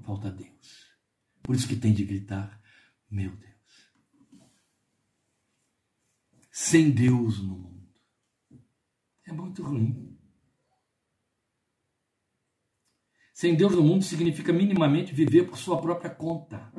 falta 0.05 0.30
Deus. 0.30 0.86
Por 1.47 1.55
isso 1.55 1.68
que 1.68 1.76
tem 1.76 1.94
de 1.94 2.05
gritar: 2.05 2.61
Meu 3.09 3.30
Deus. 3.30 3.55
Sem 6.51 6.90
Deus 6.90 7.40
no 7.40 7.57
mundo. 7.57 7.88
É 9.24 9.32
muito 9.32 9.62
ruim. 9.62 10.18
Sem 13.32 13.55
Deus 13.55 13.76
no 13.76 13.82
mundo 13.82 14.03
significa 14.03 14.53
minimamente 14.53 15.14
viver 15.14 15.44
por 15.44 15.57
sua 15.57 15.80
própria 15.80 16.11
conta. 16.11 16.72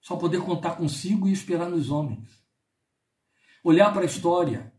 Só 0.00 0.16
poder 0.16 0.40
contar 0.40 0.76
consigo 0.76 1.28
e 1.28 1.32
esperar 1.32 1.68
nos 1.68 1.90
homens. 1.90 2.42
Olhar 3.62 3.92
para 3.92 4.00
a 4.00 4.06
história, 4.06 4.72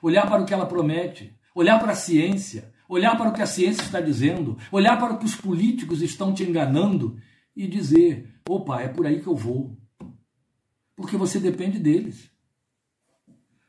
olhar 0.00 0.28
para 0.28 0.40
o 0.40 0.46
que 0.46 0.54
ela 0.54 0.66
promete, 0.66 1.36
olhar 1.52 1.80
para 1.80 1.92
a 1.92 1.96
ciência, 1.96 2.72
olhar 2.88 3.16
para 3.18 3.30
o 3.30 3.32
que 3.32 3.42
a 3.42 3.46
ciência 3.46 3.82
está 3.82 4.00
dizendo, 4.00 4.56
olhar 4.70 4.96
para 5.00 5.14
o 5.14 5.18
que 5.18 5.24
os 5.24 5.34
políticos 5.34 6.00
estão 6.00 6.32
te 6.32 6.44
enganando 6.44 7.20
e 7.58 7.66
dizer: 7.66 8.40
opa, 8.48 8.80
é 8.80 8.88
por 8.88 9.04
aí 9.04 9.20
que 9.20 9.26
eu 9.26 9.34
vou. 9.34 9.76
Porque 10.94 11.16
você 11.16 11.40
depende 11.40 11.80
deles. 11.80 12.30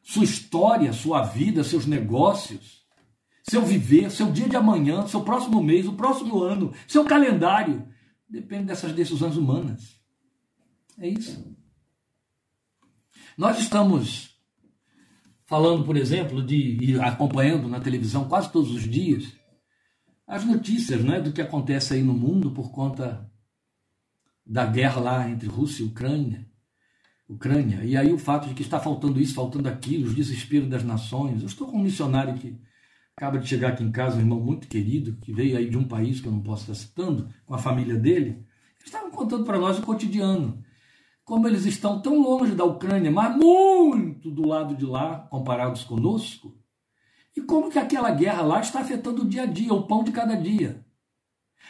Sua 0.04 0.24
história, 0.24 0.94
sua 0.94 1.24
vida, 1.24 1.64
seus 1.64 1.88
negócios, 1.88 2.86
seu 3.44 3.64
viver, 3.64 4.12
seu 4.12 4.32
dia 4.32 4.48
de 4.48 4.56
amanhã, 4.56 5.08
seu 5.08 5.24
próximo 5.24 5.62
mês, 5.62 5.88
o 5.88 5.94
próximo 5.94 6.42
ano, 6.42 6.72
seu 6.88 7.04
calendário, 7.04 7.88
depende 8.28 8.66
dessas 8.66 8.94
decisões 8.94 9.36
humanas. 9.36 10.00
É 10.98 11.08
isso. 11.08 11.56
Nós 13.38 13.60
estamos 13.60 14.40
falando, 15.46 15.84
por 15.84 15.98
exemplo, 15.98 16.44
de 16.44 16.78
ir 16.82 17.02
acompanhando 17.02 17.68
na 17.68 17.80
televisão 17.80 18.28
quase 18.28 18.52
todos 18.52 18.72
os 18.72 18.84
dias 18.84 19.34
as 20.28 20.46
notícias 20.46 21.04
né, 21.04 21.20
do 21.20 21.32
que 21.32 21.42
acontece 21.42 21.96
aí 21.96 22.04
no 22.04 22.14
mundo 22.14 22.52
por 22.52 22.72
conta 22.72 23.29
da 24.50 24.66
guerra 24.66 25.00
lá 25.00 25.30
entre 25.30 25.48
Rússia 25.48 25.84
e 25.84 25.86
Ucrânia. 25.86 26.50
Ucrânia. 27.28 27.84
E 27.84 27.96
aí 27.96 28.12
o 28.12 28.18
fato 28.18 28.48
de 28.48 28.56
que 28.56 28.64
está 28.64 28.80
faltando 28.80 29.22
isso, 29.22 29.36
faltando 29.36 29.70
aquilo, 29.70 30.08
os 30.08 30.16
desesperos 30.16 30.68
das 30.68 30.84
nações. 30.84 31.42
Eu 31.42 31.48
estou 31.48 31.68
com 31.68 31.78
um 31.78 31.84
missionário 31.84 32.34
que 32.34 32.60
acaba 33.16 33.38
de 33.38 33.48
chegar 33.48 33.70
aqui 33.70 33.84
em 33.84 33.92
casa, 33.92 34.18
um 34.18 34.22
irmão 34.22 34.40
muito 34.40 34.68
querido, 34.68 35.16
que 35.22 35.32
veio 35.32 35.56
aí 35.56 35.70
de 35.70 35.78
um 35.78 35.88
país 35.88 36.20
que 36.20 36.28
eu 36.28 36.32
não 36.32 36.42
posso 36.42 36.64
estar 36.64 36.74
citando, 36.74 37.30
com 37.46 37.54
a 37.54 37.60
família 37.60 37.96
dele. 37.96 38.30
Eles 38.80 38.86
estavam 38.86 39.12
contando 39.12 39.46
para 39.46 39.60
nós 39.60 39.78
o 39.78 39.84
cotidiano 39.84 40.64
como 41.30 41.48
eles 41.48 41.64
estão 41.68 42.02
tão 42.02 42.20
longe 42.20 42.56
da 42.56 42.64
Ucrânia, 42.64 43.12
mas 43.12 43.36
muito 43.38 44.32
do 44.32 44.48
lado 44.48 44.76
de 44.76 44.84
lá, 44.84 45.20
comparados 45.30 45.84
conosco, 45.84 46.58
e 47.38 47.42
como 47.42 47.70
que 47.70 47.78
aquela 47.78 48.10
guerra 48.10 48.42
lá 48.42 48.60
está 48.60 48.80
afetando 48.80 49.22
o 49.22 49.30
dia 49.30 49.44
a 49.44 49.46
dia, 49.46 49.72
o 49.72 49.86
pão 49.86 50.04
de 50.04 50.12
cada 50.12 50.36
dia. 50.36 50.84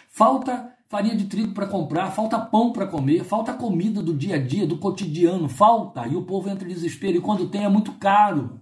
Falta 0.08 0.74
farinha 0.90 1.16
de 1.16 1.26
trigo 1.26 1.54
para 1.54 1.68
comprar, 1.68 2.10
falta 2.10 2.40
pão 2.40 2.74
para 2.74 2.88
comer, 2.88 3.24
falta 3.24 3.54
comida 3.54 4.02
do 4.02 4.14
dia 4.14 4.36
a 4.36 4.40
dia, 4.40 4.66
do 4.66 4.80
cotidiano, 4.80 5.48
falta, 5.48 6.08
e 6.08 6.16
o 6.16 6.24
povo 6.24 6.50
entra 6.50 6.68
em 6.68 6.74
desespero, 6.74 7.18
e 7.18 7.22
quando 7.22 7.48
tem 7.48 7.64
é 7.64 7.70
muito 7.70 7.94
caro. 7.94 8.60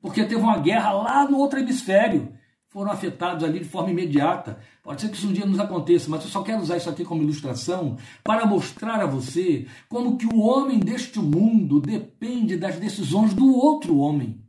Porque 0.00 0.22
teve 0.24 0.36
uma 0.40 0.58
guerra 0.58 0.92
lá 0.92 1.28
no 1.28 1.38
outro 1.38 1.58
hemisfério, 1.58 2.36
foram 2.68 2.90
afetados 2.90 3.44
ali 3.44 3.60
de 3.60 3.64
forma 3.64 3.90
imediata. 3.90 4.58
Pode 4.82 5.00
ser 5.00 5.08
que 5.08 5.16
isso 5.16 5.28
um 5.28 5.32
dia 5.32 5.46
nos 5.46 5.60
aconteça, 5.60 6.10
mas 6.10 6.24
eu 6.24 6.30
só 6.30 6.42
quero 6.42 6.60
usar 6.60 6.76
isso 6.76 6.90
aqui 6.90 7.04
como 7.04 7.22
ilustração 7.22 7.96
para 8.22 8.46
mostrar 8.46 9.00
a 9.00 9.06
você 9.06 9.66
como 9.88 10.16
que 10.16 10.26
o 10.26 10.40
homem 10.40 10.80
deste 10.80 11.18
mundo 11.18 11.80
depende 11.80 12.56
das 12.56 12.78
decisões 12.78 13.32
do 13.34 13.54
outro 13.54 13.98
homem. 13.98 14.42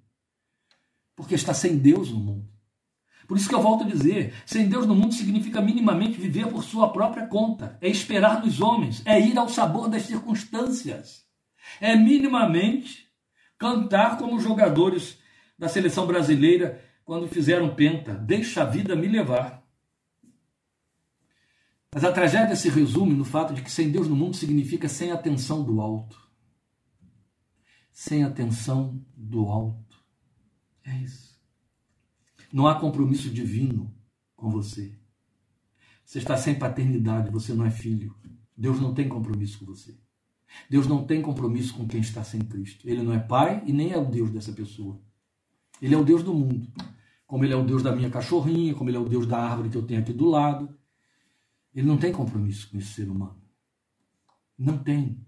Porque 1.15 1.35
está 1.35 1.53
sem 1.53 1.77
Deus 1.77 2.11
no 2.11 2.19
mundo. 2.19 2.52
Por 3.33 3.37
isso 3.39 3.49
que 3.49 3.55
eu 3.55 3.63
volto 3.63 3.83
a 3.83 3.87
dizer, 3.87 4.31
sem 4.45 4.69
Deus 4.69 4.85
no 4.85 4.93
mundo 4.93 5.15
significa 5.15 5.59
minimamente 5.59 6.21
viver 6.21 6.45
por 6.45 6.63
sua 6.63 6.93
própria 6.93 7.25
conta, 7.25 7.79
é 7.81 7.89
esperar 7.89 8.45
nos 8.45 8.61
homens, 8.61 9.01
é 9.07 9.19
ir 9.19 9.35
ao 9.39 9.49
sabor 9.49 9.89
das 9.89 10.03
circunstâncias, 10.03 11.25
é 11.81 11.95
minimamente 11.95 13.07
cantar 13.57 14.19
como 14.19 14.35
os 14.35 14.43
jogadores 14.43 15.17
da 15.57 15.67
seleção 15.67 16.05
brasileira 16.05 16.79
quando 17.03 17.27
fizeram 17.27 17.73
penta, 17.73 18.13
deixa 18.13 18.61
a 18.61 18.65
vida 18.65 18.95
me 18.95 19.07
levar. 19.07 19.63
Mas 21.91 22.03
a 22.03 22.11
tragédia 22.11 22.55
se 22.55 22.69
resume 22.69 23.15
no 23.15 23.25
fato 23.25 23.51
de 23.51 23.63
que 23.63 23.71
sem 23.71 23.89
Deus 23.89 24.07
no 24.07 24.15
mundo 24.15 24.35
significa 24.35 24.87
sem 24.87 25.11
atenção 25.11 25.63
do 25.63 25.81
alto. 25.81 26.21
Sem 27.91 28.23
atenção 28.23 29.03
do 29.17 29.47
alto. 29.47 29.97
É 30.85 30.95
isso. 30.97 31.32
Não 32.53 32.67
há 32.67 32.79
compromisso 32.79 33.31
divino 33.31 33.91
com 34.35 34.51
você. 34.51 34.95
Você 36.05 36.19
está 36.19 36.37
sem 36.37 36.53
paternidade, 36.53 37.31
você 37.31 37.51
não 37.51 37.65
é 37.65 37.71
filho. 37.71 38.15
Deus 38.55 38.79
não 38.79 38.93
tem 38.93 39.09
compromisso 39.09 39.57
com 39.57 39.65
você. 39.65 39.97
Deus 40.69 40.85
não 40.85 41.03
tem 41.03 41.19
compromisso 41.19 41.73
com 41.73 41.87
quem 41.87 41.99
está 41.99 42.23
sem 42.23 42.41
Cristo. 42.41 42.87
Ele 42.87 43.01
não 43.01 43.11
é 43.11 43.17
pai 43.17 43.63
e 43.65 43.73
nem 43.73 43.91
é 43.91 43.97
o 43.97 44.05
Deus 44.05 44.29
dessa 44.29 44.51
pessoa. 44.51 45.01
Ele 45.81 45.95
é 45.95 45.97
o 45.97 46.03
Deus 46.03 46.21
do 46.21 46.31
mundo. 46.31 46.71
Como 47.25 47.43
ele 47.43 47.53
é 47.53 47.55
o 47.55 47.65
Deus 47.65 47.81
da 47.81 47.91
minha 47.95 48.11
cachorrinha, 48.11 48.75
como 48.75 48.87
ele 48.87 48.97
é 48.97 48.99
o 48.99 49.09
Deus 49.09 49.25
da 49.25 49.39
árvore 49.39 49.69
que 49.69 49.77
eu 49.77 49.87
tenho 49.87 50.01
aqui 50.01 50.13
do 50.13 50.29
lado. 50.29 50.77
Ele 51.73 51.87
não 51.87 51.97
tem 51.97 52.11
compromisso 52.11 52.69
com 52.69 52.77
esse 52.77 52.93
ser 52.93 53.09
humano. 53.09 53.41
Não 54.55 54.77
tem. 54.77 55.25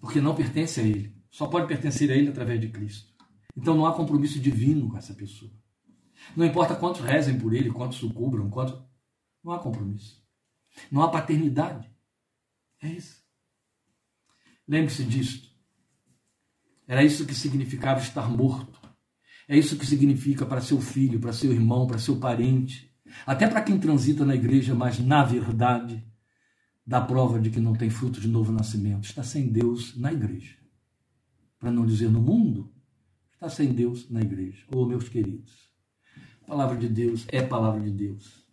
Porque 0.00 0.20
não 0.20 0.34
pertence 0.34 0.80
a 0.80 0.82
ele. 0.82 1.14
Só 1.30 1.46
pode 1.46 1.68
pertencer 1.68 2.10
a 2.10 2.16
ele 2.16 2.28
através 2.28 2.60
de 2.60 2.70
Cristo. 2.70 3.14
Então 3.56 3.76
não 3.76 3.86
há 3.86 3.94
compromisso 3.94 4.40
divino 4.40 4.88
com 4.88 4.96
essa 4.96 5.14
pessoa. 5.14 5.59
Não 6.36 6.44
importa 6.44 6.76
quantos 6.76 7.00
rezem 7.00 7.38
por 7.38 7.54
ele, 7.54 7.70
quantos 7.70 7.98
sucubram, 7.98 8.48
quantos. 8.50 8.80
Não 9.42 9.52
há 9.52 9.58
compromisso. 9.58 10.22
Não 10.90 11.02
há 11.02 11.08
paternidade. 11.08 11.90
É 12.82 12.88
isso. 12.88 13.22
Lembre-se 14.66 15.04
disto. 15.04 15.48
Era 16.86 17.02
isso 17.02 17.26
que 17.26 17.34
significava 17.34 18.00
estar 18.00 18.28
morto. 18.28 18.80
É 19.48 19.56
isso 19.56 19.76
que 19.76 19.86
significa 19.86 20.46
para 20.46 20.60
seu 20.60 20.80
filho, 20.80 21.18
para 21.18 21.32
seu 21.32 21.52
irmão, 21.52 21.86
para 21.86 21.98
seu 21.98 22.20
parente, 22.20 22.90
até 23.26 23.48
para 23.48 23.62
quem 23.62 23.78
transita 23.78 24.24
na 24.24 24.34
igreja, 24.34 24.74
mas 24.74 24.98
na 24.98 25.24
verdade 25.24 26.06
dá 26.86 27.00
prova 27.00 27.40
de 27.40 27.50
que 27.50 27.60
não 27.60 27.74
tem 27.74 27.90
fruto 27.90 28.20
de 28.20 28.28
novo 28.28 28.52
nascimento, 28.52 29.04
está 29.04 29.22
sem 29.22 29.50
Deus 29.50 29.96
na 29.96 30.12
igreja. 30.12 30.56
para 31.58 31.70
não 31.70 31.84
dizer 31.84 32.10
no 32.10 32.22
mundo, 32.22 32.72
está 33.34 33.48
sem 33.48 33.72
Deus 33.72 34.08
na 34.10 34.20
igreja. 34.20 34.64
Ô, 34.72 34.78
oh, 34.78 34.86
meus 34.86 35.08
queridos, 35.08 35.69
a 36.50 36.52
palavra 36.52 36.76
de 36.76 36.88
Deus 36.88 37.26
é 37.28 37.40
palavra 37.40 37.80
de 37.80 37.92
Deus. 37.92 38.44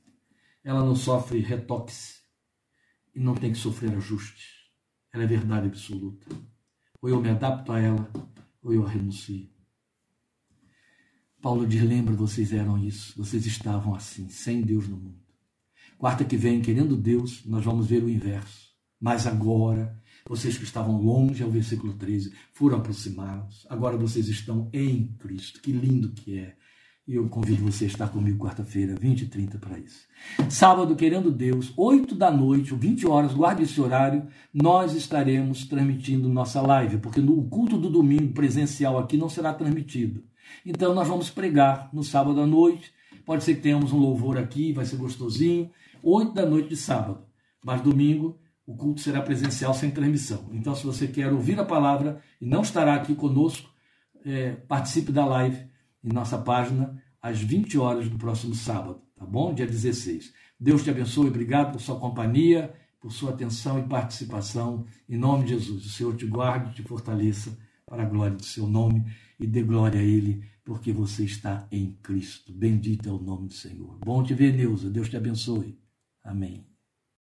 Ela 0.63 0.85
não 0.85 0.95
sofre 0.95 1.39
retoques 1.39 2.21
e 3.15 3.19
não 3.19 3.33
tem 3.33 3.51
que 3.51 3.57
sofrer 3.57 3.91
ajustes. 3.95 4.69
Ela 5.11 5.23
é 5.23 5.25
verdade 5.25 5.65
absoluta. 5.65 6.27
Ou 7.01 7.09
eu 7.09 7.19
me 7.19 7.31
adapto 7.31 7.71
a 7.71 7.79
ela, 7.79 8.07
ou 8.61 8.71
eu 8.71 8.83
renuncio. 8.83 9.49
Paulo 11.41 11.65
diz: 11.65 11.81
lembra, 11.81 12.13
vocês 12.13 12.53
eram 12.53 12.77
isso, 12.77 13.17
vocês 13.17 13.47
estavam 13.47 13.95
assim, 13.95 14.29
sem 14.29 14.61
Deus 14.61 14.87
no 14.87 14.97
mundo. 14.97 15.25
Quarta 15.97 16.23
que 16.23 16.37
vem, 16.37 16.61
querendo 16.61 16.95
Deus, 16.95 17.43
nós 17.47 17.65
vamos 17.65 17.87
ver 17.87 18.03
o 18.03 18.09
inverso. 18.09 18.75
Mas 18.99 19.25
agora, 19.25 19.99
vocês 20.29 20.55
que 20.55 20.65
estavam 20.65 21.01
longe, 21.01 21.41
ao 21.41 21.49
versículo 21.49 21.93
13, 21.93 22.31
foram 22.53 22.77
aproximados. 22.77 23.65
Agora 23.67 23.97
vocês 23.97 24.27
estão 24.27 24.69
em 24.71 25.07
Cristo. 25.17 25.59
Que 25.63 25.71
lindo 25.71 26.11
que 26.11 26.37
é. 26.37 26.57
E 27.07 27.15
eu 27.15 27.29
convido 27.29 27.63
você 27.63 27.85
a 27.85 27.87
estar 27.87 28.09
comigo 28.09 28.43
quarta-feira, 28.43 28.93
20 28.93 29.21
e 29.21 29.25
30 29.27 29.57
para 29.59 29.79
isso. 29.79 30.05
Sábado, 30.49 30.93
querendo 30.93 31.31
Deus, 31.31 31.71
8 31.77 32.13
da 32.13 32.29
noite, 32.29 32.73
ou 32.73 32.79
20 32.79 33.07
horas, 33.07 33.33
guarde 33.33 33.63
esse 33.63 33.79
horário, 33.79 34.27
nós 34.53 34.93
estaremos 34.93 35.65
transmitindo 35.65 36.27
nossa 36.27 36.61
live, 36.61 36.97
porque 36.97 37.21
no 37.21 37.41
culto 37.45 37.77
do 37.77 37.89
domingo 37.89 38.33
presencial 38.33 38.97
aqui 38.97 39.15
não 39.15 39.29
será 39.29 39.53
transmitido. 39.53 40.21
Então 40.65 40.93
nós 40.93 41.07
vamos 41.07 41.29
pregar 41.29 41.89
no 41.93 42.03
sábado 42.03 42.41
à 42.41 42.45
noite. 42.45 42.91
Pode 43.25 43.45
ser 43.45 43.55
que 43.55 43.61
tenhamos 43.61 43.93
um 43.93 43.99
louvor 43.99 44.37
aqui, 44.37 44.73
vai 44.73 44.85
ser 44.85 44.97
gostosinho. 44.97 45.71
8 46.03 46.33
da 46.33 46.45
noite 46.45 46.69
de 46.69 46.75
sábado. 46.75 47.21
Mas 47.63 47.79
domingo 47.79 48.37
o 48.65 48.75
culto 48.75 48.99
será 48.99 49.21
presencial 49.21 49.73
sem 49.73 49.89
transmissão. 49.89 50.49
Então, 50.51 50.75
se 50.75 50.85
você 50.85 51.07
quer 51.07 51.31
ouvir 51.31 51.57
a 51.57 51.63
palavra 51.63 52.21
e 52.41 52.45
não 52.45 52.63
estará 52.63 52.95
aqui 52.95 53.15
conosco, 53.15 53.69
é, 54.25 54.51
participe 54.67 55.09
da 55.09 55.25
live 55.25 55.57
em 56.07 56.13
nossa 56.13 56.37
página 56.37 56.97
às 57.21 57.41
20 57.41 57.77
horas 57.77 58.07
do 58.07 58.17
próximo 58.17 58.55
sábado, 58.55 59.01
tá 59.15 59.25
bom? 59.25 59.53
Dia 59.53 59.67
16. 59.67 60.33
Deus 60.57 60.83
te 60.83 60.89
abençoe, 60.89 61.27
obrigado 61.27 61.73
por 61.73 61.81
sua 61.81 61.99
companhia, 61.99 62.73
por 62.99 63.11
sua 63.11 63.31
atenção 63.31 63.77
e 63.77 63.83
participação. 63.83 64.85
Em 65.07 65.17
nome 65.17 65.43
de 65.43 65.49
Jesus, 65.49 65.85
o 65.85 65.89
Senhor 65.89 66.15
te 66.15 66.25
guarde, 66.25 66.75
te 66.75 66.81
fortaleça 66.81 67.57
para 67.85 68.03
a 68.03 68.05
glória 68.05 68.37
do 68.37 68.45
seu 68.45 68.67
nome 68.67 69.05
e 69.37 69.45
dê 69.45 69.61
glória 69.61 69.99
a 69.99 70.03
Ele, 70.03 70.43
porque 70.63 70.93
você 70.93 71.25
está 71.25 71.67
em 71.71 71.91
Cristo. 72.01 72.53
Bendito 72.53 73.09
é 73.09 73.11
o 73.11 73.19
nome 73.19 73.47
do 73.47 73.53
Senhor. 73.53 73.99
Bom 73.99 74.23
te 74.23 74.33
ver, 74.33 74.55
Neuza. 74.55 74.89
Deus 74.89 75.09
te 75.09 75.17
abençoe. 75.17 75.77
Amém. 76.23 76.76